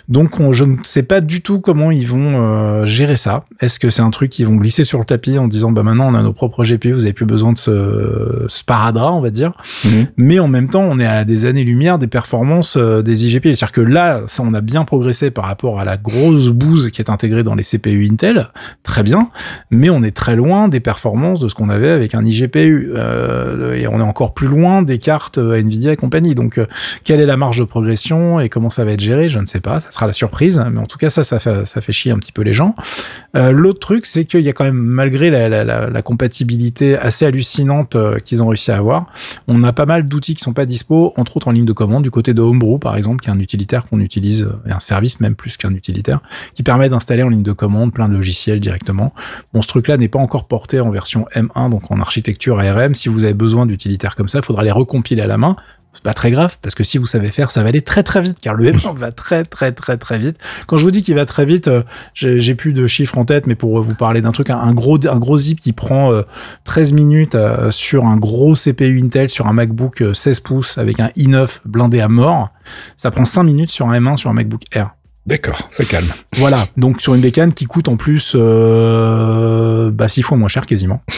Donc 0.10 0.40
on- 0.40 0.52
je 0.54 0.64
ne 0.66 0.78
sais 0.84 1.04
pas 1.04 1.22
du 1.22 1.42
tout 1.42 1.60
comment 1.60 1.92
ils 1.92 2.08
vont 2.08 2.86
gérer 2.86 3.16
ça. 3.16 3.46
Est-ce 3.60 3.80
que 3.80 3.90
c'est 3.90 4.02
un 4.02 4.10
truc 4.10 4.32
qu'ils 4.32 4.48
vont 4.48 4.56
glisser 4.56 4.84
sur 4.84 5.00
le 5.00 5.06
tapis 5.06 5.38
en 5.38 5.48
disant 5.48 5.72
bah 5.72 5.84
maintenant 5.84 6.08
on 6.12 6.16
a 6.16 6.22
nos 6.24 6.34
propres 6.34 6.64
GPU, 6.64 6.94
vous 6.94 7.06
avez 7.06 7.14
plus 7.14 7.26
besoin 7.26 7.54
de 7.54 7.58
ce 7.58 8.46
sparadrap, 8.48 9.14
on 9.14 9.22
va 9.22 9.30
dire. 9.34 9.52
Mhm. 9.86 10.08
Mais 10.18 10.40
en 10.40 10.48
même 10.48 10.70
temps, 10.70 10.84
on 10.84 11.00
est 11.00 11.06
à 11.06 11.26
des 11.26 11.46
années-lumière 11.46 12.00
des 12.00 12.08
performances 12.08 12.78
euh, 12.78 13.02
des 13.02 13.26
IGPU. 13.26 13.56
C'est-à-dire 13.56 13.72
que 13.72 13.82
là, 13.82 14.22
ça, 14.28 14.44
on 14.44 14.54
a 14.54 14.62
bien 14.62 14.86
progressé 14.86 15.32
par 15.32 15.46
rapport 15.46 15.80
à 15.80 15.86
la 15.86 15.98
grosse 15.98 16.50
bouse 16.50 16.90
qui 16.92 17.02
est 17.02 17.10
intégrée 17.10 17.44
dans 17.44 17.56
les 17.56 17.64
CPU 17.64 18.08
Intel. 18.12 18.50
Très 18.84 19.04
bien. 19.04 19.20
Mais 19.72 19.90
on 19.90 20.04
est 20.04 20.16
très 20.16 20.36
loin 20.36 20.68
des 20.68 20.80
performances 20.80 21.40
de 21.40 21.50
ce 21.50 21.56
qu'on 21.56 21.70
avait 21.70 21.90
avec 21.90 22.16
un 22.16 22.26
IGPU. 22.26 22.94
Euh, 22.96 23.74
et 23.76 23.88
on 23.88 24.00
est 24.00 24.04
encore 24.04 24.34
plus 24.34 24.48
loin 24.48 24.82
des 24.82 25.00
cartes 25.00 25.38
euh, 25.38 25.56
Nvidia 25.56 25.94
et 25.94 25.98
compagnie. 25.98 26.36
Donc, 26.36 26.58
euh, 26.58 26.66
quelle 27.04 27.20
est 27.20 27.26
la 27.26 27.38
marge 27.38 27.60
de 27.60 27.66
progression 27.66 28.40
et 28.40 28.50
comment 28.50 28.70
ça 28.70 28.86
va 28.86 28.92
être 28.92 29.02
géré? 29.02 29.30
Je 29.30 29.40
ne 29.40 29.46
sais 29.46 29.60
pas. 29.60 29.80
Ça 29.80 29.92
sera 29.92 30.08
la 30.08 30.14
surprise. 30.14 30.64
Mais 30.72 30.80
en 30.80 30.86
tout 30.86 30.98
cas, 30.98 31.10
ça, 31.10 31.24
ça 31.24 31.40
fait, 31.40 31.66
ça 31.66 31.82
fait 31.82 31.94
chier 31.94 32.12
un 32.12 32.18
petit 32.18 32.32
peu 32.32 32.42
les 32.42 32.54
gens. 32.54 32.76
Euh, 33.36 33.52
L'autre 33.52 33.80
truc, 33.80 34.06
c'est 34.06 34.26
qu'il 34.26 34.42
y 34.42 34.50
a 34.50 34.54
quand 34.54 34.64
même, 34.64 34.76
malgré 34.76 35.30
la, 35.30 35.50
la, 35.50 35.64
la, 35.64 35.90
la 35.90 36.02
compatibilité 36.02 36.98
assez 36.98 37.26
hallucinante 37.26 37.96
qu'ils 38.24 38.44
ont 38.44 38.48
réussi 38.48 38.72
à 38.72 38.78
avoir, 38.78 39.08
on 39.48 39.64
a 39.64 39.74
pas 39.74 39.86
mal 39.86 40.08
d'outils 40.08 40.36
qui 40.36 40.44
sont 40.44 40.54
pas 40.54 40.66
dispo, 40.66 41.14
entre 41.18 41.38
autres 41.38 41.48
en 41.48 41.52
ligne 41.52 41.66
de 41.66 41.74
commande, 41.74 42.04
du 42.04 42.12
côté 42.12 42.34
de 42.34 42.42
Homebrew 42.42 42.80
par 42.80 42.96
exemple, 42.96 43.24
qui 43.24 43.30
est 43.30 43.34
un 43.34 43.40
utilitaire 43.40 43.84
qu'on 43.88 44.00
utilise, 44.00 44.44
euh, 44.44 44.70
et 44.70 44.72
un 44.72 44.80
service 44.80 45.20
même 45.20 45.36
plus 45.36 45.58
qu'un 45.58 45.74
utilitaire, 45.74 46.22
qui 46.54 46.64
permet 46.64 46.90
d'installer 46.90 47.24
en 47.24 47.30
ligne 47.30 47.44
de 47.44 47.52
commande 47.52 47.94
plein 47.94 48.10
de 48.10 48.14
logiciels 48.14 48.60
directement. 48.60 49.14
Bon, 49.54 49.62
ce 49.62 49.68
truc-là 49.68 49.98
n'est 49.98 50.10
pas 50.10 50.20
encore 50.20 50.48
porté 50.48 50.80
en 50.80 50.90
version 50.90 51.26
M1, 51.36 51.70
donc 51.70 51.92
en 51.92 52.00
architecture 52.00 52.60
ARM. 52.60 52.96
Si 52.96 53.10
vous 53.10 53.24
avez 53.24 53.34
besoin 53.34 53.66
d'utilitaires 53.66 54.16
comme 54.16 54.28
ça, 54.28 54.40
il 54.40 54.46
faudra 54.46 54.64
les 54.64 54.72
recompiler 54.72 55.22
à 55.22 55.28
la 55.28 55.38
main. 55.38 55.56
C'est 55.94 56.04
pas 56.04 56.14
très 56.14 56.32
grave 56.32 56.58
parce 56.62 56.74
que 56.76 56.84
si 56.84 56.98
vous 56.98 57.06
savez 57.06 57.30
faire, 57.32 57.52
ça 57.52 57.62
va 57.62 57.70
aller 57.70 57.82
très 57.82 58.04
très 58.04 58.22
vite 58.22 58.38
car 58.42 58.56
le 58.56 58.72
M1 58.72 58.96
va 58.96 59.12
très 59.12 59.44
très 59.44 59.72
très 59.72 59.98
très 59.98 60.20
vite. 60.20 60.38
Quand 60.68 60.78
je 60.78 60.84
vous 60.84 60.92
dis 60.92 61.04
qu'il 61.04 61.16
va 61.16 61.26
très 61.26 61.46
vite, 61.46 61.68
euh, 61.68 61.84
j'ai 62.14 62.56
plus 62.56 62.74
de 62.74 62.88
chiffres 62.88 63.18
en 63.18 63.26
tête, 63.26 63.48
mais 63.48 63.56
pour 63.56 63.80
vous 63.82 63.96
parler 63.96 64.22
d'un 64.22 64.32
truc, 64.32 64.50
un, 64.50 64.74
gros 64.74 64.98
un 65.08 65.20
gros 65.20 65.38
zip 65.38 65.60
qui 65.60 65.72
prend 65.74 66.12
euh, 66.12 66.24
13 66.64 66.94
minutes 66.94 67.36
euh, 67.36 67.72
sur 67.72 68.06
un 68.06 68.18
gros 68.18 68.56
CPU 68.56 69.02
Intel 69.04 69.30
sur 69.30 69.48
un 69.48 69.54
MacBook 69.54 70.02
euh, 70.02 70.14
16 70.14 70.40
pouces 70.40 70.78
avec 70.78 71.00
un 71.00 71.10
i9 71.10 71.60
blindé 71.66 72.02
à 72.02 72.08
mort, 72.08 72.50
ça 72.98 73.12
prend 73.12 73.26
5 73.26 73.44
minutes 73.44 73.72
sur 73.72 73.90
un 73.90 74.00
M1 74.00 74.18
sur 74.18 74.30
un 74.30 74.34
MacBook 74.34 74.64
Air. 74.72 74.92
D'accord, 75.26 75.68
ça 75.70 75.86
calme. 75.86 76.12
Voilà, 76.36 76.66
donc 76.76 77.02
sur 77.02 77.14
une 77.16 77.22
bécane 77.22 77.54
qui 77.54 77.66
coûte 77.66 77.88
en 77.88 77.96
plus 77.96 78.34
euh, 78.36 79.90
bah, 79.92 80.08
six 80.10 80.22
fois 80.22 80.38
moins 80.38 80.50
cher 80.50 80.66
quasiment. 80.66 81.02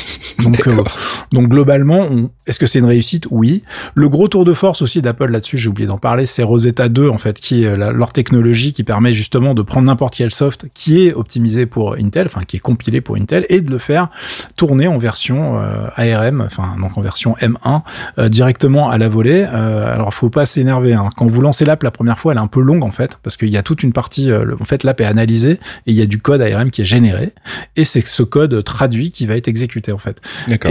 Donc, 0.43 0.67
euh, 0.67 0.83
donc 1.31 1.47
globalement, 1.47 2.09
est-ce 2.45 2.59
que 2.59 2.65
c'est 2.67 2.79
une 2.79 2.85
réussite? 2.85 3.25
Oui. 3.31 3.63
Le 3.95 4.09
gros 4.09 4.27
tour 4.27 4.43
de 4.43 4.53
force 4.53 4.81
aussi 4.81 5.01
d'Apple 5.01 5.31
là-dessus, 5.31 5.57
j'ai 5.57 5.69
oublié 5.69 5.87
d'en 5.87 5.97
parler, 5.97 6.25
c'est 6.25 6.43
Rosetta 6.43 6.89
2 6.89 7.07
en 7.07 7.17
fait, 7.17 7.39
qui 7.39 7.63
est 7.63 7.77
la- 7.77 7.91
leur 7.93 8.11
technologie 8.11 8.73
qui 8.73 8.83
permet 8.83 9.13
justement 9.13 9.53
de 9.53 9.61
prendre 9.61 9.87
n'importe 9.87 10.13
quel 10.15 10.31
soft 10.31 10.65
qui 10.73 11.07
est 11.07 11.13
optimisé 11.13 11.65
pour 11.65 11.93
Intel, 11.93 12.25
enfin 12.25 12.41
qui 12.45 12.57
est 12.57 12.59
compilé 12.59 12.99
pour 12.99 13.15
Intel, 13.15 13.45
et 13.47 13.61
de 13.61 13.71
le 13.71 13.77
faire 13.77 14.09
tourner 14.57 14.87
en 14.89 14.97
version 14.97 15.57
euh, 15.61 15.87
ARM, 15.95 16.41
enfin 16.41 16.75
donc 16.81 16.97
en 16.97 17.01
version 17.01 17.35
M1 17.39 17.81
euh, 18.19 18.27
directement 18.27 18.89
à 18.89 18.97
la 18.97 19.07
volée. 19.07 19.47
Euh, 19.49 19.93
alors 19.95 20.13
faut 20.13 20.29
pas 20.29 20.45
s'énerver. 20.45 20.93
Hein. 20.93 21.09
Quand 21.15 21.27
vous 21.27 21.39
lancez 21.41 21.63
l'app 21.63 21.81
la 21.81 21.91
première 21.91 22.19
fois, 22.19 22.33
elle 22.33 22.39
est 22.39 22.41
un 22.41 22.47
peu 22.47 22.61
longue 22.61 22.83
en 22.83 22.91
fait, 22.91 23.19
parce 23.23 23.37
qu'il 23.37 23.49
y 23.49 23.57
a 23.57 23.63
toute 23.63 23.83
une 23.83 23.93
partie. 23.95 24.29
euh, 24.31 24.43
le- 24.43 24.55
en 24.61 24.65
fait, 24.65 24.83
l'app 24.83 25.01
est 25.01 25.05
analysée 25.05 25.53
et 25.53 25.59
il 25.87 25.95
y 25.95 26.01
a 26.01 26.05
du 26.05 26.19
code 26.19 26.41
ARM 26.41 26.69
qui 26.69 26.83
est 26.83 26.85
généré, 26.85 27.33
et 27.75 27.83
c'est 27.83 28.05
ce 28.05 28.21
code 28.21 28.63
traduit 28.63 29.09
qui 29.09 29.25
va 29.25 29.35
être 29.35 29.47
exécuté 29.47 29.91
en 29.91 29.97
fait. 29.97 30.21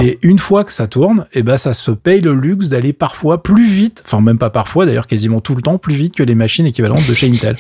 Et 0.04 0.18
une 0.22 0.38
fois 0.38 0.62
que 0.64 0.70
ça 0.72 0.86
tourne, 0.86 1.26
et 1.32 1.42
ben 1.42 1.56
ça 1.56 1.74
se 1.74 1.90
paye 1.90 2.20
le 2.20 2.34
luxe 2.34 2.68
d'aller 2.68 2.92
parfois 2.92 3.42
plus 3.42 3.66
vite, 3.66 4.02
enfin 4.06 4.20
même 4.20 4.38
pas 4.38 4.50
parfois 4.50 4.86
d'ailleurs, 4.86 5.08
quasiment 5.08 5.40
tout 5.40 5.56
le 5.56 5.62
temps 5.62 5.78
plus 5.78 5.94
vite 5.96 6.14
que 6.14 6.22
les 6.22 6.36
machines 6.36 6.66
équivalentes 6.66 7.08
de 7.08 7.14
chez 7.14 7.28
Intel. 7.32 7.56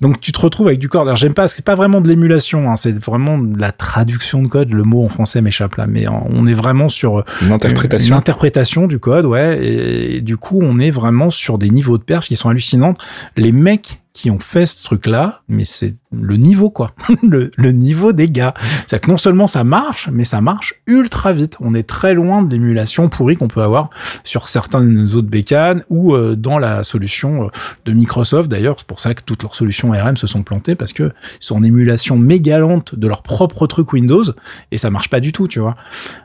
Donc 0.00 0.20
tu 0.20 0.32
te 0.32 0.38
retrouves 0.40 0.66
avec 0.68 0.78
du 0.78 0.88
code. 0.88 1.02
Alors 1.02 1.16
j'aime 1.16 1.34
pas, 1.34 1.48
c'est 1.48 1.64
pas 1.64 1.74
vraiment 1.74 2.00
de 2.00 2.08
l'émulation, 2.08 2.70
hein, 2.70 2.76
c'est 2.76 2.92
vraiment 3.04 3.38
de 3.38 3.58
la 3.60 3.72
traduction 3.72 4.42
de 4.42 4.48
code. 4.48 4.70
Le 4.70 4.82
mot 4.84 5.04
en 5.04 5.08
français 5.08 5.40
m'échappe 5.40 5.76
là, 5.76 5.86
mais 5.86 6.06
on 6.08 6.46
est 6.46 6.54
vraiment 6.54 6.88
sur 6.88 7.20
euh, 7.20 7.24
Une 7.42 7.52
interprétation. 7.52 8.14
une 8.14 8.18
interprétation 8.18 8.86
du 8.86 8.98
code, 8.98 9.24
ouais. 9.24 9.58
Et, 9.64 10.16
et 10.16 10.20
du 10.20 10.36
coup, 10.36 10.58
on 10.60 10.78
est 10.78 10.90
vraiment 10.90 11.30
sur 11.30 11.56
des 11.56 11.70
niveaux 11.70 11.98
de 11.98 12.02
perf 12.02 12.26
qui 12.26 12.36
sont 12.36 12.48
hallucinants. 12.48 12.94
Les 13.36 13.52
mecs 13.52 14.01
qui 14.12 14.30
ont 14.30 14.38
fait 14.40 14.66
ce 14.66 14.84
truc-là, 14.84 15.40
mais 15.48 15.64
c'est 15.64 15.94
le 16.12 16.36
niveau, 16.36 16.68
quoi. 16.68 16.92
le, 17.22 17.50
le 17.56 17.72
niveau 17.72 18.12
des 18.12 18.28
gars. 18.28 18.52
C'est-à-dire 18.60 19.00
que 19.00 19.10
non 19.10 19.16
seulement 19.16 19.46
ça 19.46 19.64
marche, 19.64 20.10
mais 20.12 20.24
ça 20.24 20.40
marche 20.42 20.74
ultra 20.86 21.32
vite. 21.32 21.56
On 21.60 21.74
est 21.74 21.88
très 21.88 22.12
loin 22.12 22.42
de 22.42 22.52
l'émulation 22.52 23.08
pourrie 23.08 23.36
qu'on 23.36 23.48
peut 23.48 23.62
avoir 23.62 23.88
sur 24.24 24.48
certaines 24.48 25.14
autres 25.14 25.28
bécanes 25.28 25.84
ou 25.88 26.14
euh, 26.14 26.36
dans 26.36 26.58
la 26.58 26.84
solution 26.84 27.44
euh, 27.44 27.48
de 27.86 27.92
Microsoft. 27.92 28.50
D'ailleurs, 28.50 28.76
c'est 28.78 28.86
pour 28.86 29.00
ça 29.00 29.14
que 29.14 29.22
toutes 29.22 29.42
leurs 29.42 29.54
solutions 29.54 29.92
ARM 29.94 30.18
se 30.18 30.26
sont 30.26 30.42
plantées 30.42 30.74
parce 30.74 30.92
que 30.92 31.04
ils 31.04 31.44
sont 31.44 31.56
en 31.56 31.62
émulation 31.62 32.18
méga 32.18 32.58
lente 32.58 32.94
de 32.94 33.06
leur 33.08 33.22
propre 33.22 33.66
truc 33.66 33.92
Windows 33.94 34.24
et 34.70 34.76
ça 34.76 34.90
marche 34.90 35.08
pas 35.08 35.20
du 35.20 35.32
tout, 35.32 35.48
tu 35.48 35.60
vois. 35.60 35.76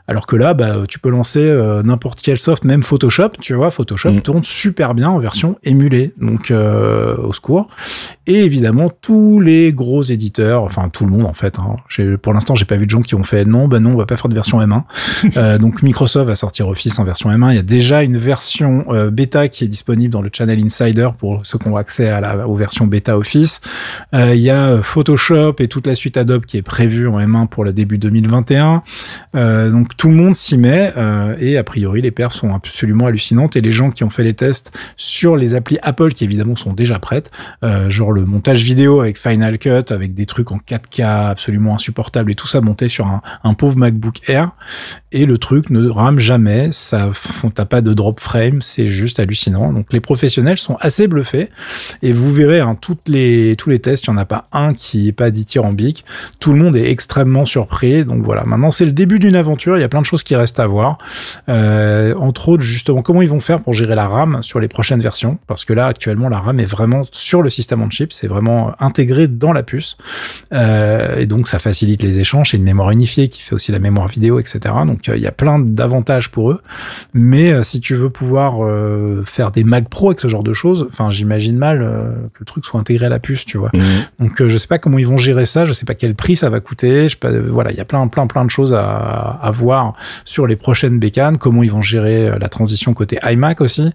Alors 0.06 0.26
que 0.26 0.36
là, 0.36 0.52
bah, 0.52 0.84
tu 0.88 0.98
peux 0.98 1.10
lancer 1.10 1.40
euh, 1.40 1.82
n'importe 1.82 2.20
quel 2.22 2.38
soft, 2.38 2.64
même 2.64 2.82
Photoshop, 2.82 3.30
tu 3.40 3.54
vois, 3.54 3.70
Photoshop 3.70 4.08
Mm. 4.18 4.20
tourne 4.22 4.44
super 4.44 4.94
bien 4.94 5.10
en 5.10 5.18
version 5.18 5.58
émulée, 5.64 6.12
donc 6.20 6.50
euh, 6.50 7.16
au 7.16 7.32
secours. 7.32 7.68
Et 8.26 8.44
évidemment, 8.44 8.88
tous 8.88 9.40
les 9.40 9.72
gros 9.72 10.02
éditeurs, 10.02 10.62
enfin 10.62 10.88
tout 10.88 11.04
le 11.04 11.10
monde 11.10 11.26
en 11.26 11.34
fait. 11.34 11.58
Hein, 11.58 11.76
pour 12.22 12.32
l'instant, 12.32 12.54
j'ai 12.54 12.64
pas 12.64 12.76
vu 12.76 12.84
de 12.84 12.90
gens 12.90 13.02
qui 13.02 13.14
ont 13.14 13.22
fait 13.22 13.44
non, 13.44 13.68
bah 13.68 13.80
non, 13.80 13.92
on 13.92 13.96
va 13.96 14.06
pas 14.06 14.16
faire 14.16 14.28
de 14.28 14.34
version 14.34 14.60
M1. 14.60 14.82
Euh, 15.36 15.58
donc 15.58 15.82
Microsoft 15.82 16.26
va 16.26 16.34
sortir 16.34 16.68
Office 16.68 16.98
en 16.98 17.04
version 17.04 17.30
M1. 17.30 17.50
Il 17.50 17.56
y 17.56 17.58
a 17.58 17.62
déjà 17.62 18.02
une 18.02 18.16
version 18.16 18.86
euh, 18.88 19.10
bêta 19.10 19.48
qui 19.48 19.64
est 19.64 19.68
disponible 19.68 20.12
dans 20.12 20.22
le 20.22 20.30
Channel 20.32 20.58
Insider 20.58 21.10
pour 21.18 21.44
ceux 21.44 21.58
qui 21.58 21.68
ont 21.68 21.76
accès 21.76 22.08
à 22.08 22.20
la, 22.20 22.48
aux 22.48 22.56
versions 22.56 22.86
bêta 22.86 23.16
Office. 23.16 23.60
Euh, 24.14 24.34
il 24.34 24.40
y 24.40 24.50
a 24.50 24.68
euh, 24.68 24.82
Photoshop 24.82 25.56
et 25.58 25.68
toute 25.68 25.86
la 25.86 25.94
suite 25.94 26.16
Adobe 26.16 26.44
qui 26.44 26.56
est 26.56 26.62
prévue 26.62 27.08
en 27.08 27.18
M1 27.18 27.48
pour 27.48 27.64
le 27.64 27.72
début 27.72 27.98
2021. 27.98 28.82
Euh, 29.34 29.70
donc 29.70 29.96
tout 29.96 30.08
le 30.08 30.14
monde 30.14 30.34
s'y 30.34 30.56
met 30.56 30.92
euh, 30.96 31.36
et 31.38 31.56
a 31.56 31.64
priori 31.64 32.02
les 32.02 32.10
perfs 32.10 32.34
sont 32.34 32.54
absolument 32.54 33.06
hallucinantes 33.06 33.56
et 33.56 33.60
les 33.60 33.70
gens 33.70 33.90
qui 33.90 34.04
ont 34.04 34.10
fait 34.10 34.24
les 34.24 34.34
tests 34.34 34.72
sur 34.96 35.36
les 35.36 35.54
applis 35.54 35.78
Apple 35.82 36.12
qui 36.12 36.24
évidemment 36.24 36.56
sont 36.56 36.72
déjà 36.72 36.98
prêtes, 36.98 37.30
euh, 37.68 37.90
genre 37.90 38.12
le 38.12 38.24
montage 38.24 38.62
vidéo 38.62 39.00
avec 39.00 39.18
Final 39.18 39.58
Cut, 39.58 39.90
avec 39.90 40.14
des 40.14 40.24
trucs 40.24 40.52
en 40.52 40.58
4K 40.58 41.28
absolument 41.28 41.74
insupportables 41.74 42.30
et 42.30 42.34
tout 42.34 42.46
ça 42.46 42.62
monté 42.62 42.88
sur 42.88 43.06
un, 43.06 43.54
pauvre 43.54 43.76
MacBook 43.76 44.20
Air 44.28 44.50
et 45.12 45.26
le 45.26 45.36
truc 45.36 45.68
ne 45.70 45.88
rame 45.88 46.18
jamais, 46.18 46.70
ça 46.72 47.10
t'as 47.54 47.64
pas 47.64 47.80
de 47.80 47.92
drop 47.92 48.20
frame, 48.20 48.62
c'est 48.62 48.88
juste 48.88 49.20
hallucinant. 49.20 49.72
Donc 49.72 49.92
les 49.92 50.00
professionnels 50.00 50.56
sont 50.56 50.76
assez 50.80 51.08
bluffés 51.08 51.50
et 52.02 52.12
vous 52.12 52.32
verrez 52.32 52.60
hein, 52.60 52.76
toutes 52.80 53.08
les 53.08 53.54
tous 53.56 53.68
les 53.68 53.80
tests, 53.80 54.06
il 54.06 54.10
y 54.10 54.12
en 54.12 54.16
a 54.16 54.24
pas 54.24 54.48
un 54.52 54.72
qui 54.72 55.08
est 55.08 55.12
pas 55.12 55.30
dithyrambique. 55.30 56.04
Tout 56.40 56.52
le 56.52 56.58
monde 56.58 56.76
est 56.76 56.90
extrêmement 56.90 57.44
surpris. 57.44 58.04
Donc 58.04 58.22
voilà, 58.22 58.44
maintenant 58.44 58.70
c'est 58.70 58.86
le 58.86 58.92
début 58.92 59.18
d'une 59.18 59.36
aventure, 59.36 59.76
il 59.76 59.80
y 59.80 59.84
a 59.84 59.88
plein 59.88 60.00
de 60.00 60.06
choses 60.06 60.22
qui 60.22 60.36
restent 60.36 60.60
à 60.60 60.66
voir. 60.66 60.98
Euh, 61.48 62.14
entre 62.14 62.48
autres 62.48 62.64
justement 62.64 63.02
comment 63.02 63.20
ils 63.20 63.28
vont 63.28 63.40
faire 63.40 63.60
pour 63.60 63.74
gérer 63.74 63.94
la 63.94 64.08
RAM 64.08 64.42
sur 64.42 64.58
les 64.58 64.68
prochaines 64.68 65.00
versions? 65.00 65.38
Parce 65.46 65.64
que 65.66 65.74
là 65.74 65.86
actuellement 65.86 66.28
la 66.28 66.38
RAM 66.38 66.60
est 66.60 66.66
vraiment 66.66 67.02
sur 67.12 67.42
le 67.42 67.50
système 67.58 67.82
on 67.82 67.90
chip, 67.90 68.12
c'est 68.12 68.28
vraiment 68.28 68.72
intégré 68.80 69.26
dans 69.28 69.52
la 69.52 69.62
puce. 69.62 69.96
Euh, 70.52 71.18
et 71.18 71.26
donc 71.26 71.48
ça 71.48 71.58
facilite 71.58 72.02
les 72.02 72.20
échanges, 72.20 72.50
c'est 72.50 72.56
une 72.56 72.62
mémoire 72.72 72.90
unifiée 72.90 73.28
qui 73.28 73.42
fait 73.42 73.54
aussi 73.54 73.72
la 73.72 73.78
mémoire 73.78 74.08
vidéo, 74.08 74.38
etc. 74.38 74.58
Donc 74.86 75.08
euh, 75.08 75.16
il 75.16 75.22
y 75.22 75.26
a 75.26 75.32
plein 75.32 75.58
d'avantages 75.58 76.30
pour 76.30 76.50
eux. 76.52 76.60
Mais 77.14 77.50
euh, 77.50 77.62
si 77.62 77.80
tu 77.80 77.94
veux 77.94 78.10
pouvoir 78.10 78.64
euh, 78.64 79.22
faire 79.26 79.50
des 79.50 79.64
Mac 79.64 79.88
Pro 79.88 80.08
avec 80.08 80.20
ce 80.20 80.28
genre 80.28 80.42
de 80.42 80.52
choses, 80.52 80.86
enfin 80.88 81.10
j'imagine 81.10 81.56
mal 81.56 81.82
euh, 81.82 82.12
que 82.34 82.40
le 82.40 82.46
truc 82.46 82.64
soit 82.64 82.80
intégré 82.80 83.06
à 83.06 83.08
la 83.08 83.18
puce, 83.18 83.44
tu 83.44 83.58
vois. 83.58 83.70
Mhm. 83.74 83.82
Donc 84.20 84.40
euh, 84.40 84.48
je 84.48 84.58
sais 84.58 84.68
pas 84.68 84.78
comment 84.78 84.98
ils 84.98 85.06
vont 85.06 85.16
gérer 85.16 85.46
ça, 85.46 85.66
je 85.66 85.72
sais 85.72 85.86
pas 85.86 85.94
quel 85.94 86.14
prix 86.14 86.36
ça 86.36 86.50
va 86.50 86.60
coûter, 86.60 87.04
je 87.04 87.14
sais 87.14 87.16
pas, 87.16 87.30
voilà, 87.30 87.72
il 87.72 87.76
y 87.76 87.80
a 87.80 87.84
plein 87.84 88.06
plein 88.08 88.26
plein 88.26 88.44
de 88.44 88.50
choses 88.50 88.72
à, 88.72 89.38
à 89.42 89.50
voir 89.50 89.94
sur 90.24 90.46
les 90.46 90.56
prochaines 90.56 90.98
bécanes, 90.98 91.38
comment 91.38 91.62
ils 91.62 91.72
vont 91.72 91.82
gérer 91.82 92.38
la 92.38 92.48
transition 92.48 92.94
côté 92.94 93.18
iMac 93.24 93.60
aussi, 93.60 93.90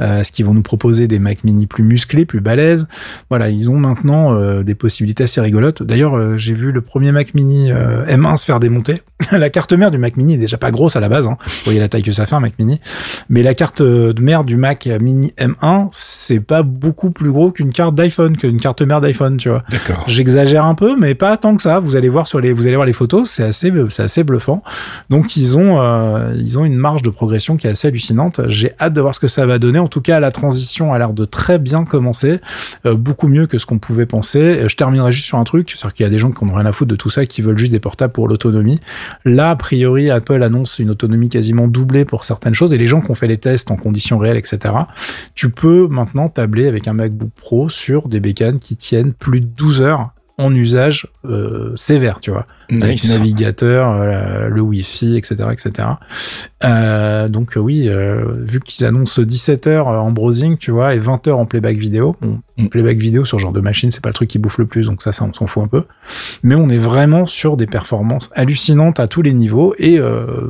euh, 0.00 0.20
est-ce 0.20 0.32
qu'ils 0.32 0.46
vont 0.46 0.54
nous 0.54 0.62
proposer 0.62 1.08
des 1.08 1.18
Mac 1.18 1.44
mini 1.44 1.66
plus 1.66 1.84
musclés, 1.84 2.24
plus 2.24 2.40
balèzes. 2.40 2.86
Voilà, 3.30 3.48
ils 3.48 3.70
ont 3.70 3.76
maintenant 3.76 4.34
euh, 4.34 4.62
des 4.62 4.74
possibilités 4.74 5.24
assez 5.24 5.40
rigolotes. 5.40 5.82
D'ailleurs, 5.82 6.16
euh, 6.16 6.36
j'ai 6.36 6.54
vu 6.54 6.72
le 6.72 6.80
premier 6.80 7.12
Mac 7.12 7.34
mini 7.34 7.70
euh, 7.70 8.04
M1 8.06 8.36
se 8.36 8.44
faire 8.44 8.60
démonter. 8.60 9.02
la 9.32 9.50
carte 9.50 9.72
mère 9.72 9.90
du 9.90 9.98
Mac 9.98 10.16
mini 10.16 10.34
est 10.34 10.38
déjà 10.38 10.58
pas 10.58 10.70
grosse 10.70 10.96
à 10.96 11.00
la 11.00 11.08
base, 11.08 11.26
hein. 11.26 11.36
vous 11.40 11.64
voyez 11.64 11.80
la 11.80 11.88
taille 11.88 12.02
que 12.02 12.12
ça 12.12 12.26
fait 12.26 12.34
un 12.34 12.40
Mac 12.40 12.54
mini, 12.58 12.80
mais 13.28 13.42
la 13.42 13.54
carte 13.54 13.80
mère 13.80 14.44
du 14.44 14.56
Mac 14.56 14.86
mini 14.86 15.32
M1, 15.38 15.88
c'est 15.92 16.40
pas 16.40 16.62
beaucoup 16.62 17.10
plus 17.10 17.30
gros 17.30 17.50
qu'une 17.50 17.72
carte 17.72 17.94
d'iPhone, 17.94 18.36
qu'une 18.36 18.60
carte 18.60 18.82
mère 18.82 19.00
d'iPhone, 19.00 19.36
tu 19.36 19.48
vois. 19.48 19.64
D'accord. 19.70 20.04
J'exagère 20.06 20.64
un 20.64 20.74
peu, 20.74 20.96
mais 20.96 21.14
pas 21.14 21.36
tant 21.36 21.56
que 21.56 21.62
ça. 21.62 21.80
Vous 21.80 21.96
allez 21.96 22.08
voir 22.08 22.28
sur 22.28 22.40
les, 22.40 22.52
vous 22.52 22.66
allez 22.66 22.76
voir 22.76 22.86
les 22.86 22.92
photos, 22.92 23.28
c'est 23.28 23.42
assez, 23.42 23.72
c'est 23.88 24.02
assez 24.02 24.24
bluffant. 24.24 24.62
Donc 25.10 25.36
ils 25.36 25.58
ont, 25.58 25.80
ils 26.34 26.58
ont 26.58 26.64
une 26.64 26.76
marge 26.76 27.02
de 27.02 27.10
progression 27.10 27.56
qui 27.56 27.66
est 27.66 27.70
assez 27.70 27.88
hallucinante. 27.88 28.40
J'ai 28.48 28.72
hâte 28.80 28.92
de 28.92 29.00
voir 29.00 29.14
ce 29.14 29.20
que 29.20 29.28
ça 29.28 29.46
va 29.46 29.58
donner. 29.58 29.78
En 29.78 29.88
tout 29.88 30.00
cas, 30.00 30.20
la 30.20 30.30
transition 30.30 30.92
a 30.92 30.98
l'air 30.98 31.12
de 31.12 31.24
très 31.24 31.58
bien 31.58 31.84
commencer, 31.84 32.40
euh, 32.86 32.94
beaucoup 32.98 33.28
mieux 33.28 33.46
que 33.46 33.58
ce 33.58 33.66
qu'on 33.66 33.78
pouvait 33.78 34.06
penser. 34.06 34.38
Euh, 34.40 34.68
Je 34.68 34.76
terminerai 34.76 35.12
juste 35.12 35.26
sur 35.26 35.38
un 35.38 35.44
truc, 35.44 35.70
c'est-à-dire 35.70 35.94
qu'il 35.94 36.04
y 36.04 36.06
a 36.06 36.10
des 36.10 36.18
gens 36.18 36.30
qui 36.30 36.44
n'ont 36.44 36.52
rien 36.52 36.66
à 36.66 36.72
foutre 36.72 36.90
de 36.90 36.96
tout 36.96 37.10
ça, 37.10 37.26
qui 37.26 37.42
veulent 37.42 37.58
juste 37.58 37.72
des 37.72 37.80
portables 37.80 38.12
pour 38.12 38.28
l'autonomie. 38.28 38.80
Là, 39.24 39.50
a 39.50 39.56
priori, 39.56 40.10
Apple 40.10 40.42
annonce 40.42 40.78
une 40.78 40.90
autonomie 40.90 41.28
quasiment 41.28 41.68
doublée 41.68 42.04
pour 42.04 42.24
certaines 42.24 42.54
choses, 42.54 42.74
et 42.74 42.78
les 42.78 42.86
gens 42.86 43.00
qui 43.00 43.10
ont 43.10 43.14
fait 43.14 43.26
les 43.26 43.38
tests 43.38 43.70
en 43.70 43.76
conditions 43.76 44.18
réelles, 44.18 44.36
etc. 44.36 44.74
Tu 45.34 45.50
peux 45.50 45.88
maintenant 45.88 46.28
tabler 46.28 46.66
avec 46.66 46.88
un 46.88 46.92
MacBook 46.92 47.30
Pro 47.36 47.68
sur 47.68 48.08
des 48.08 48.20
bécanes 48.20 48.58
qui 48.58 48.76
tiennent 48.76 49.12
plus 49.12 49.40
de 49.40 49.46
12 49.46 49.82
heures 49.82 50.10
en 50.38 50.54
usage 50.54 51.08
euh, 51.28 51.72
sévère, 51.76 52.20
tu 52.20 52.30
vois 52.30 52.46
avec 52.70 52.92
Nice. 52.94 53.18
navigateur, 53.18 53.90
euh, 54.00 54.48
le 54.48 54.60
Wi-Fi, 54.60 55.16
etc., 55.16 55.36
etc. 55.52 55.88
Euh, 56.64 57.28
donc 57.28 57.52
oui, 57.56 57.88
vu 58.42 58.60
qu'ils 58.60 58.84
annoncent 58.86 59.22
17 59.22 59.66
heures 59.66 59.86
en 59.88 60.10
browsing, 60.10 60.58
tu 60.58 60.70
vois, 60.70 60.94
et 60.94 60.98
20 60.98 61.26
heures 61.28 61.38
en 61.38 61.46
playback 61.46 61.76
vidéo. 61.76 62.16
Bon, 62.20 62.40
Mm. 62.58 62.68
playback 62.68 62.98
vidéo 62.98 63.24
sur 63.24 63.38
ce 63.38 63.42
genre 63.42 63.52
de 63.52 63.60
machine, 63.60 63.90
c'est 63.92 64.02
pas 64.02 64.08
le 64.08 64.14
truc 64.14 64.28
qui 64.28 64.38
bouffe 64.38 64.58
le 64.58 64.66
plus, 64.66 64.86
donc 64.86 65.00
ça, 65.02 65.12
ça 65.12 65.24
on 65.24 65.32
s'en 65.32 65.46
fout 65.46 65.62
un 65.62 65.68
peu. 65.68 65.84
Mais 66.42 66.54
on 66.56 66.68
est 66.68 66.76
vraiment 66.78 67.24
sur 67.26 67.56
des 67.56 67.66
performances 67.66 68.30
hallucinantes 68.34 68.98
à 69.00 69.06
tous 69.06 69.22
les 69.22 69.32
niveaux, 69.32 69.74
et 69.78 69.98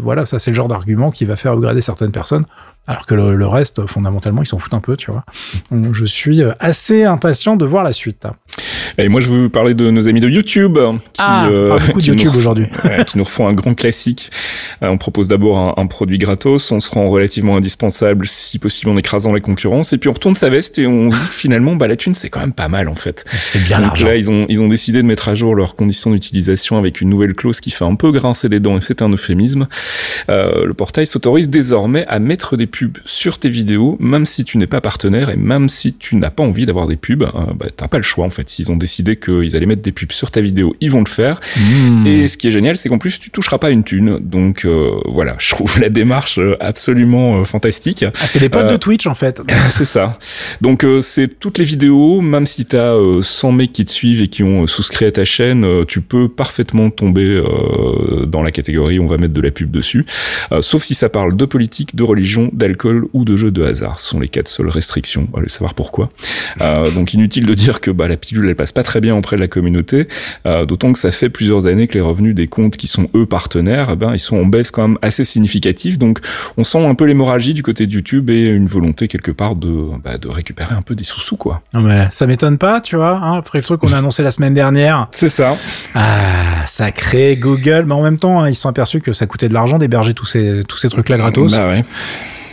voilà, 0.01 0.24
ça 0.26 0.39
c'est 0.39 0.51
le 0.51 0.55
genre 0.57 0.68
d'argument 0.68 1.11
qui 1.11 1.24
va 1.24 1.36
faire 1.36 1.53
upgrader 1.53 1.80
certaines 1.82 2.12
personnes. 2.12 2.45
Alors 2.86 3.05
que 3.05 3.14
le, 3.14 3.34
le 3.36 3.47
reste, 3.47 3.86
fondamentalement, 3.86 4.41
ils 4.43 4.47
s'en 4.47 4.57
foutent 4.59 4.72
un 4.72 4.80
peu, 4.80 4.97
tu 4.97 5.11
vois. 5.11 5.22
Donc, 5.70 5.93
je 5.93 6.07
suis 6.07 6.41
assez 6.59 7.05
impatient 7.05 7.57
de 7.57 7.66
voir 7.66 7.84
la 7.84 7.93
suite. 7.93 8.26
Et 8.98 9.09
moi, 9.09 9.20
je 9.20 9.28
veux 9.28 9.42
vous 9.44 9.50
parler 9.50 9.74
de 9.74 9.90
nos 9.90 10.09
amis 10.09 10.20
de 10.20 10.28
YouTube 10.28 10.78
qui, 11.12 11.20
ah, 11.20 11.48
euh, 11.48 11.66
on 11.66 11.68
parle 11.76 11.86
beaucoup 11.86 11.98
de 11.98 12.02
qui 12.04 12.11
YouTube 12.11 12.28
refont- 12.30 12.38
aujourd'hui. 12.38 12.66
Qui 13.06 13.18
nous 13.18 13.24
refont 13.24 13.46
un 13.46 13.52
grand 13.52 13.74
classique. 13.74 14.30
Euh, 14.82 14.88
on 14.88 14.98
propose 14.98 15.28
d'abord 15.28 15.59
un, 15.59 15.74
un 15.76 15.86
produit 15.86 16.18
gratos, 16.18 16.70
on 16.72 16.80
se 16.80 16.90
rend 16.90 17.09
relativement 17.09 17.56
indispensable, 17.56 18.26
si 18.26 18.59
possible 18.59 18.90
en 18.90 18.96
écrasant 18.96 19.32
les 19.32 19.40
concurrences, 19.40 19.92
et 19.92 19.98
puis 19.98 20.09
on 20.09 20.12
retourne 20.12 20.34
sa 20.34 20.50
veste 20.50 20.78
et 20.78 20.86
on 20.86 21.11
se 21.11 21.16
dit 21.16 21.26
que 21.28 21.34
finalement, 21.34 21.76
bah, 21.76 21.86
la 21.88 21.96
thune, 21.96 22.14
c'est 22.14 22.28
quand 22.28 22.40
même 22.40 22.52
pas 22.52 22.68
mal 22.68 22.88
en 22.88 22.94
fait. 22.94 23.24
C'est 23.32 23.64
bien 23.64 23.80
Donc 23.80 24.00
là, 24.00 24.16
ils 24.16 24.30
ont, 24.30 24.46
ils 24.48 24.61
ont 24.61 24.68
décidé 24.68 24.98
de 25.02 25.06
mettre 25.06 25.28
à 25.28 25.34
jour 25.34 25.54
leurs 25.54 25.74
conditions 25.74 26.11
d'utilisation 26.11 26.76
avec 26.78 27.00
une 27.00 27.09
nouvelle 27.09 27.34
clause 27.34 27.61
qui 27.61 27.70
fait 27.70 27.84
un 27.84 27.94
peu 27.94 28.11
grincer 28.12 28.48
les 28.48 28.61
dents, 28.61 28.76
et 28.76 28.80
c'est 28.80 29.02
un 29.02 29.09
euphémisme. 29.11 29.66
Euh, 30.28 30.64
le 30.66 30.74
portail 30.74 31.06
s'autorise 31.06 31.48
désormais 31.48 32.04
à 32.09 32.18
mettre 32.18 32.56
des 32.56 32.66
pubs 32.66 32.98
sur 33.04 33.38
tes 33.38 33.48
vidéos, 33.48 33.96
même 34.00 34.26
si 34.26 34.44
tu 34.44 34.59
n'es 34.59 34.66
pas 34.66 34.80
partenaire 34.80 35.30
et 35.30 35.36
même 35.36 35.68
si 35.68 35.94
tu 35.94 36.16
n'as 36.16 36.30
pas 36.30 36.42
envie 36.42 36.66
d'avoir 36.66 36.86
des 36.86 36.96
pubs, 36.96 37.22
euh, 37.22 37.28
bah, 37.54 37.66
t'as 37.74 37.88
pas 37.88 37.96
le 37.98 38.02
choix 38.02 38.24
en 38.24 38.30
fait. 38.30 38.47
S'ils 38.49 38.68
ils 38.68 38.72
ont 38.72 38.76
décidé 38.76 39.16
qu'ils 39.16 39.57
allaient 39.57 39.66
mettre 39.66 39.82
des 39.82 39.92
pubs 39.92 40.12
sur 40.12 40.30
ta 40.30 40.40
vidéo, 40.40 40.74
ils 40.80 40.90
vont 40.90 41.01
le 41.01 41.09
faire. 41.09 41.40
Hmm. 41.57 42.07
Et 42.07 42.28
ce 42.28 42.36
qui 42.36 42.49
est 42.49 42.51
génial, 42.51 42.76
c'est 42.76 42.88
qu'en 42.88 42.99
plus, 42.99 43.18
tu 43.18 43.30
toucheras 43.30 43.59
pas 43.59 43.70
une 43.70 43.84
thune. 43.84 44.18
Donc 44.18 44.64
euh, 44.64 44.90
voilà, 45.07 45.36
je 45.38 45.51
trouve 45.51 45.80
la 45.80 45.88
démarche 45.88 46.38
euh, 46.38 46.57
absolument 46.61 47.40
euh, 47.40 47.44
fantastique. 47.44 48.05
Ah, 48.05 48.26
c'est 48.26 48.40
les 48.40 48.49
potes 48.49 48.70
de 48.70 48.76
Twitch 48.76 49.07
en 49.07 49.14
fait. 49.14 49.40
c'est 49.68 49.84
ça. 49.84 50.18
Donc 50.61 50.84
c'est 51.03 51.38
toutes 51.38 51.59
les 51.59 51.64
vidéos, 51.64 52.20
même 52.20 52.46
si 52.46 52.66
t'as 52.66 52.94
euh, 52.94 53.22
100 53.22 53.53
mecs 53.53 53.72
qui 53.72 53.84
te 53.84 53.90
suivent 53.90 54.22
et 54.22 54.28
qui 54.28 54.42
ont 54.42 54.66
souscrit 54.66 55.05
à 55.05 55.12
ta 55.12 55.24
chaîne, 55.24 55.66
tu 55.86 56.01
peux 56.01 56.28
parfaitement 56.28 56.90
tomber 56.90 57.42
dans 58.26 58.42
la 58.42 58.51
catégorie 58.51 58.99
on 59.01 59.07
va 59.07 59.16
mettre 59.16 59.34
de 59.34 59.40
la 59.40 59.51
pub 59.51 59.70
dessus. 59.70 60.07
Sauf 60.61 60.82
si 60.82 60.94
ça 60.94 61.09
parle 61.09 61.36
de 61.36 61.44
politique, 61.44 61.94
de 61.94 62.03
religion, 62.03 62.51
d'alcool 62.53 63.07
ou 63.12 63.24
de 63.24 63.36
jeux 63.36 63.51
de 63.51 63.62
hasard. 63.62 64.01
Ce 64.01 64.09
sont 64.09 64.20
les 64.20 64.28
quatre 64.28 64.49
seules 64.49 64.68
restrictions. 64.68 65.28
Allez 65.36 65.49
savoir 65.49 65.74
pourquoi. 65.74 66.11
Euh, 66.61 66.90
donc 66.90 67.14
inutile 67.14 67.46
de 67.46 67.55
dire 67.55 67.80
que 67.80 67.90
bah, 67.90 68.09
la 68.09 68.16
elle 68.47 68.57
passe 68.57 68.72
pas 68.72 68.82
très 68.82 69.01
bien 69.01 69.16
auprès 69.16 69.36
de 69.36 69.41
la 69.41 69.49
communauté, 69.49 70.09
euh, 70.47 70.66
d'autant 70.66 70.93
que 70.93 70.99
ça 70.99 71.12
fait 71.12 71.28
plusieurs 71.28 71.66
années 71.66 71.86
que 71.86 71.95
les 71.95 72.01
revenus 72.01 72.34
des 72.34 72.47
comptes 72.47 72.76
qui 72.76 72.86
sont 72.86 73.09
eux 73.14 73.26
partenaires, 73.26 73.91
eh 73.93 73.97
ben 73.97 74.11
ils 74.12 74.20
sont 74.20 74.36
en 74.36 74.47
baisse 74.47 74.70
quand 74.70 74.86
même 74.86 74.99
assez 75.03 75.24
significative. 75.24 75.99
Donc 75.99 76.20
on 76.57 76.64
sent 76.64 76.84
un 76.84 76.95
peu 76.95 77.05
l'hémorragie 77.05 77.55
du 77.55 77.62
côté 77.62 77.86
de 77.86 77.93
YouTube 77.93 78.30
et 78.30 78.47
une 78.49 78.66
volonté 78.66 79.09
quelque 79.09 79.30
part 79.30 79.57
de, 79.57 79.89
bah, 80.05 80.18
de 80.18 80.28
récupérer 80.28 80.74
un 80.74 80.82
peu 80.82 80.95
des 80.95 81.05
sous-sous 81.05 81.36
quoi. 81.36 81.62
Non, 81.74 81.80
mais 81.80 82.09
ça 82.11 82.26
m'étonne 82.26 82.59
pas, 82.59 82.80
tu 82.80 82.97
vois, 82.97 83.20
hein, 83.22 83.39
après 83.39 83.59
le 83.59 83.64
truc 83.64 83.80
qu'on 83.80 83.93
a 83.93 83.99
annoncé 83.99 84.22
la 84.22 84.30
semaine 84.30 84.55
dernière. 84.55 85.09
C'est 85.12 85.28
ça. 85.28 85.57
Ah, 85.95 86.66
sacré 86.66 87.36
Google, 87.36 87.84
mais 87.86 87.95
en 87.95 88.03
même 88.03 88.18
temps, 88.18 88.41
hein, 88.41 88.49
ils 88.49 88.55
se 88.55 88.62
sont 88.62 88.68
aperçus 88.68 89.01
que 89.01 89.12
ça 89.12 89.26
coûtait 89.26 89.49
de 89.49 89.55
l'argent 89.55 89.78
d'héberger 89.78 90.14
tous 90.14 90.26
ces 90.26 90.62
tous 90.68 90.76
ces 90.76 90.89
trucs-là 90.89 91.18
gratos. 91.18 91.53
Bah 91.53 91.68
ouais. 91.68 91.84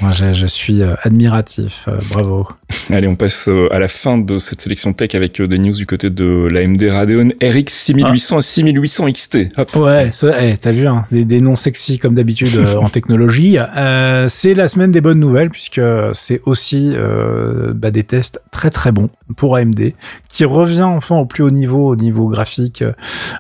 Moi, 0.02 0.12
je, 0.12 0.34
je 0.34 0.46
suis 0.46 0.82
euh, 0.82 0.96
admiratif, 1.04 1.86
euh, 1.88 2.00
bravo. 2.12 2.48
Allez, 2.90 3.08
on 3.08 3.16
passe 3.16 3.48
euh, 3.48 3.68
à 3.74 3.80
la 3.80 3.88
fin 3.88 4.18
de 4.18 4.40
cette 4.40 4.62
sélection 4.62 4.94
tech 4.94 5.16
avec 5.16 5.42
des 5.42 5.58
news 5.58 5.74
du 5.74 5.86
côté 5.86 6.10
de 6.10 6.48
l'AMD 6.52 6.84
Radeon 6.88 7.30
RX 7.42 7.66
6800 7.68 8.38
à 8.38 8.42
6800 8.42 9.12
XT. 9.12 9.38
Hop. 9.58 9.76
Ouais, 9.76 10.12
eh, 10.40 10.58
t'as 10.58 10.72
vu, 10.72 10.88
hein, 10.88 11.04
des, 11.12 11.26
des 11.26 11.42
noms 11.42 11.56
sexy 11.56 12.00
comme 12.00 12.16
d'habitude 12.16 12.50
en 12.82 12.90
technologie. 12.90 13.58
Euh, 13.76 14.28
c'est 14.30 14.54
la 14.54 14.68
semaine 14.68 14.92
des 14.92 15.02
bonnes 15.02 15.20
nouvelles 15.20 15.50
puisque 15.50 15.82
c'est 16.14 16.40
aussi 16.46 16.92
euh, 16.94 17.74
bah, 17.74 17.92
des 17.92 18.04
tests 18.04 18.42
très 18.52 18.70
très 18.70 18.92
bons 18.92 19.10
pour 19.36 19.58
AMD 19.58 19.92
qui 20.30 20.46
revient 20.46 20.84
enfin 20.84 21.18
au 21.18 21.26
plus 21.26 21.44
haut 21.44 21.52
niveau, 21.52 21.90
au 21.90 21.96
niveau 21.96 22.28
graphique. 22.28 22.84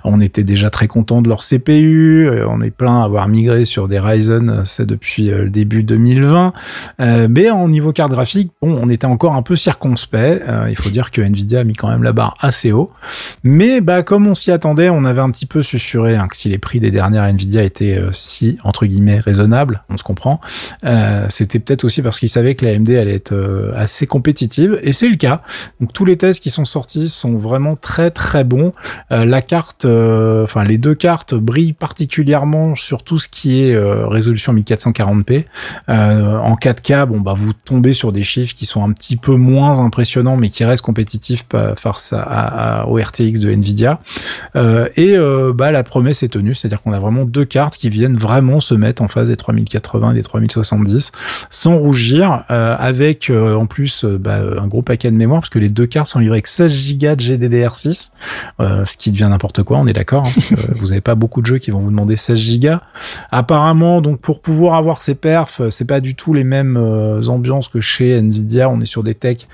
On 0.03 0.19
était 0.19 0.43
déjà 0.43 0.69
très 0.69 0.87
content 0.87 1.21
de 1.21 1.29
leur 1.29 1.39
CPU, 1.39 2.29
on 2.49 2.61
est 2.61 2.71
plein 2.71 3.01
à 3.01 3.05
avoir 3.05 3.27
migré 3.27 3.65
sur 3.65 3.87
des 3.87 3.99
Ryzen, 3.99 4.63
c'est 4.65 4.85
depuis 4.85 5.29
le 5.29 5.49
début 5.49 5.83
2020. 5.83 6.44
Euh, 6.99 7.27
mais 7.29 7.49
en 7.49 7.67
niveau 7.67 7.91
carte 7.91 8.11
graphique, 8.11 8.51
bon, 8.61 8.79
on 8.81 8.89
était 8.89 9.05
encore 9.05 9.33
un 9.33 9.41
peu 9.41 9.55
circonspect. 9.55 10.43
Euh, 10.47 10.67
il 10.69 10.75
faut 10.75 10.89
dire 10.89 11.11
que 11.11 11.21
Nvidia 11.21 11.61
a 11.61 11.63
mis 11.63 11.73
quand 11.73 11.89
même 11.89 12.03
la 12.03 12.13
barre 12.13 12.35
assez 12.39 12.71
haut. 12.71 12.91
Mais 13.43 13.81
bah 13.81 14.03
comme 14.03 14.27
on 14.27 14.35
s'y 14.35 14.51
attendait, 14.51 14.89
on 14.89 15.05
avait 15.05 15.21
un 15.21 15.31
petit 15.31 15.45
peu 15.45 15.63
susurré 15.63 16.15
hein, 16.15 16.27
que 16.27 16.37
si 16.37 16.49
les 16.49 16.57
prix 16.57 16.79
des 16.79 16.91
dernières 16.91 17.23
Nvidia 17.23 17.63
étaient 17.63 17.97
euh, 17.97 18.09
si 18.11 18.57
entre 18.63 18.85
guillemets 18.85 19.19
raisonnables, 19.19 19.83
on 19.89 19.97
se 19.97 20.03
comprend, 20.03 20.39
c'était 21.29 21.59
peut-être 21.59 21.83
aussi 21.83 22.01
parce 22.01 22.19
qu'ils 22.19 22.29
savaient 22.29 22.55
que 22.55 22.65
la 22.65 22.71
AMD 22.71 22.89
allait 22.89 23.15
être 23.15 23.73
assez 23.75 24.07
compétitive 24.07 24.79
et 24.81 24.93
c'est 24.93 25.09
le 25.09 25.15
cas. 25.15 25.41
Donc 25.79 25.93
tous 25.93 26.05
les 26.05 26.17
tests 26.17 26.41
qui 26.41 26.49
sont 26.49 26.65
sortis 26.65 27.09
sont 27.09 27.35
vraiment 27.35 27.75
très 27.75 28.11
très 28.11 28.43
bons. 28.43 28.73
La 29.09 29.41
carte, 29.41 29.85
enfin 29.85 30.63
les 30.63 30.77
deux 30.77 30.95
cartes 30.95 31.33
brillent 31.33 31.73
particulièrement 31.73 32.75
sur 32.75 33.03
tout 33.03 33.19
ce 33.19 33.27
qui 33.27 33.61
est 33.61 33.77
résolution 33.77 34.53
1440p. 34.53 35.45
Euh, 35.89 36.34
en 36.41 36.55
4K, 36.55 37.05
bon 37.05 37.19
bah 37.19 37.33
vous 37.35 37.53
tombez 37.53 37.93
sur 37.93 38.11
des 38.11 38.23
chiffres 38.23 38.53
qui 38.55 38.65
sont 38.65 38.83
un 38.83 38.91
petit 38.91 39.15
peu 39.17 39.35
moins 39.35 39.79
impressionnants, 39.79 40.37
mais 40.37 40.49
qui 40.49 40.63
restent 40.65 40.83
compétitifs 40.85 41.43
pa- 41.43 41.75
face 41.75 42.13
à, 42.13 42.21
à- 42.21 42.85
au 42.87 42.95
RTX 42.97 43.39
de 43.41 43.51
Nvidia. 43.51 43.99
Euh, 44.55 44.87
et 44.95 45.15
euh, 45.15 45.53
bah 45.55 45.71
la 45.71 45.83
promesse 45.83 46.23
est 46.23 46.29
tenue, 46.29 46.55
c'est-à-dire 46.55 46.81
qu'on 46.81 46.93
a 46.93 46.99
vraiment 46.99 47.25
deux 47.25 47.45
cartes 47.45 47.77
qui 47.77 47.89
viennent 47.89 48.17
vraiment 48.17 48.59
se 48.59 48.73
mettre 48.73 49.01
en 49.01 49.07
face 49.07 49.27
des 49.29 49.37
3080 49.37 50.11
et 50.11 50.15
des 50.15 50.23
3070 50.23 51.11
sans 51.49 51.77
rougir, 51.77 52.43
euh, 52.51 52.75
avec 52.77 53.29
euh, 53.29 53.55
en 53.55 53.65
plus 53.65 54.03
euh, 54.05 54.17
bah, 54.17 54.39
un 54.59 54.67
gros 54.67 54.81
paquet 54.81 55.11
de 55.11 55.15
mémoire, 55.17 55.41
parce 55.41 55.49
que 55.49 55.59
les 55.59 55.69
deux 55.69 55.85
cartes 55.87 56.07
sont 56.07 56.19
livrées 56.19 56.35
avec 56.37 56.47
16 56.47 56.97
Go 56.97 57.15
de 57.15 57.21
GDDR6, 57.21 58.11
euh, 58.59 58.85
ce 58.85 58.97
qui 58.97 59.11
devient 59.11 59.27
n'importe 59.29 59.63
quoi, 59.63 59.77
on 59.77 59.87
est 59.87 59.93
d'accord. 59.93 60.25
hein, 60.27 60.55
vous 60.75 60.91
avez 60.91 61.01
pas 61.01 61.15
beaucoup 61.15 61.41
de 61.41 61.45
jeux 61.47 61.57
qui 61.57 61.71
vont 61.71 61.79
vous 61.79 61.89
demander 61.91 62.15
16 62.15 62.59
Go. 62.59 62.69
Apparemment, 63.31 64.01
donc 64.01 64.19
pour 64.19 64.41
pouvoir 64.41 64.75
avoir 64.75 64.97
ces 65.01 65.15
perfs, 65.15 65.61
euh, 65.61 65.69
c'est 65.69 65.85
pas 65.85 65.99
du 65.99 66.15
tout 66.15 66.24
les 66.33 66.43
mêmes 66.43 66.77
euh, 66.77 67.27
ambiances 67.27 67.67
que 67.67 67.81
chez 67.81 68.17
Nvidia. 68.17 68.69
On 68.69 68.81
est 68.81 68.85
sur 68.85 69.03
des 69.03 69.15
techs 69.15 69.47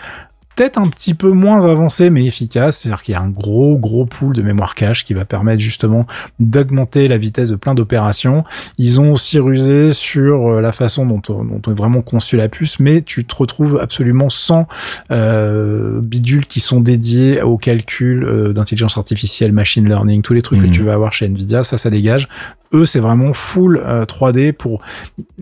peut-être 0.61 0.77
un 0.77 0.87
petit 0.89 1.15
peu 1.15 1.31
moins 1.31 1.65
avancés 1.65 2.11
mais 2.11 2.23
efficaces. 2.23 2.77
C'est-à-dire 2.77 3.01
qu'il 3.01 3.13
y 3.13 3.15
a 3.15 3.21
un 3.21 3.29
gros 3.29 3.77
gros 3.79 4.05
pool 4.05 4.35
de 4.35 4.43
mémoire 4.43 4.75
cache 4.75 5.05
qui 5.05 5.15
va 5.15 5.25
permettre 5.25 5.59
justement 5.59 6.05
d'augmenter 6.39 7.07
la 7.07 7.17
vitesse 7.17 7.49
de 7.49 7.55
plein 7.55 7.73
d'opérations. 7.73 8.43
Ils 8.77 9.01
ont 9.01 9.11
aussi 9.11 9.39
rusé 9.39 9.91
sur 9.91 10.49
euh, 10.49 10.61
la 10.61 10.71
façon 10.71 11.07
dont 11.07 11.21
on, 11.29 11.43
dont 11.43 11.61
on 11.65 11.71
est 11.71 11.75
vraiment 11.75 12.03
conçu 12.03 12.37
la 12.37 12.47
puce, 12.47 12.79
mais 12.79 13.01
tu 13.01 13.25
te 13.25 13.35
retrouves 13.35 13.79
absolument 13.81 14.29
sans 14.29 14.67
euh, 15.09 15.99
bidules 15.99 16.45
qui 16.45 16.59
sont 16.59 16.79
dédiés 16.79 17.41
au 17.41 17.57
calcul 17.57 18.23
euh, 18.23 18.53
d'intelligence 18.53 18.99
artificielle, 18.99 19.53
machine 19.53 19.87
learning, 19.87 20.21
tous 20.21 20.35
les 20.35 20.43
trucs 20.43 20.59
Mhm. 20.61 20.67
que 20.67 20.71
tu 20.71 20.83
vas 20.83 20.93
avoir 20.93 21.11
chez 21.11 21.25
Nvidia, 21.25 21.63
ça 21.63 21.79
ça 21.79 21.89
dégage. 21.89 22.27
Eux, 22.73 22.85
c'est 22.85 22.99
vraiment 22.99 23.33
full 23.33 23.81
euh, 23.83 24.05
3D 24.05 24.53
pour. 24.53 24.81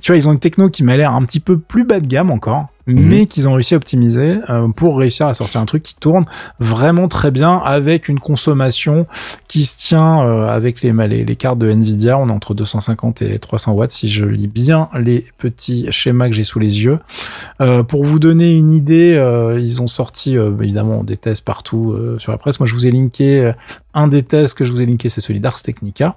Tu 0.01 0.07
vois, 0.11 0.15
ils 0.15 0.28
ont 0.30 0.32
une 0.34 0.39
techno 0.39 0.70
qui 0.70 0.84
m'a 0.84 0.95
l'air 0.97 1.13
un 1.13 1.24
petit 1.26 1.39
peu 1.41 1.59
plus 1.59 1.84
bas 1.84 1.99
de 1.99 2.07
gamme 2.07 2.32
encore, 2.32 2.67
Mhm. 2.94 3.08
mais 3.08 3.26
qu'ils 3.26 3.48
ont 3.48 3.54
réussi 3.54 3.74
à 3.74 3.78
optimiser 3.78 4.38
euh, 4.50 4.68
pour 4.70 4.98
réussir 4.98 5.28
à 5.28 5.34
sortir 5.34 5.62
un 5.62 5.66
truc 5.66 5.84
qui 5.84 5.96
tourne 5.96 6.26
vraiment 6.60 7.08
très 7.08 7.32
bien 7.32 7.58
avec 7.58 8.10
une 8.10 8.20
consommation 8.20 9.06
qui 9.48 9.66
se 9.66 9.78
tient 9.78 10.22
euh, 10.24 10.48
avec 10.48 10.82
les, 10.82 10.92
les 10.92 11.24
les 11.26 11.36
cartes 11.36 11.60
de 11.60 11.70
Nvidia. 11.70 12.18
On 12.18 12.30
est 12.30 12.32
entre 12.32 12.54
250 12.54 13.22
et 13.22 13.40
300 13.40 13.74
watts 13.74 13.92
si 13.92 14.08
je 14.08 14.26
lis 14.26 14.48
bien 14.48 14.90
les 14.98 15.26
petits 15.38 15.88
schémas 15.92 16.28
que 16.28 16.34
j'ai 16.34 16.44
sous 16.44 16.60
les 16.60 16.84
yeux. 16.84 17.00
Euh, 17.62 17.84
pour 17.84 18.04
vous 18.04 18.20
donner 18.20 18.54
une 18.54 18.72
idée, 18.72 19.14
euh, 19.16 19.60
ils 19.60 19.82
ont 19.82 19.88
sorti 19.88 20.38
euh, 20.38 20.52
évidemment 20.62 21.04
des 21.04 21.18
tests 21.18 21.46
partout 21.46 21.92
euh, 21.94 22.18
sur 22.20 22.32
la 22.32 22.38
presse. 22.38 22.60
Moi, 22.60 22.68
je 22.68 22.74
vous 22.74 22.88
ai 22.88 22.92
linké 22.92 23.52
un 23.94 24.08
des 24.08 24.24
tests 24.24 24.56
que 24.56 24.66
je 24.66 24.72
vous 24.72 24.82
ai 24.82 24.86
linké, 24.86 25.10
c'est 25.10 25.22
celui 25.22 25.40
d'Ars 25.40 25.62
Technica. 25.62 26.16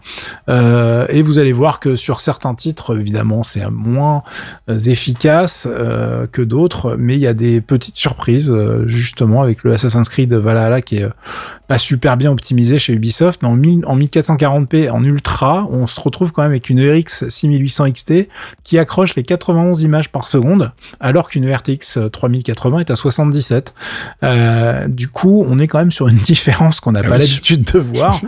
Euh, 0.48 1.06
et 1.08 1.22
vous 1.22 1.38
allez 1.38 1.52
voir 1.52 1.80
que 1.80 1.96
sur 1.96 2.20
certains 2.20 2.54
titres, 2.54 2.98
évidemment, 2.98 3.42
c'est 3.42 3.68
moins 3.70 4.22
euh, 4.68 4.76
efficace 4.76 5.66
euh, 5.70 6.26
que 6.30 6.42
d'autres, 6.42 6.96
mais 6.98 7.14
il 7.14 7.20
y 7.20 7.26
a 7.26 7.34
des 7.34 7.60
petites 7.60 7.96
surprises, 7.96 8.50
euh, 8.50 8.86
justement, 8.88 9.42
avec 9.42 9.64
le 9.64 9.72
Assassin's 9.72 10.08
Creed 10.08 10.34
Valhalla 10.34 10.82
qui 10.82 10.98
est 10.98 11.08
pas 11.66 11.78
super 11.78 12.16
bien 12.16 12.30
optimisé 12.30 12.78
chez 12.78 12.92
Ubisoft, 12.92 13.40
mais 13.42 13.48
en, 13.48 13.54
1000 13.54 13.86
en 13.86 13.96
1440p, 13.96 14.90
en 14.90 15.02
ultra, 15.04 15.66
on 15.70 15.86
se 15.86 16.00
retrouve 16.00 16.32
quand 16.32 16.42
même 16.42 16.50
avec 16.50 16.68
une 16.68 16.80
RX 16.80 17.28
6800 17.28 17.92
XT 17.92 18.12
qui 18.62 18.78
accroche 18.78 19.14
les 19.14 19.22
91 19.22 19.82
images 19.82 20.10
par 20.10 20.28
seconde, 20.28 20.72
alors 21.00 21.30
qu'une 21.30 21.50
RTX 21.50 22.10
3080 22.12 22.80
est 22.80 22.90
à 22.90 22.96
77. 22.96 23.74
Euh, 24.22 24.88
du 24.88 25.08
coup, 25.08 25.44
on 25.48 25.58
est 25.58 25.66
quand 25.66 25.78
même 25.78 25.92
sur 25.92 26.08
une 26.08 26.18
différence 26.32 26.80
qu'on 26.80 26.92
n'a 26.92 27.00
Ah 27.04 27.08
pas 27.08 27.18
l'habitude 27.18 27.64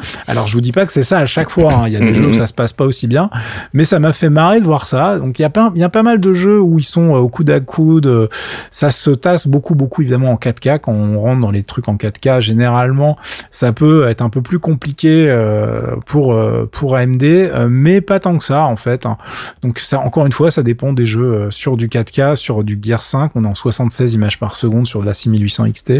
Alors, 0.26 0.46
je 0.46 0.54
vous 0.54 0.60
dis 0.60 0.72
pas 0.72 0.86
que 0.86 0.92
c'est 0.92 1.02
ça 1.02 1.18
à 1.18 1.26
chaque 1.26 1.50
fois. 1.50 1.72
hein. 1.72 1.86
Il 1.86 1.92
y 1.92 1.96
a 1.96 2.00
des 2.00 2.06
Mhm. 2.06 2.12
jeux 2.14 2.26
où 2.28 2.32
ça 2.32 2.46
se 2.46 2.54
passe 2.54 2.72
pas 2.72 2.84
aussi 2.84 3.06
bien, 3.06 3.30
mais 3.72 3.84
ça 3.84 3.98
m'a 3.98 4.12
fait 4.12 4.30
marrer 4.30 4.60
de 4.60 4.64
voir 4.64 4.86
ça. 4.86 5.18
Donc, 5.18 5.38
il 5.38 5.42
y 5.42 5.44
a 5.44 5.50
plein, 5.50 5.72
il 5.74 5.80
y 5.80 5.84
a 5.84 5.88
pas 5.88 6.02
mal 6.02 6.18
de 6.20 6.34
jeux 6.34 6.60
où 6.60 6.78
ils 6.78 6.84
sont 6.84 7.14
euh, 7.14 7.18
au 7.18 7.28
coude 7.28 7.50
à 7.50 7.60
coude. 7.60 8.06
euh, 8.06 8.28
Ça 8.70 8.90
se 8.90 9.10
tasse 9.10 9.46
beaucoup, 9.46 9.74
beaucoup 9.74 10.02
évidemment 10.02 10.32
en 10.32 10.36
4K. 10.36 10.78
Quand 10.80 10.92
on 10.92 11.20
rentre 11.20 11.40
dans 11.40 11.50
les 11.50 11.62
trucs 11.62 11.88
en 11.88 11.96
4K, 11.96 12.40
généralement, 12.40 13.16
ça 13.50 13.72
peut 13.72 14.08
être 14.08 14.22
un 14.22 14.30
peu 14.30 14.42
plus 14.42 14.58
compliqué 14.58 15.26
euh, 15.28 15.96
pour 16.06 16.32
euh, 16.32 16.68
pour 16.70 16.96
AMD, 16.96 17.24
mais 17.68 18.00
pas 18.00 18.20
tant 18.20 18.36
que 18.38 18.44
ça 18.44 18.64
en 18.64 18.76
fait. 18.76 19.06
hein. 19.06 19.16
Donc 19.62 19.78
ça, 19.78 20.00
encore 20.00 20.26
une 20.26 20.32
fois, 20.32 20.50
ça 20.50 20.62
dépend 20.62 20.92
des 20.92 21.06
jeux 21.06 21.48
sur 21.50 21.76
du 21.76 21.88
4K, 21.88 22.36
sur 22.36 22.64
du 22.64 22.78
Gear 22.82 23.02
5, 23.02 23.32
on 23.34 23.44
est 23.44 23.48
en 23.48 23.54
76 23.54 24.14
images 24.14 24.38
par 24.38 24.54
seconde 24.54 24.86
sur 24.86 25.00
de 25.00 25.06
la 25.06 25.14
6800 25.14 25.70
XT 25.70 25.92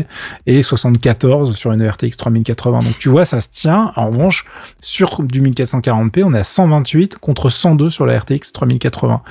et 0.47 0.63
74 0.63 1.55
sur 1.57 1.73
une 1.73 1.87
RTX 1.87 2.17
3080. 2.17 2.81
Donc 2.81 2.99
tu 2.99 3.09
vois, 3.09 3.24
ça 3.25 3.41
se 3.41 3.49
tient. 3.49 3.93
En 3.97 4.09
revanche, 4.09 4.47
sur 4.81 5.23
du 5.23 5.43
1440p, 5.43 6.25
on 6.25 6.35
est 6.35 6.39
à 6.39 6.45
128 6.45 7.19
contre 7.19 7.51
102 7.51 7.91
sur 7.91 8.07
la 8.07 8.19
RTX 8.19 8.53
3080. 8.53 9.23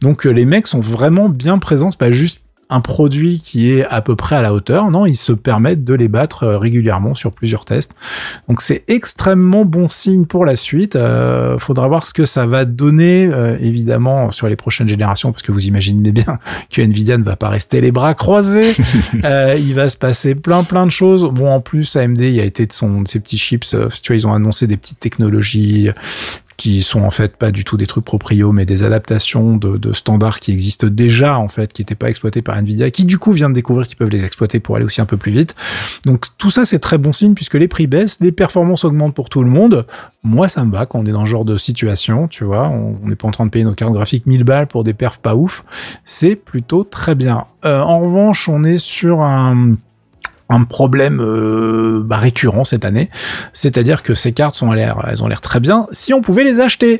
Donc 0.00 0.26
euh, 0.26 0.30
les 0.30 0.46
mecs 0.46 0.66
sont 0.66 0.80
vraiment 0.80 1.28
bien 1.28 1.58
présents. 1.58 1.90
C'est 1.90 1.98
pas 1.98 2.10
juste 2.10 2.45
un 2.68 2.80
produit 2.80 3.40
qui 3.40 3.72
est 3.72 3.84
à 3.84 4.00
peu 4.00 4.16
près 4.16 4.36
à 4.36 4.42
la 4.42 4.52
hauteur. 4.52 4.90
Non, 4.90 5.06
ils 5.06 5.16
se 5.16 5.32
permettent 5.32 5.84
de 5.84 5.94
les 5.94 6.08
battre 6.08 6.44
euh, 6.44 6.58
régulièrement 6.58 7.14
sur 7.14 7.32
plusieurs 7.32 7.64
tests. 7.64 7.92
Donc 8.48 8.60
c'est 8.60 8.84
extrêmement 8.88 9.64
bon 9.64 9.88
signe 9.88 10.24
pour 10.26 10.44
la 10.44 10.56
suite. 10.56 10.96
Euh, 10.96 11.58
faudra 11.58 11.86
voir 11.86 12.06
ce 12.06 12.14
que 12.14 12.24
ça 12.24 12.46
va 12.46 12.64
donner, 12.64 13.28
euh, 13.32 13.56
évidemment, 13.60 14.32
sur 14.32 14.48
les 14.48 14.56
prochaines 14.56 14.88
générations, 14.88 15.32
parce 15.32 15.42
que 15.42 15.52
vous 15.52 15.66
imaginez 15.66 16.10
bien 16.10 16.38
que 16.70 16.82
Nvidia 16.82 17.18
ne 17.18 17.24
va 17.24 17.36
pas 17.36 17.48
rester 17.48 17.80
les 17.80 17.92
bras 17.92 18.14
croisés. 18.14 18.72
Euh, 19.24 19.56
il 19.58 19.74
va 19.74 19.88
se 19.88 19.96
passer 19.96 20.34
plein 20.34 20.62
plein 20.62 20.84
de 20.84 20.90
choses. 20.90 21.24
Bon, 21.24 21.50
en 21.50 21.60
plus, 21.60 21.96
AMD, 21.96 22.20
il 22.20 22.38
a 22.40 22.44
été 22.44 22.66
de 22.66 22.72
son 22.72 23.02
de 23.02 23.08
ses 23.08 23.18
petits 23.18 23.38
chips. 23.38 23.74
euh, 23.74 23.88
tu 24.02 24.12
vois, 24.12 24.16
ils 24.16 24.26
ont 24.26 24.32
annoncé 24.32 24.66
des 24.66 24.76
petites 24.76 25.00
technologies 25.00 25.90
qui 26.56 26.82
sont 26.82 27.02
en 27.02 27.10
fait 27.10 27.36
pas 27.36 27.50
du 27.50 27.64
tout 27.64 27.76
des 27.76 27.86
trucs 27.86 28.04
proprio, 28.04 28.52
mais 28.52 28.64
des 28.64 28.82
adaptations 28.82 29.56
de, 29.56 29.76
de 29.76 29.92
standards 29.92 30.40
qui 30.40 30.52
existent 30.52 30.86
déjà 30.86 31.38
en 31.38 31.48
fait, 31.48 31.72
qui 31.72 31.82
n'étaient 31.82 31.94
pas 31.94 32.08
exploités 32.08 32.42
par 32.42 32.56
Nvidia, 32.56 32.90
qui 32.90 33.04
du 33.04 33.18
coup 33.18 33.32
vient 33.32 33.48
de 33.48 33.54
découvrir 33.54 33.86
qu'ils 33.86 33.96
peuvent 33.96 34.10
les 34.10 34.24
exploiter 34.24 34.60
pour 34.60 34.76
aller 34.76 34.84
aussi 34.84 35.00
un 35.00 35.06
peu 35.06 35.16
plus 35.16 35.32
vite. 35.32 35.54
Donc 36.04 36.26
tout 36.38 36.50
ça 36.50 36.64
c'est 36.64 36.78
très 36.78 36.98
bon 36.98 37.12
signe 37.12 37.34
puisque 37.34 37.54
les 37.54 37.68
prix 37.68 37.86
baissent, 37.86 38.18
les 38.20 38.32
performances 38.32 38.84
augmentent 38.84 39.14
pour 39.14 39.28
tout 39.28 39.42
le 39.42 39.50
monde. 39.50 39.86
Moi 40.22 40.48
ça 40.48 40.64
me 40.64 40.72
va 40.72 40.86
quand 40.86 40.98
on 40.98 41.06
est 41.06 41.12
dans 41.12 41.24
ce 41.24 41.30
genre 41.30 41.44
de 41.44 41.56
situation, 41.56 42.28
tu 42.28 42.44
vois, 42.44 42.68
on 42.68 42.98
n'est 43.06 43.16
pas 43.16 43.28
en 43.28 43.32
train 43.32 43.46
de 43.46 43.50
payer 43.50 43.64
nos 43.64 43.74
cartes 43.74 43.92
graphiques 43.92 44.26
1000 44.26 44.44
balles 44.44 44.66
pour 44.66 44.84
des 44.84 44.94
perfs 44.94 45.18
pas 45.18 45.34
ouf. 45.34 45.64
C'est 46.04 46.36
plutôt 46.36 46.84
très 46.84 47.14
bien. 47.14 47.44
Euh, 47.64 47.80
en 47.80 48.00
revanche, 48.00 48.48
on 48.48 48.64
est 48.64 48.78
sur 48.78 49.22
un 49.22 49.72
un 50.48 50.64
problème 50.64 51.20
euh, 51.20 52.02
bah, 52.04 52.16
récurrent 52.16 52.64
cette 52.64 52.84
année, 52.84 53.10
c'est-à-dire 53.52 54.02
que 54.02 54.14
ces 54.14 54.32
cartes 54.32 54.54
sont 54.54 54.70
à 54.70 54.76
l'air, 54.76 55.04
elles 55.08 55.22
ont 55.22 55.28
l'air 55.28 55.40
très 55.40 55.60
bien 55.60 55.86
si 55.92 56.14
on 56.14 56.22
pouvait 56.22 56.44
les 56.44 56.60
acheter. 56.60 56.98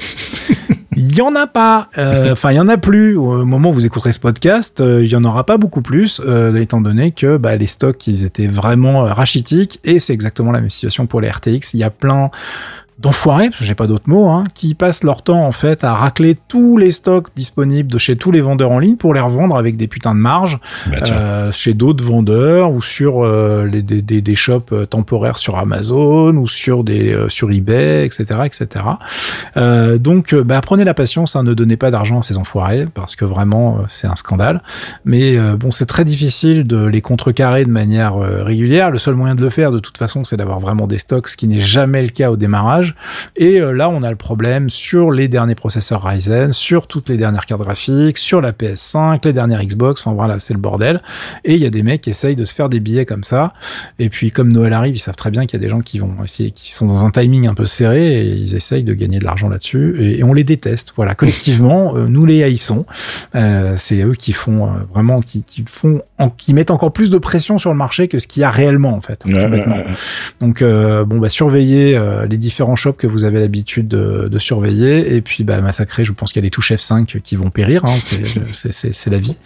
Il 0.99 1.15
y 1.15 1.21
en 1.21 1.35
a 1.35 1.47
pas, 1.47 1.89
euh, 1.99 2.33
enfin 2.33 2.53
il 2.53 2.57
y 2.57 2.61
en 2.61 2.69
a 2.69 2.79
plus 2.79 3.17
au 3.17 3.45
moment 3.45 3.69
où 3.69 3.73
vous 3.75 3.85
écouterez 3.85 4.15
ce 4.15 4.19
podcast, 4.19 4.81
euh, 4.81 5.05
il 5.05 5.11
y 5.11 5.15
en 5.15 5.25
aura 5.25 5.45
pas 5.45 5.59
beaucoup 5.59 5.83
plus, 5.83 6.23
euh, 6.25 6.55
étant 6.55 6.81
donné 6.81 7.13
que 7.13 7.37
bah, 7.37 7.55
les 7.55 7.67
stocks 7.67 8.07
ils 8.07 8.25
étaient 8.25 8.47
vraiment 8.47 9.05
euh, 9.05 9.13
rachitiques 9.13 9.79
et 9.85 9.99
c'est 9.99 10.15
exactement 10.15 10.53
la 10.53 10.61
même 10.63 10.71
situation 10.71 11.07
pour 11.07 11.21
les 11.21 11.29
RTX. 11.29 11.75
Il 11.75 11.81
y 11.81 11.85
a 11.85 11.91
plein 11.91 12.31
d'enfoirés, 12.99 13.49
parce 13.49 13.59
que 13.59 13.65
j'ai 13.65 13.75
pas 13.75 13.87
d'autres 13.87 14.09
mots, 14.09 14.29
hein, 14.29 14.45
qui 14.55 14.75
passent 14.75 15.05
leur 15.05 15.23
temps 15.23 15.47
en 15.47 15.53
fait 15.53 15.85
à 15.85 15.95
racler 15.95 16.37
tous 16.49 16.77
les 16.79 16.91
stocks 16.91 17.29
disponibles 17.37 17.91
de 17.93 17.99
chez 17.99 18.17
tous 18.17 18.31
les 18.31 18.41
vendeurs 18.41 18.71
en 18.71 18.79
ligne 18.79 18.97
pour 18.97 19.13
les 19.13 19.21
revendre 19.21 19.57
avec 19.57 19.77
des 19.77 19.87
putains 19.87 20.15
de 20.15 20.21
marges 20.21 20.59
Bah, 20.91 20.97
euh, 21.11 21.53
chez 21.53 21.75
d'autres 21.75 22.03
vendeurs 22.03 22.71
ou 22.73 22.81
sur 22.81 23.25
euh, 23.25 23.67
les, 23.67 23.83
des, 23.83 24.03
des, 24.03 24.23
des 24.23 24.35
shops 24.35 24.73
euh, 24.73 24.87
temporaires 24.87 25.39
sur 25.39 25.59
Amazon 25.59 26.35
ou 26.37 26.47
sur 26.47 26.85
des 26.85 27.13
euh, 27.13 27.29
sur 27.29 27.51
eBay, 27.51 28.07
etc., 28.07 28.41
etc. 28.45 28.85
Euh, 29.57 29.99
donc, 29.99 30.33
euh, 30.33 30.43
bah, 30.43 30.61
prenez 30.61 30.85
la 30.85 30.95
patience, 30.95 31.37
hein, 31.37 31.43
ne 31.43 31.55
donnez 31.55 31.77
pas 31.77 31.91
d'argent 31.91 32.21
à 32.21 32.23
ces 32.23 32.39
enfoirés 32.39 32.87
parce 32.95 33.17
que 33.17 33.25
vraiment 33.25 33.81
c'est 33.89 34.07
un 34.07 34.17
scandale. 34.17 34.63
Mais 35.05 35.37
euh, 35.37 35.57
bon, 35.57 35.71
c'est 35.71 35.87
très 35.87 36.05
difficile 36.05 36.67
de 36.67 36.85
les 36.85 37.01
contrecarrer 37.01 37.65
de 37.65 37.71
manière 37.71 38.17
régulière. 38.17 38.91
Le 38.91 38.99
seul 38.99 39.15
moyen 39.15 39.35
de 39.35 39.43
le 39.43 39.51
faire, 39.51 39.71
de 39.71 39.79
toute 39.79 39.99
façon, 39.99 40.25
c'est 40.25 40.37
d'avoir 40.37 40.61
vraiment 40.61 40.87
des 40.87 40.99
stocks, 40.99 41.29
ce 41.29 41.37
qui 41.37 41.49
n'est 41.49 41.61
jamais 41.61 42.03
le 42.03 42.09
cas 42.09 42.31
au 42.31 42.37
démarrage. 42.37 42.86
Et 43.37 43.61
euh, 43.61 43.73
là, 43.73 43.89
on 43.89 44.03
a 44.03 44.11
le 44.11 44.17
problème 44.17 44.71
sur 44.71 45.11
les 45.11 45.29
derniers 45.29 45.55
processeurs 45.55 46.03
Ryzen, 46.05 46.53
sur 46.53 46.87
toutes 46.87 47.09
les 47.09 47.17
dernières 47.17 47.47
cartes 47.47 47.61
graphiques, 47.63 48.19
sur 48.19 48.41
la 48.41 48.53
PS5, 48.53 49.21
les 49.25 49.33
dernières 49.33 49.63
Xbox. 49.65 50.01
Enfin 50.07 50.15
voilà, 50.15 50.39
c'est 50.39 50.55
le 50.55 50.61
bordel. 50.61 51.01
Et 51.45 51.55
il 51.55 51.61
y 51.61 51.67
a 51.67 51.71
des 51.71 51.83
mecs 51.83 52.01
qui 52.03 52.11
essayent 52.11 52.37
de 52.37 52.45
se 52.45 52.55
faire 52.55 52.69
des 52.69 52.81
billets 52.81 53.07
comme 53.07 53.25
ça. 53.25 53.53
Et 53.99 54.09
puis, 54.09 54.31
comme 54.31 54.53
Noël 54.53 54.73
arrive, 54.73 54.95
ils 54.97 54.99
savent 55.01 55.17
très 55.17 55.31
bien 55.31 55.47
qu'il 55.47 55.59
y 55.59 55.63
a 55.63 55.65
des 55.65 55.71
gens 55.71 55.81
qui 55.81 55.99
vont 55.99 56.13
essayer, 56.25 56.51
qui 56.51 56.73
sont 56.73 56.87
dans 56.87 57.05
un 57.05 57.11
timing 57.11 57.47
un 57.47 57.55
peu 57.55 57.67
serré 57.67 58.21
et 58.21 58.25
ils 58.35 58.55
essayent 58.57 58.85
de 58.85 58.95
gagner 58.95 59.19
de 59.19 59.25
l'argent 59.25 59.49
là-dessus. 59.49 59.97
Et, 60.01 60.19
et 60.19 60.25
on 60.25 60.33
les 60.33 60.45
déteste. 60.45 60.93
Voilà, 60.97 61.15
collectivement, 61.17 61.95
euh, 61.97 62.07
nous 62.09 62.25
les 62.27 62.43
haïssons. 62.43 62.85
Euh, 63.35 63.75
c'est 63.77 64.01
eux 64.03 64.15
qui 64.15 64.33
font 64.33 64.67
euh, 64.67 64.71
vraiment, 64.93 65.21
qui, 65.21 65.43
qui 65.43 65.65
font, 65.69 66.03
en- 66.19 66.31
qui 66.31 66.55
mettent 66.55 66.71
encore 66.71 66.93
plus 66.93 67.11
de 67.11 67.19
pression 67.19 67.59
sur 67.59 67.71
le 67.71 67.77
marché 67.77 68.09
que 68.09 68.19
ce 68.19 68.27
qu'il 68.27 68.41
y 68.43 68.45
a 68.45 68.51
réellement 68.51 68.95
en 68.95 69.01
fait. 69.01 69.25
Ouais, 69.27 69.35
ouais, 69.35 69.43
complètement. 69.45 69.77
ouais. 69.77 69.85
Donc 70.41 70.63
bon 70.63 71.19
bah 71.19 71.29
surveillez 71.29 71.97
euh, 71.97 72.27
les 72.27 72.37
différents 72.39 72.76
shops 72.77 72.97
que 72.99 73.07
vous 73.07 73.25
avez 73.25 73.41
l'habitude 73.41 73.89
de, 73.89 74.29
de 74.31 74.39
surveiller 74.39 75.15
et 75.17 75.21
puis 75.21 75.45
bah 75.45 75.61
massacrer. 75.61 76.05
Je 76.05 76.13
pense 76.13 76.33
qu'il 76.33 76.41
y 76.41 76.45
a 76.45 76.47
les 76.47 76.51
touches 76.51 76.73
F5 76.73 77.21
qui 77.21 77.37
vont 77.37 77.51
périr. 77.51 77.85
Hein, 77.85 77.95
c'est- 78.53 79.07
la 79.11 79.19
vie. 79.19 79.39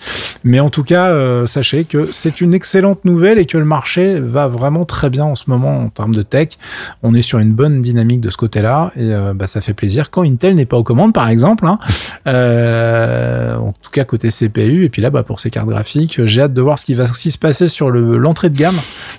Mais 0.45 0.59
en 0.61 0.71
tout 0.71 0.85
cas 0.85 1.09
euh, 1.09 1.45
sachez 1.47 1.85
que 1.85 2.09
c'est 2.13 2.41
une 2.41 2.55
excellente 2.55 3.05
nouvelle 3.05 3.39
et 3.39 3.45
que 3.47 3.59
le 3.59 3.65
marché 3.65 4.19
va 4.19 4.47
vraiment 4.47 4.85
très 4.85 5.11
bien 5.11 5.25
en 5.25 5.35
ce 5.35 5.45
moment 5.49 5.81
en 5.81 5.89
termes 5.89 6.15
de 6.15 6.23
tech. 6.23 6.49
On 7.03 7.15
est 7.15 7.23
sur 7.23 7.39
une 7.39 7.53
bonne 7.53 7.81
dynamique 7.81 8.21
de 8.21 8.31
ce 8.31 8.37
côté-là 8.37 8.93
et 8.97 9.13
euh, 9.13 9.33
bah, 9.35 9.47
ça 9.47 9.61
fait 9.61 9.75
plaisir 9.75 10.11
quand 10.11 10.23
Intel 10.23 10.55
n'est 10.55 10.67
pas 10.67 10.77
aux 10.79 10.85
commandes 10.85 11.13
par 11.13 11.29
exemple. 11.29 11.67
Hein. 11.67 11.79
Euh, 12.27 13.57
en 13.57 13.73
tout 13.83 13.91
cas 13.91 14.05
côté 14.05 14.29
CPU 14.29 14.85
et 14.85 14.89
puis 14.89 15.01
là 15.03 15.11
bah 15.11 15.23
pour 15.23 15.41
ces 15.41 15.51
cartes 15.51 15.69
graphiques, 15.69 16.25
j'ai 16.27 16.43
hâte 16.43 16.53
de 16.55 16.61
voir 16.61 16.79
ce 16.79 16.85
qui 16.85 16.95
va 16.95 17.05
aussi 17.05 17.31
se 17.31 17.39
passer 17.39 17.67
sur 17.67 17.91
le 17.91 18.19
l'entrée 18.19 18.51
de 18.51 18.57
gamme. 18.59 18.77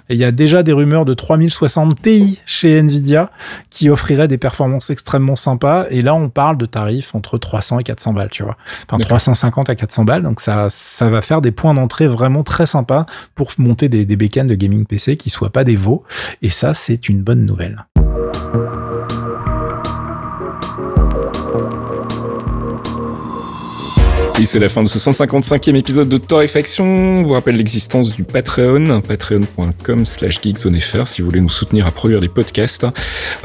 Il 0.10 0.18
y 0.18 0.24
a 0.24 0.32
déjà 0.32 0.62
des 0.64 0.72
rumeurs 0.72 1.04
de 1.06 1.14
3060 1.14 2.02
Ti 2.02 2.40
chez 2.46 2.78
Nvidia 2.80 3.32
qui 3.70 3.90
offriraient 4.02 4.28
des 4.28 4.40
performances 4.40 4.90
extrêmement 4.90 5.36
sympas. 5.36 5.86
Et 5.90 6.02
là, 6.02 6.16
on 6.16 6.30
parle 6.30 6.58
de 6.58 6.66
tarifs 6.66 7.14
entre 7.14 7.38
300 7.38 7.80
et 7.80 7.84
400 7.84 8.14
balles, 8.14 8.30
tu 8.32 8.44
vois. 8.44 8.58
Enfin, 8.88 8.98
D'accord. 8.98 9.18
350 9.18 9.70
à 9.70 9.76
400 9.76 10.06
balles. 10.06 10.24
Donc 10.24 10.42
ça, 10.42 10.68
ça 10.70 11.10
va 11.10 11.22
faire 11.22 11.42
des 11.42 11.52
points 11.52 11.76
d'entrée 11.76 12.08
vraiment 12.08 12.44
très 12.44 12.66
sympas 12.66 13.06
pour 13.36 13.52
monter 13.60 13.90
des, 13.90 14.06
des 14.06 14.16
bécanes 14.16 14.48
de 14.48 14.56
gaming 14.56 14.86
PC 14.86 15.18
qui 15.18 15.30
soient 15.30 15.52
pas 15.52 15.64
des 15.64 15.76
veaux. 15.76 16.04
Et 16.42 16.50
ça, 16.50 16.74
c'est 16.74 17.10
une 17.10 17.22
bonne 17.22 17.46
nouvelle. 17.46 17.86
Et 24.42 24.46
c'est 24.46 24.58
la 24.58 24.70
fin 24.70 24.82
de 24.82 24.88
ce 24.88 24.98
155e 24.98 25.76
épisode 25.76 26.10
de 26.10 26.18
Torréfaction. 26.18 26.84
On 26.84 27.22
vous 27.22 27.34
rappelle 27.36 27.58
l'existence 27.58 28.12
du 28.12 28.24
Patreon, 28.24 29.02
patreon.com 29.02 30.04
slash 30.04 30.42
geekzonefr. 30.42 31.08
Si 31.08 31.22
vous 31.22 31.28
voulez 31.28 31.42
nous 31.42 31.50
soutenir 31.50 31.86
à 31.86 31.92
produire 31.92 32.22
des 32.22 32.28
podcasts, 32.28 32.88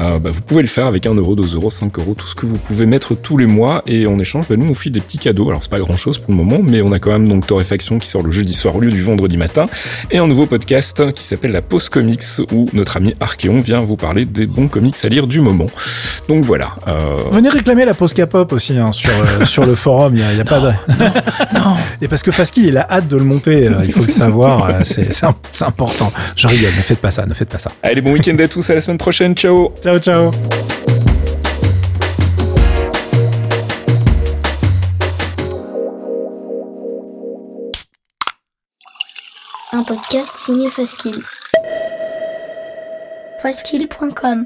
euh, 0.01 0.17
bah, 0.17 0.31
vous 0.33 0.41
pouvez 0.41 0.63
le 0.63 0.67
faire 0.67 0.87
avec 0.87 1.05
1 1.05 1.13
euro, 1.13 1.35
2 1.35 1.53
euros, 1.53 1.69
5 1.69 1.99
euros, 1.99 2.15
tout 2.17 2.25
ce 2.25 2.33
que 2.33 2.47
vous 2.47 2.57
pouvez 2.57 2.87
mettre 2.87 3.13
tous 3.13 3.37
les 3.37 3.45
mois. 3.45 3.83
Et 3.85 4.07
en 4.07 4.17
échange, 4.17 4.45
bah, 4.49 4.55
nous, 4.57 4.71
on 4.71 4.73
file 4.73 4.91
des 4.91 4.99
petits 4.99 5.19
cadeaux. 5.19 5.47
Alors, 5.47 5.61
c'est 5.61 5.69
pas 5.69 5.77
grand 5.77 5.97
chose 5.97 6.17
pour 6.17 6.31
le 6.31 6.37
moment, 6.37 6.61
mais 6.63 6.81
on 6.81 6.91
a 6.91 6.97
quand 6.97 7.11
même 7.11 7.27
donc 7.27 7.45
Torréfaction 7.45 7.99
qui 7.99 8.07
sort 8.07 8.23
le 8.23 8.31
jeudi 8.31 8.53
soir 8.53 8.75
au 8.75 8.79
lieu 8.79 8.89
du 8.89 9.03
vendredi 9.03 9.37
matin. 9.37 9.65
Et 10.09 10.17
un 10.17 10.25
nouveau 10.25 10.47
podcast 10.47 11.13
qui 11.13 11.25
s'appelle 11.25 11.51
La 11.51 11.61
Pause 11.61 11.89
Comics 11.89 12.23
où 12.51 12.65
notre 12.73 12.97
ami 12.97 13.13
Archeon 13.19 13.59
vient 13.59 13.81
vous 13.81 13.97
parler 13.97 14.25
des 14.25 14.47
bons 14.47 14.67
comics 14.67 14.97
à 15.03 15.09
lire 15.09 15.27
du 15.27 15.41
moment. 15.41 15.67
Donc 16.27 16.43
voilà. 16.43 16.73
Euh, 16.87 17.17
Venez 17.29 17.49
réclamer 17.49 17.85
la 17.85 17.93
pause 17.93 18.15
K-pop 18.15 18.51
aussi 18.51 18.75
hein, 18.79 18.91
sur, 18.91 19.11
euh, 19.11 19.45
sur 19.45 19.63
le 19.63 19.75
forum. 19.75 20.15
Il 20.15 20.21
y 20.21 20.23
a, 20.23 20.31
il 20.31 20.39
y 20.39 20.41
a 20.41 20.45
pas 20.45 20.59
de... 20.59 20.71
Et 22.01 22.07
parce 22.07 22.23
que 22.23 22.31
Faskil, 22.31 22.65
il 22.65 22.77
a 22.77 22.87
hâte 22.89 23.07
de 23.07 23.17
le 23.17 23.23
monter. 23.23 23.67
euh, 23.67 23.81
il 23.83 23.91
faut 23.91 24.03
le 24.03 24.09
savoir. 24.11 24.65
euh, 24.69 24.71
c'est 24.83 25.11
c'est 25.13 25.25
im- 25.25 25.35
c'est 25.51 25.65
important. 25.65 26.11
Je 26.35 26.47
rigole. 26.47 26.69
Ne 26.77 26.81
faites 26.81 26.99
pas 26.99 27.11
ça. 27.11 27.25
Ne 27.25 27.33
faites 27.33 27.49
pas 27.49 27.59
ça. 27.59 27.71
Allez, 27.83 28.01
bon 28.01 28.13
week-end 28.13 28.37
à 28.39 28.47
tous. 28.47 28.69
À 28.69 28.73
la 28.75 28.81
semaine 28.81 28.97
prochaine. 28.97 29.35
Ciao 29.35 29.73
Ciao, 29.83 29.99
ciao. 29.99 30.31
Un 39.73 39.83
podcast 39.83 40.35
signé 40.37 40.69
Faskill. 40.69 41.21
Faskill.com 43.41 44.45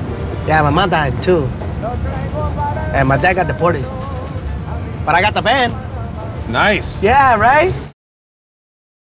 Yeah, 0.47 0.61
my 0.63 0.69
mom 0.69 0.89
died 0.89 1.21
too. 1.21 1.43
And 2.93 3.07
my 3.07 3.17
dad 3.17 3.33
got 3.35 3.47
deported. 3.47 3.83
But 5.05 5.15
I 5.15 5.21
got 5.21 5.33
the 5.33 5.41
van. 5.41 5.71
It's 6.33 6.47
nice. 6.47 7.01
Yeah, 7.01 7.35
right? 7.35 7.73